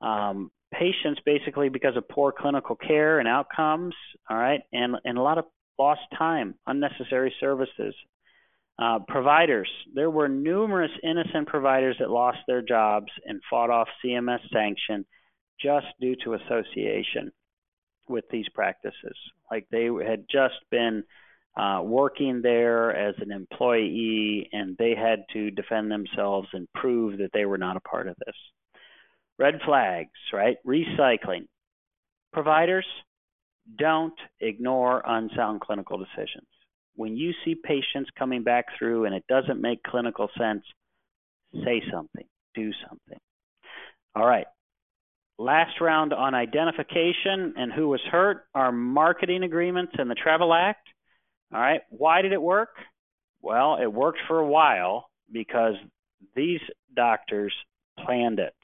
Um, 0.00 0.50
patients 0.72 1.20
basically 1.24 1.68
because 1.68 1.96
of 1.96 2.08
poor 2.08 2.32
clinical 2.36 2.76
care 2.76 3.18
and 3.18 3.28
outcomes, 3.28 3.94
all 4.28 4.36
right, 4.36 4.60
and, 4.72 4.96
and 5.04 5.18
a 5.18 5.22
lot 5.22 5.38
of 5.38 5.44
lost 5.78 6.00
time, 6.18 6.54
unnecessary 6.66 7.32
services. 7.40 7.94
Uh, 8.78 8.98
providers, 9.08 9.68
there 9.94 10.10
were 10.10 10.28
numerous 10.28 10.90
innocent 11.02 11.48
providers 11.48 11.96
that 11.98 12.10
lost 12.10 12.38
their 12.46 12.60
jobs 12.60 13.10
and 13.24 13.40
fought 13.48 13.70
off 13.70 13.88
CMS 14.04 14.40
sanction 14.52 15.06
just 15.60 15.86
due 16.00 16.14
to 16.24 16.34
association 16.34 17.32
with 18.08 18.24
these 18.30 18.48
practices. 18.54 19.16
Like 19.50 19.66
they 19.70 19.88
had 20.06 20.26
just 20.30 20.56
been 20.70 21.04
uh, 21.56 21.80
working 21.82 22.42
there 22.42 22.94
as 22.94 23.14
an 23.20 23.32
employee 23.32 24.48
and 24.52 24.76
they 24.76 24.94
had 24.94 25.20
to 25.32 25.50
defend 25.50 25.90
themselves 25.90 26.48
and 26.52 26.68
prove 26.74 27.18
that 27.18 27.30
they 27.32 27.46
were 27.46 27.58
not 27.58 27.76
a 27.76 27.80
part 27.80 28.08
of 28.08 28.16
this. 28.26 28.34
Red 29.38 29.60
flags, 29.64 30.10
right? 30.32 30.56
Recycling. 30.66 31.46
Providers, 32.32 32.86
don't 33.78 34.18
ignore 34.40 35.02
unsound 35.06 35.60
clinical 35.60 35.98
decisions. 35.98 36.46
When 36.94 37.16
you 37.16 37.32
see 37.44 37.54
patients 37.54 38.10
coming 38.18 38.42
back 38.42 38.66
through 38.78 39.04
and 39.04 39.14
it 39.14 39.24
doesn't 39.28 39.60
make 39.60 39.82
clinical 39.82 40.28
sense, 40.38 40.62
say 41.64 41.82
something, 41.92 42.24
do 42.54 42.70
something. 42.88 43.18
All 44.14 44.26
right. 44.26 44.46
Last 45.38 45.80
round 45.80 46.14
on 46.14 46.34
identification 46.34 47.54
and 47.56 47.70
who 47.72 47.88
was 47.88 48.00
hurt 48.10 48.44
are 48.54 48.72
marketing 48.72 49.42
agreements 49.42 49.92
and 49.98 50.10
the 50.10 50.14
Travel 50.14 50.54
Act. 50.54 50.88
All 51.52 51.60
right. 51.60 51.80
Why 51.90 52.22
did 52.22 52.32
it 52.32 52.42
work? 52.42 52.70
Well, 53.40 53.78
it 53.80 53.92
worked 53.92 54.18
for 54.26 54.40
a 54.40 54.46
while 54.46 55.08
because 55.30 55.74
these 56.34 56.60
doctors 56.94 57.52
planned 58.04 58.38
it 58.38 58.54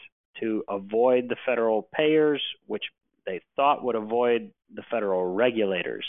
to 0.40 0.64
avoid 0.68 1.28
the 1.28 1.36
federal 1.46 1.88
payers, 1.94 2.42
which 2.66 2.84
they 3.26 3.40
thought 3.56 3.84
would 3.84 3.94
avoid 3.94 4.50
the 4.74 4.82
federal 4.90 5.32
regulators. 5.32 6.04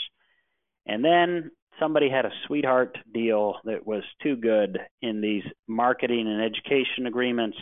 And 0.86 1.04
then 1.04 1.52
somebody 1.80 2.10
had 2.10 2.26
a 2.26 2.32
sweetheart 2.48 2.98
deal 3.14 3.56
that 3.66 3.86
was 3.86 4.04
too 4.22 4.36
good 4.36 4.80
in 5.02 5.22
these 5.22 5.44
marketing 5.68 6.28
and 6.28 6.42
education 6.42 7.08
agreements 7.08 7.58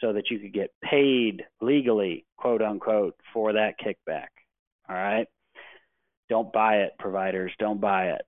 so 0.00 0.12
that 0.12 0.30
you 0.30 0.38
could 0.38 0.52
get 0.52 0.70
paid 0.82 1.44
legally, 1.60 2.24
quote 2.36 2.62
unquote, 2.62 3.14
for 3.32 3.52
that 3.54 3.74
kickback. 3.78 4.28
All 4.88 4.96
right. 4.96 5.26
Don't 6.28 6.52
buy 6.52 6.78
it, 6.78 6.92
providers. 6.98 7.52
Don't 7.58 7.80
buy 7.80 8.10
it. 8.10 8.22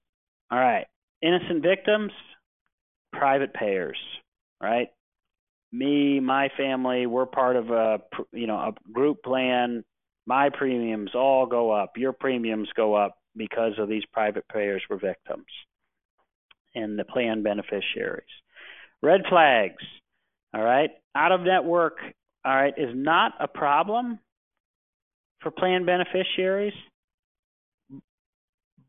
All 0.51 0.59
right. 0.59 0.87
Innocent 1.23 1.63
victims, 1.63 2.13
private 3.13 3.55
payers, 3.55 3.99
right? 4.63 4.89
Me, 5.73 6.21
my 6.21 6.49
family, 6.57 7.07
we're 7.07 7.27
part 7.27 7.57
of 7.57 7.71
a 7.71 7.99
you 8.33 8.47
know 8.47 8.57
a 8.57 8.75
group 8.93 9.23
plan. 9.23 9.85
My 10.27 10.51
premiums 10.51 11.11
all 11.15 11.47
go 11.47 11.71
up. 11.71 11.93
Your 11.97 12.13
premiums 12.13 12.69
go 12.77 12.95
up 12.95 13.19
because 13.37 13.73
of 13.79 13.89
these 13.89 14.05
private 14.13 14.47
payers 14.49 14.83
were 14.89 14.97
victims 14.99 15.47
and 16.75 16.99
the 16.99 17.05
plan 17.05 17.43
beneficiaries. 17.43 18.25
Red 19.03 19.23
flags, 19.29 19.83
all 20.55 20.63
right? 20.63 20.91
Out 21.15 21.33
of 21.33 21.41
network, 21.43 21.99
all 22.45 22.55
right, 22.55 22.75
is 22.77 22.91
not 22.95 23.33
a 23.41 23.49
problem 23.49 24.19
for 25.41 25.51
plan 25.51 25.85
beneficiaries, 25.85 26.73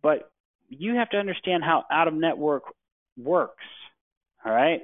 but 0.02 0.32
you 0.78 0.96
have 0.96 1.10
to 1.10 1.18
understand 1.18 1.64
how 1.64 1.84
out 1.92 2.08
of 2.08 2.14
network 2.14 2.64
works. 3.18 3.64
All 4.46 4.52
right? 4.52 4.82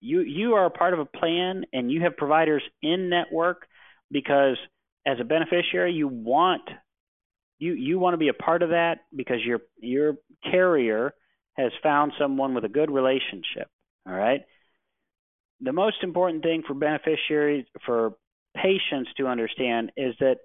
You 0.00 0.20
you 0.20 0.54
are 0.54 0.66
a 0.66 0.70
part 0.70 0.94
of 0.94 1.00
a 1.00 1.04
plan 1.04 1.64
and 1.72 1.90
you 1.90 2.02
have 2.02 2.16
providers 2.16 2.62
in 2.82 3.08
network 3.08 3.66
because 4.10 4.56
as 5.06 5.18
a 5.20 5.24
beneficiary 5.24 5.92
you 5.92 6.08
want 6.08 6.62
you 7.58 7.72
you 7.72 7.98
want 7.98 8.14
to 8.14 8.18
be 8.18 8.28
a 8.28 8.34
part 8.34 8.62
of 8.62 8.70
that 8.70 8.98
because 9.14 9.38
your 9.44 9.60
your 9.78 10.16
carrier 10.42 11.14
has 11.56 11.72
found 11.82 12.12
someone 12.18 12.54
with 12.54 12.64
a 12.64 12.68
good 12.68 12.90
relationship. 12.90 13.68
All 14.06 14.14
right? 14.14 14.42
The 15.60 15.72
most 15.72 16.02
important 16.02 16.42
thing 16.42 16.62
for 16.66 16.74
beneficiaries 16.74 17.64
for 17.86 18.14
patients 18.56 19.10
to 19.16 19.26
understand 19.26 19.92
is 19.96 20.14
that 20.20 20.38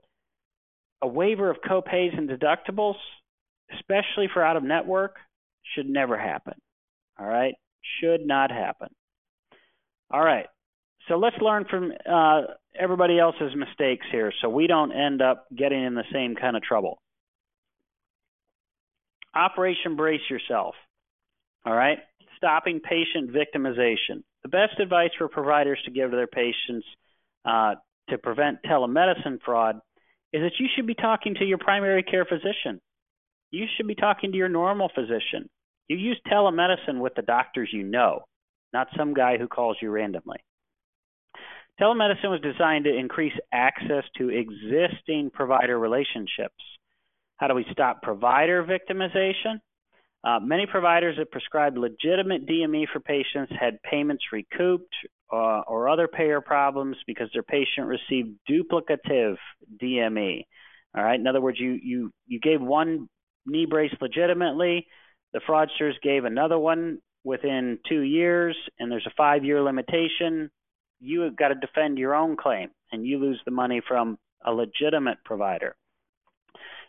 a 1.02 1.08
waiver 1.08 1.50
of 1.50 1.58
copays 1.68 2.18
and 2.18 2.30
deductibles 2.30 2.96
especially 3.74 4.28
for 4.34 4.44
out 4.44 4.58
of 4.58 4.64
network, 4.64 5.16
should 5.76 5.88
never 5.88 6.18
happen. 6.18 6.54
All 7.20 7.28
right? 7.28 7.56
Should 8.02 8.26
not 8.26 8.52
happen. 8.52 8.90
All 10.12 10.24
right. 10.24 10.48
So 11.08 11.16
let's 11.16 11.38
learn 11.42 11.66
from 11.70 11.92
uh, 12.10 12.42
everybody 12.78 13.20
else's 13.20 13.56
mistakes 13.56 14.06
here 14.12 14.32
so 14.42 14.50
we 14.50 14.68
don't 14.68 14.92
end 14.92 15.22
up 15.22 15.48
getting 15.56 15.84
in 15.84 15.96
the 15.96 16.04
same 16.14 16.36
kind 16.36 16.56
of 16.56 16.64
trouble. 16.64 17.02
Operation 19.36 19.96
Brace 19.96 20.22
Yourself. 20.30 20.76
All 21.66 21.74
right? 21.74 22.00
Stopping 22.38 22.80
patient 22.80 23.32
victimization. 23.32 24.24
The 24.44 24.50
best 24.50 24.80
advice 24.80 25.12
for 25.18 25.28
providers 25.28 25.80
to 25.86 25.92
give 25.92 26.12
to 26.12 26.16
their 26.16 26.28
patients 26.28 26.86
uh, 27.46 27.76
to 28.10 28.18
prevent 28.18 28.60
telemedicine 28.64 29.40
fraud 29.44 29.80
is 30.32 30.42
that 30.42 30.60
you 30.60 30.68
should 30.76 30.88
be 30.88 30.96
talking 30.96 31.36
to 31.36 31.46
your 31.46 31.58
primary 31.58 32.04
care 32.04 32.26
physician 32.26 32.80
you 33.52 33.66
should 33.76 33.88
be 33.88 33.96
talking 33.96 34.32
to 34.32 34.38
your 34.38 34.50
normal 34.50 34.90
physician. 34.94 35.50
You 35.88 35.98
use 35.98 36.20
telemedicine 36.32 37.00
with 37.00 37.16
the 37.16 37.22
doctors 37.22 37.70
you 37.72 37.84
know, 37.84 38.22
not 38.74 38.88
some 38.96 39.14
guy 39.14 39.38
who 39.38 39.48
calls 39.48 39.78
you 39.82 39.90
randomly. 39.90 40.38
Telemedicine 41.82 42.30
was 42.30 42.42
designed 42.42 42.86
to 42.86 42.96
increase 42.96 43.34
access 43.54 44.04
to 44.18 44.30
existing 44.30 45.32
provider 45.34 45.80
relationships. 45.80 46.62
How 47.38 47.48
do 47.48 47.56
we 47.56 47.66
stop 47.72 48.02
provider 48.02 48.64
victimization? 48.64 49.62
Uh, 50.22 50.40
many 50.42 50.66
providers 50.66 51.16
that 51.18 51.32
prescribed 51.32 51.78
legitimate 51.78 52.46
DME 52.46 52.86
for 52.92 53.00
patients 53.00 53.54
had 53.58 53.82
payments 53.82 54.24
recouped 54.34 54.94
uh, 55.32 55.62
or 55.62 55.88
other 55.88 56.10
payer 56.10 56.42
problems 56.42 56.98
because 57.08 57.30
their 57.34 57.44
patient 57.44 57.88
received 57.88 58.36
duplicative 58.50 59.38
DME. 59.82 60.44
All 60.98 61.04
right. 61.04 61.20
In 61.20 61.28
other 61.28 61.40
words, 61.40 61.60
you 61.60 61.80
you 61.82 62.12
you 62.28 62.40
gave 62.40 62.60
one 62.60 63.08
knee 63.50 63.66
brace 63.66 63.94
legitimately. 64.02 64.88
The 65.34 65.42
fraudsters 65.48 65.94
gave 66.02 66.26
another 66.26 66.58
one 66.58 67.00
within 67.24 67.80
two 67.88 68.02
years, 68.02 68.56
and 68.80 68.92
there's 68.92 69.06
a 69.08 69.14
five 69.16 69.44
year 69.44 69.62
limitation. 69.62 70.50
You 71.00 71.22
have 71.22 71.36
got 71.36 71.50
to 71.50 71.56
defend 71.56 71.98
your 71.98 72.16
own 72.16 72.38
claim, 72.38 72.70
and 72.92 73.06
you 73.06 73.20
lose 73.20 73.42
the 73.46 73.52
money 73.52 73.82
from 73.88 74.18
a 74.46 74.52
legitimate 74.52 75.18
provider. 75.24 75.76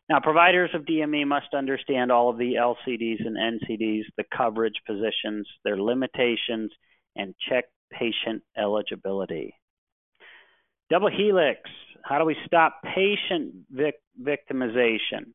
Now, 0.08 0.18
providers 0.20 0.70
of 0.74 0.86
DME 0.86 1.26
must 1.26 1.54
understand 1.54 2.10
all 2.10 2.30
of 2.30 2.38
the 2.38 2.54
LCDs 2.54 3.24
and 3.24 3.36
NCDs, 3.36 4.02
the 4.16 4.24
coverage 4.36 4.74
positions, 4.84 5.46
their 5.64 5.80
limitations, 5.80 6.72
and 7.14 7.34
check 7.48 7.66
patient 7.92 8.42
eligibility. 8.58 9.54
Double 10.90 11.10
helix. 11.10 11.60
How 12.02 12.18
do 12.18 12.24
we 12.24 12.36
stop 12.44 12.82
patient 12.82 13.54
vic- 13.70 14.02
victimization? 14.20 15.32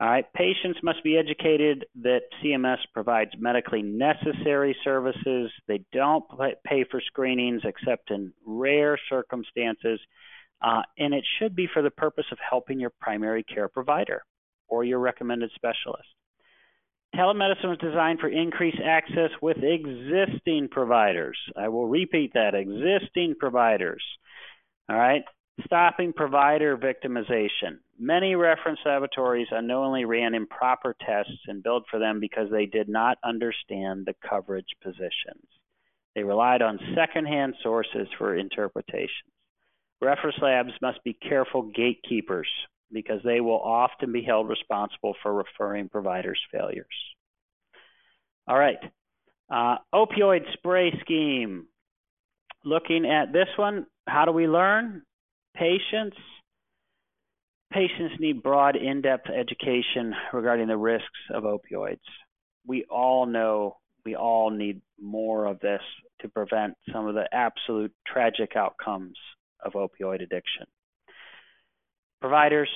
All 0.00 0.08
right, 0.08 0.24
patients 0.34 0.80
must 0.82 1.04
be 1.04 1.16
educated 1.16 1.86
that 2.02 2.22
CMS 2.42 2.78
provides 2.92 3.30
medically 3.38 3.80
necessary 3.80 4.76
services. 4.82 5.52
They 5.68 5.84
don't 5.92 6.24
pay 6.66 6.84
for 6.90 7.00
screenings 7.00 7.62
except 7.64 8.10
in 8.10 8.32
rare 8.44 8.98
circumstances, 9.08 10.00
uh, 10.60 10.82
and 10.98 11.14
it 11.14 11.24
should 11.38 11.54
be 11.54 11.68
for 11.72 11.80
the 11.80 11.92
purpose 11.92 12.24
of 12.32 12.38
helping 12.38 12.80
your 12.80 12.92
primary 13.00 13.44
care 13.44 13.68
provider 13.68 14.24
or 14.66 14.82
your 14.82 14.98
recommended 14.98 15.50
specialist. 15.54 16.08
Telemedicine 17.14 17.68
was 17.68 17.78
designed 17.78 18.18
for 18.18 18.28
increased 18.28 18.80
access 18.84 19.30
with 19.40 19.58
existing 19.62 20.68
providers. 20.72 21.38
I 21.56 21.68
will 21.68 21.86
repeat 21.86 22.32
that 22.34 22.56
existing 22.56 23.36
providers. 23.38 24.02
All 24.88 24.96
right, 24.96 25.22
stopping 25.64 26.12
provider 26.12 26.76
victimization. 26.76 27.78
Many 27.98 28.34
reference 28.34 28.80
laboratories 28.84 29.46
unknowingly 29.50 30.04
ran 30.04 30.34
improper 30.34 30.96
tests 31.00 31.38
and 31.46 31.62
billed 31.62 31.84
for 31.90 31.98
them 31.98 32.18
because 32.20 32.50
they 32.50 32.66
did 32.66 32.88
not 32.88 33.18
understand 33.24 34.06
the 34.06 34.14
coverage 34.28 34.74
positions. 34.82 35.46
They 36.14 36.22
relied 36.22 36.62
on 36.62 36.78
secondhand 36.96 37.54
sources 37.62 38.08
for 38.18 38.36
interpretations. 38.36 39.30
Reference 40.00 40.36
labs 40.42 40.72
must 40.82 41.02
be 41.04 41.12
careful 41.14 41.62
gatekeepers 41.62 42.48
because 42.92 43.20
they 43.24 43.40
will 43.40 43.60
often 43.60 44.12
be 44.12 44.22
held 44.22 44.48
responsible 44.48 45.14
for 45.22 45.32
referring 45.32 45.88
providers' 45.88 46.40
failures. 46.52 46.86
All 48.46 48.58
right, 48.58 48.78
uh, 49.50 49.76
opioid 49.94 50.52
spray 50.52 50.92
scheme. 51.00 51.66
Looking 52.64 53.06
at 53.06 53.32
this 53.32 53.48
one, 53.56 53.86
how 54.06 54.24
do 54.24 54.32
we 54.32 54.46
learn? 54.46 55.02
Patients 55.56 56.16
Patients 57.74 58.14
need 58.20 58.40
broad, 58.40 58.76
in 58.76 59.00
depth 59.00 59.28
education 59.28 60.14
regarding 60.32 60.68
the 60.68 60.76
risks 60.76 61.08
of 61.30 61.42
opioids. 61.42 61.98
We 62.64 62.84
all 62.84 63.26
know 63.26 63.78
we 64.04 64.14
all 64.14 64.50
need 64.50 64.80
more 65.00 65.46
of 65.46 65.58
this 65.58 65.80
to 66.20 66.28
prevent 66.28 66.74
some 66.92 67.08
of 67.08 67.16
the 67.16 67.26
absolute 67.32 67.92
tragic 68.06 68.54
outcomes 68.54 69.18
of 69.64 69.72
opioid 69.72 70.22
addiction. 70.22 70.66
Providers, 72.20 72.70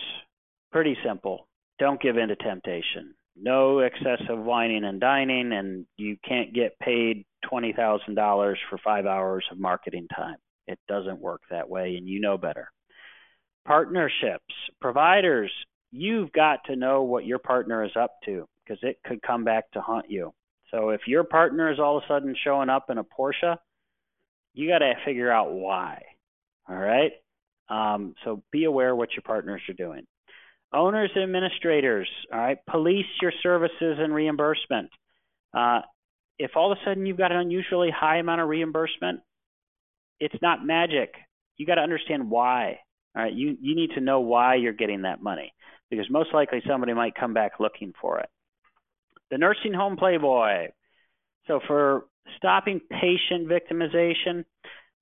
pretty 0.72 0.96
simple. 1.06 1.46
Don't 1.78 2.02
give 2.02 2.16
in 2.16 2.28
to 2.30 2.36
temptation. 2.36 3.14
No 3.36 3.78
excessive 3.78 4.38
whining 4.38 4.84
and 4.84 5.00
dining, 5.00 5.52
and 5.52 5.86
you 5.96 6.16
can't 6.26 6.52
get 6.52 6.76
paid 6.80 7.24
$20,000 7.44 8.56
for 8.68 8.78
five 8.78 9.06
hours 9.06 9.44
of 9.52 9.60
marketing 9.60 10.08
time. 10.14 10.38
It 10.68 10.78
doesn't 10.86 11.20
work 11.20 11.42
that 11.50 11.68
way, 11.68 11.96
and 11.96 12.08
you 12.08 12.20
know 12.20 12.38
better 12.38 12.70
partnerships, 13.68 14.54
providers, 14.80 15.52
you've 15.92 16.32
got 16.32 16.64
to 16.64 16.74
know 16.74 17.02
what 17.02 17.26
your 17.26 17.38
partner 17.38 17.84
is 17.84 17.90
up 18.00 18.14
to 18.24 18.48
because 18.64 18.78
it 18.82 18.98
could 19.04 19.20
come 19.22 19.44
back 19.44 19.70
to 19.72 19.80
haunt 19.80 20.10
you. 20.10 20.32
So 20.70 20.88
if 20.90 21.02
your 21.06 21.22
partner 21.22 21.70
is 21.70 21.78
all 21.78 21.98
of 21.98 22.02
a 22.02 22.06
sudden 22.08 22.34
showing 22.42 22.70
up 22.70 22.86
in 22.88 22.96
a 22.96 23.04
Porsche, 23.04 23.56
you 24.54 24.68
got 24.68 24.78
to 24.78 24.94
figure 25.04 25.30
out 25.30 25.52
why. 25.52 26.02
All 26.68 26.76
right. 26.76 27.12
Um, 27.68 28.14
so 28.24 28.42
be 28.50 28.64
aware 28.64 28.96
what 28.96 29.12
your 29.12 29.22
partners 29.22 29.60
are 29.68 29.74
doing. 29.74 30.06
Owners 30.72 31.10
and 31.14 31.24
administrators, 31.24 32.08
all 32.32 32.38
right, 32.38 32.58
police 32.70 33.06
your 33.22 33.32
services 33.42 33.98
and 33.98 34.12
reimbursement. 34.12 34.90
Uh, 35.54 35.80
if 36.38 36.52
all 36.56 36.72
of 36.72 36.78
a 36.78 36.84
sudden 36.84 37.06
you've 37.06 37.16
got 37.16 37.32
an 37.32 37.38
unusually 37.38 37.90
high 37.90 38.18
amount 38.18 38.42
of 38.42 38.48
reimbursement, 38.48 39.20
it's 40.20 40.40
not 40.42 40.64
magic. 40.64 41.14
You 41.56 41.66
got 41.66 41.76
to 41.76 41.82
understand 41.82 42.30
why. 42.30 42.78
All 43.16 43.22
right, 43.22 43.32
you, 43.32 43.56
you 43.60 43.74
need 43.74 43.90
to 43.94 44.00
know 44.00 44.20
why 44.20 44.56
you're 44.56 44.72
getting 44.72 45.02
that 45.02 45.22
money 45.22 45.52
because 45.90 46.06
most 46.10 46.32
likely 46.34 46.62
somebody 46.66 46.92
might 46.92 47.14
come 47.14 47.34
back 47.34 47.52
looking 47.58 47.92
for 48.00 48.20
it. 48.20 48.28
The 49.30 49.38
nursing 49.38 49.72
home 49.72 49.96
playboy. 49.96 50.68
So 51.46 51.60
for 51.66 52.04
stopping 52.36 52.80
patient 52.90 53.48
victimization, 53.48 54.44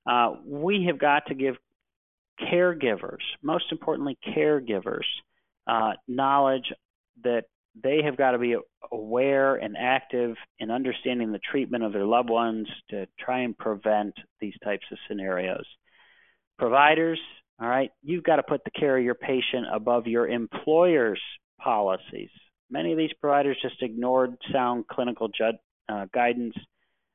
uh, 0.08 0.36
we 0.46 0.84
have 0.86 0.98
got 0.98 1.26
to 1.26 1.34
give 1.34 1.56
caregivers, 2.40 3.22
most 3.42 3.64
importantly, 3.72 4.16
caregivers, 4.36 5.04
uh, 5.66 5.92
knowledge 6.06 6.72
that 7.24 7.44
they 7.82 8.02
have 8.02 8.16
got 8.16 8.32
to 8.32 8.38
be 8.38 8.56
aware 8.90 9.56
and 9.56 9.76
active 9.78 10.36
in 10.58 10.70
understanding 10.70 11.32
the 11.32 11.40
treatment 11.50 11.84
of 11.84 11.92
their 11.92 12.06
loved 12.06 12.30
ones 12.30 12.68
to 12.90 13.06
try 13.18 13.40
and 13.40 13.56
prevent 13.56 14.14
these 14.40 14.54
types 14.64 14.84
of 14.90 14.98
scenarios. 15.08 15.66
Providers, 16.58 17.20
all 17.60 17.68
right, 17.68 17.90
you've 18.02 18.24
got 18.24 18.36
to 18.36 18.42
put 18.42 18.64
the 18.64 18.70
care 18.70 18.96
of 18.96 19.04
your 19.04 19.14
patient 19.14 19.66
above 19.72 20.06
your 20.06 20.26
employer's 20.26 21.20
policies. 21.60 22.30
Many 22.70 22.92
of 22.92 22.98
these 22.98 23.12
providers 23.20 23.58
just 23.62 23.82
ignored 23.82 24.36
sound 24.52 24.86
clinical 24.88 25.28
ju- 25.28 25.52
uh, 25.88 26.06
guidance 26.12 26.54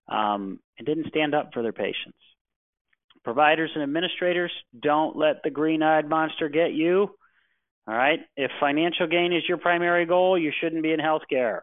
um, 0.08 0.60
and 0.78 0.86
didn't 0.86 1.08
stand 1.08 1.34
up 1.34 1.52
for 1.54 1.64
their 1.64 1.74
patients. 1.74 2.18
Providers 3.24 3.72
and 3.76 3.84
administrators, 3.84 4.52
don't 4.80 5.16
let 5.16 5.44
the 5.44 5.50
green 5.50 5.84
eyed 5.84 6.10
monster 6.10 6.50
get 6.50 6.74
you. 6.74 7.10
All 7.88 7.96
right, 7.96 8.20
if 8.38 8.52
financial 8.60 9.08
gain 9.08 9.34
is 9.34 9.44
your 9.48 9.58
primary 9.58 10.06
goal, 10.06 10.38
you 10.38 10.52
shouldn't 10.62 10.84
be 10.84 10.94
in 10.94 11.00
healthcare. 11.00 11.62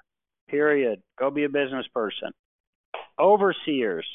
Period. 0.49 1.01
Go 1.19 1.31
be 1.31 1.45
a 1.45 1.49
business 1.49 1.87
person. 1.95 2.33
Overseers, 3.21 4.07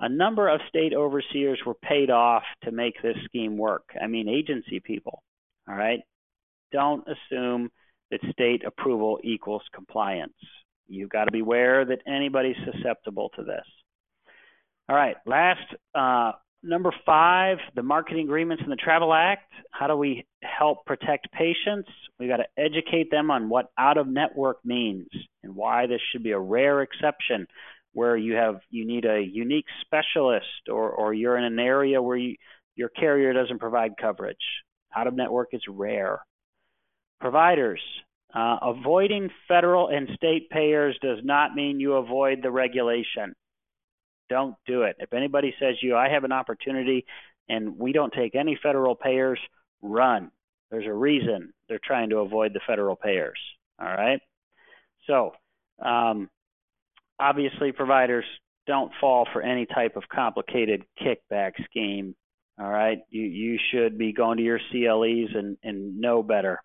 a 0.00 0.08
number 0.08 0.48
of 0.48 0.60
state 0.68 0.94
overseers 0.94 1.58
were 1.64 1.74
paid 1.74 2.10
off 2.10 2.42
to 2.64 2.70
make 2.70 3.00
this 3.02 3.16
scheme 3.24 3.58
work. 3.58 3.84
I 4.00 4.06
mean, 4.06 4.28
agency 4.28 4.80
people. 4.80 5.22
All 5.68 5.74
right. 5.74 6.00
Don't 6.72 7.06
assume 7.06 7.70
that 8.10 8.20
state 8.32 8.62
approval 8.64 9.18
equals 9.22 9.62
compliance. 9.74 10.32
You've 10.88 11.10
got 11.10 11.24
to 11.24 11.32
be 11.32 11.40
aware 11.40 11.84
that 11.84 12.00
anybody's 12.06 12.56
susceptible 12.64 13.30
to 13.36 13.42
this. 13.42 13.64
All 14.88 14.96
right. 14.96 15.16
Last, 15.26 15.74
uh, 15.94 16.32
number 16.62 16.92
five, 17.04 17.58
the 17.74 17.82
marketing 17.82 18.26
agreements 18.26 18.62
in 18.64 18.70
the 18.70 18.76
Travel 18.76 19.12
Act. 19.12 19.50
How 19.70 19.86
do 19.86 19.96
we 19.96 20.26
help 20.42 20.84
protect 20.86 21.30
patients? 21.32 21.88
We've 22.18 22.28
got 22.28 22.38
to 22.38 22.46
educate 22.58 23.10
them 23.10 23.30
on 23.30 23.48
what 23.48 23.70
out 23.78 23.98
of 23.98 24.06
network 24.06 24.64
means 24.64 25.08
and 25.42 25.54
why 25.54 25.86
this 25.86 26.00
should 26.10 26.22
be 26.22 26.32
a 26.32 26.38
rare 26.38 26.82
exception 26.82 27.46
where 27.92 28.16
you 28.16 28.34
have 28.34 28.56
you 28.68 28.86
need 28.86 29.06
a 29.06 29.22
unique 29.22 29.64
specialist 29.80 30.68
or 30.70 30.90
or 30.90 31.14
you're 31.14 31.38
in 31.38 31.44
an 31.44 31.58
area 31.58 32.02
where 32.02 32.16
you, 32.16 32.36
your 32.74 32.90
carrier 32.90 33.32
doesn't 33.32 33.58
provide 33.58 33.92
coverage. 34.00 34.36
Out 34.94 35.06
of 35.06 35.14
network 35.14 35.48
is 35.52 35.62
rare. 35.68 36.20
Providers, 37.20 37.80
uh, 38.34 38.58
avoiding 38.60 39.30
federal 39.48 39.88
and 39.88 40.10
state 40.14 40.50
payers 40.50 40.96
does 41.00 41.18
not 41.22 41.54
mean 41.54 41.80
you 41.80 41.94
avoid 41.94 42.40
the 42.42 42.50
regulation. 42.50 43.34
Don't 44.28 44.56
do 44.66 44.82
it. 44.82 44.96
If 44.98 45.12
anybody 45.12 45.54
says 45.60 45.76
you, 45.82 45.96
I 45.96 46.08
have 46.08 46.24
an 46.24 46.32
opportunity 46.32 47.06
and 47.48 47.78
we 47.78 47.92
don't 47.92 48.12
take 48.12 48.34
any 48.34 48.58
federal 48.60 48.94
payers, 48.94 49.38
run. 49.82 50.30
There's 50.70 50.86
a 50.86 50.92
reason 50.92 51.52
they're 51.68 51.80
trying 51.82 52.10
to 52.10 52.18
avoid 52.18 52.52
the 52.52 52.60
federal 52.66 52.96
payers. 52.96 53.38
All 53.80 53.86
right. 53.86 54.20
So, 55.06 55.32
um, 55.84 56.28
obviously 57.18 57.72
providers 57.72 58.24
don't 58.66 58.92
fall 59.00 59.26
for 59.32 59.42
any 59.42 59.66
type 59.66 59.96
of 59.96 60.02
complicated 60.12 60.84
kickback 61.00 61.52
scheme. 61.64 62.14
All 62.58 62.70
right, 62.70 62.98
you 63.10 63.22
you 63.22 63.58
should 63.70 63.98
be 63.98 64.12
going 64.12 64.38
to 64.38 64.42
your 64.42 64.58
CLEs 64.70 65.34
and 65.34 65.58
and 65.62 66.00
know 66.00 66.22
better. 66.22 66.62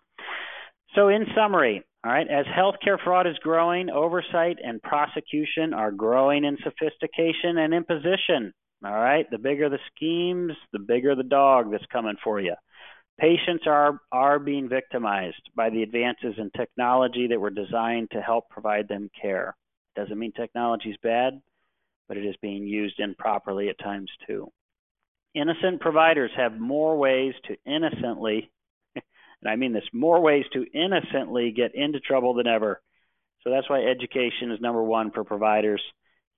So 0.94 1.08
in 1.08 1.26
summary, 1.36 1.84
all 2.04 2.10
right, 2.12 2.26
as 2.28 2.46
healthcare 2.46 2.98
fraud 3.02 3.28
is 3.28 3.38
growing, 3.42 3.88
oversight 3.88 4.58
and 4.62 4.82
prosecution 4.82 5.72
are 5.72 5.92
growing 5.92 6.44
in 6.44 6.58
sophistication 6.64 7.58
and 7.58 7.72
imposition. 7.72 8.52
All 8.84 8.92
right, 8.92 9.30
the 9.30 9.38
bigger 9.38 9.68
the 9.68 9.78
schemes, 9.94 10.52
the 10.72 10.80
bigger 10.80 11.14
the 11.14 11.22
dog 11.22 11.70
that's 11.70 11.86
coming 11.92 12.16
for 12.24 12.40
you. 12.40 12.54
Patients 13.20 13.64
are 13.68 14.00
are 14.10 14.40
being 14.40 14.68
victimized 14.68 15.50
by 15.54 15.70
the 15.70 15.84
advances 15.84 16.34
in 16.38 16.50
technology 16.56 17.28
that 17.28 17.40
were 17.40 17.50
designed 17.50 18.10
to 18.10 18.20
help 18.20 18.48
provide 18.48 18.88
them 18.88 19.08
care. 19.20 19.54
Doesn't 19.94 20.18
mean 20.18 20.32
technology 20.32 20.90
is 20.90 20.96
bad, 21.04 21.40
but 22.08 22.16
it 22.16 22.26
is 22.26 22.34
being 22.42 22.66
used 22.66 22.98
improperly 22.98 23.68
at 23.68 23.78
times 23.78 24.10
too. 24.26 24.50
Innocent 25.34 25.80
providers 25.80 26.32
have 26.36 26.58
more 26.58 26.98
ways 26.98 27.34
to 27.46 27.56
innocently, 27.64 28.50
and 29.42 29.50
I 29.50 29.56
mean 29.56 29.72
this, 29.72 29.84
more 29.92 30.20
ways 30.20 30.44
to 30.52 30.64
innocently 30.72 31.52
get 31.52 31.74
into 31.74 32.00
trouble 32.00 32.34
than 32.34 32.46
ever. 32.46 32.80
So 33.42 33.50
that's 33.50 33.68
why 33.68 33.84
education 33.84 34.52
is 34.52 34.60
number 34.60 34.82
one 34.82 35.10
for 35.10 35.24
providers. 35.24 35.82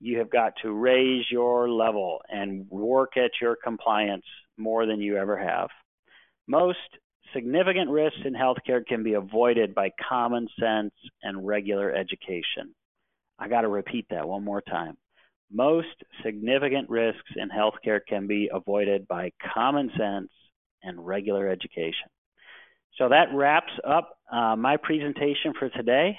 You 0.00 0.18
have 0.18 0.30
got 0.30 0.54
to 0.62 0.72
raise 0.72 1.24
your 1.30 1.68
level 1.68 2.20
and 2.28 2.66
work 2.70 3.16
at 3.16 3.30
your 3.40 3.56
compliance 3.62 4.24
more 4.56 4.86
than 4.86 5.00
you 5.00 5.16
ever 5.16 5.36
have. 5.36 5.68
Most 6.46 6.78
significant 7.34 7.90
risks 7.90 8.20
in 8.24 8.32
healthcare 8.32 8.86
can 8.86 9.02
be 9.02 9.14
avoided 9.14 9.74
by 9.74 9.90
common 10.08 10.48
sense 10.58 10.92
and 11.22 11.46
regular 11.46 11.92
education. 11.92 12.74
I 13.38 13.48
got 13.48 13.62
to 13.62 13.68
repeat 13.68 14.06
that 14.10 14.28
one 14.28 14.44
more 14.44 14.62
time. 14.62 14.96
Most 15.52 15.88
significant 16.24 16.88
risks 16.88 17.30
in 17.36 17.50
healthcare 17.50 18.00
can 18.06 18.26
be 18.26 18.50
avoided 18.52 19.06
by 19.08 19.30
common 19.54 19.90
sense 19.98 20.30
and 20.82 21.06
regular 21.06 21.48
education. 21.48 22.08
So 22.98 23.08
that 23.08 23.26
wraps 23.34 23.72
up 23.86 24.18
uh, 24.32 24.56
my 24.56 24.76
presentation 24.76 25.52
for 25.58 25.68
today. 25.70 26.16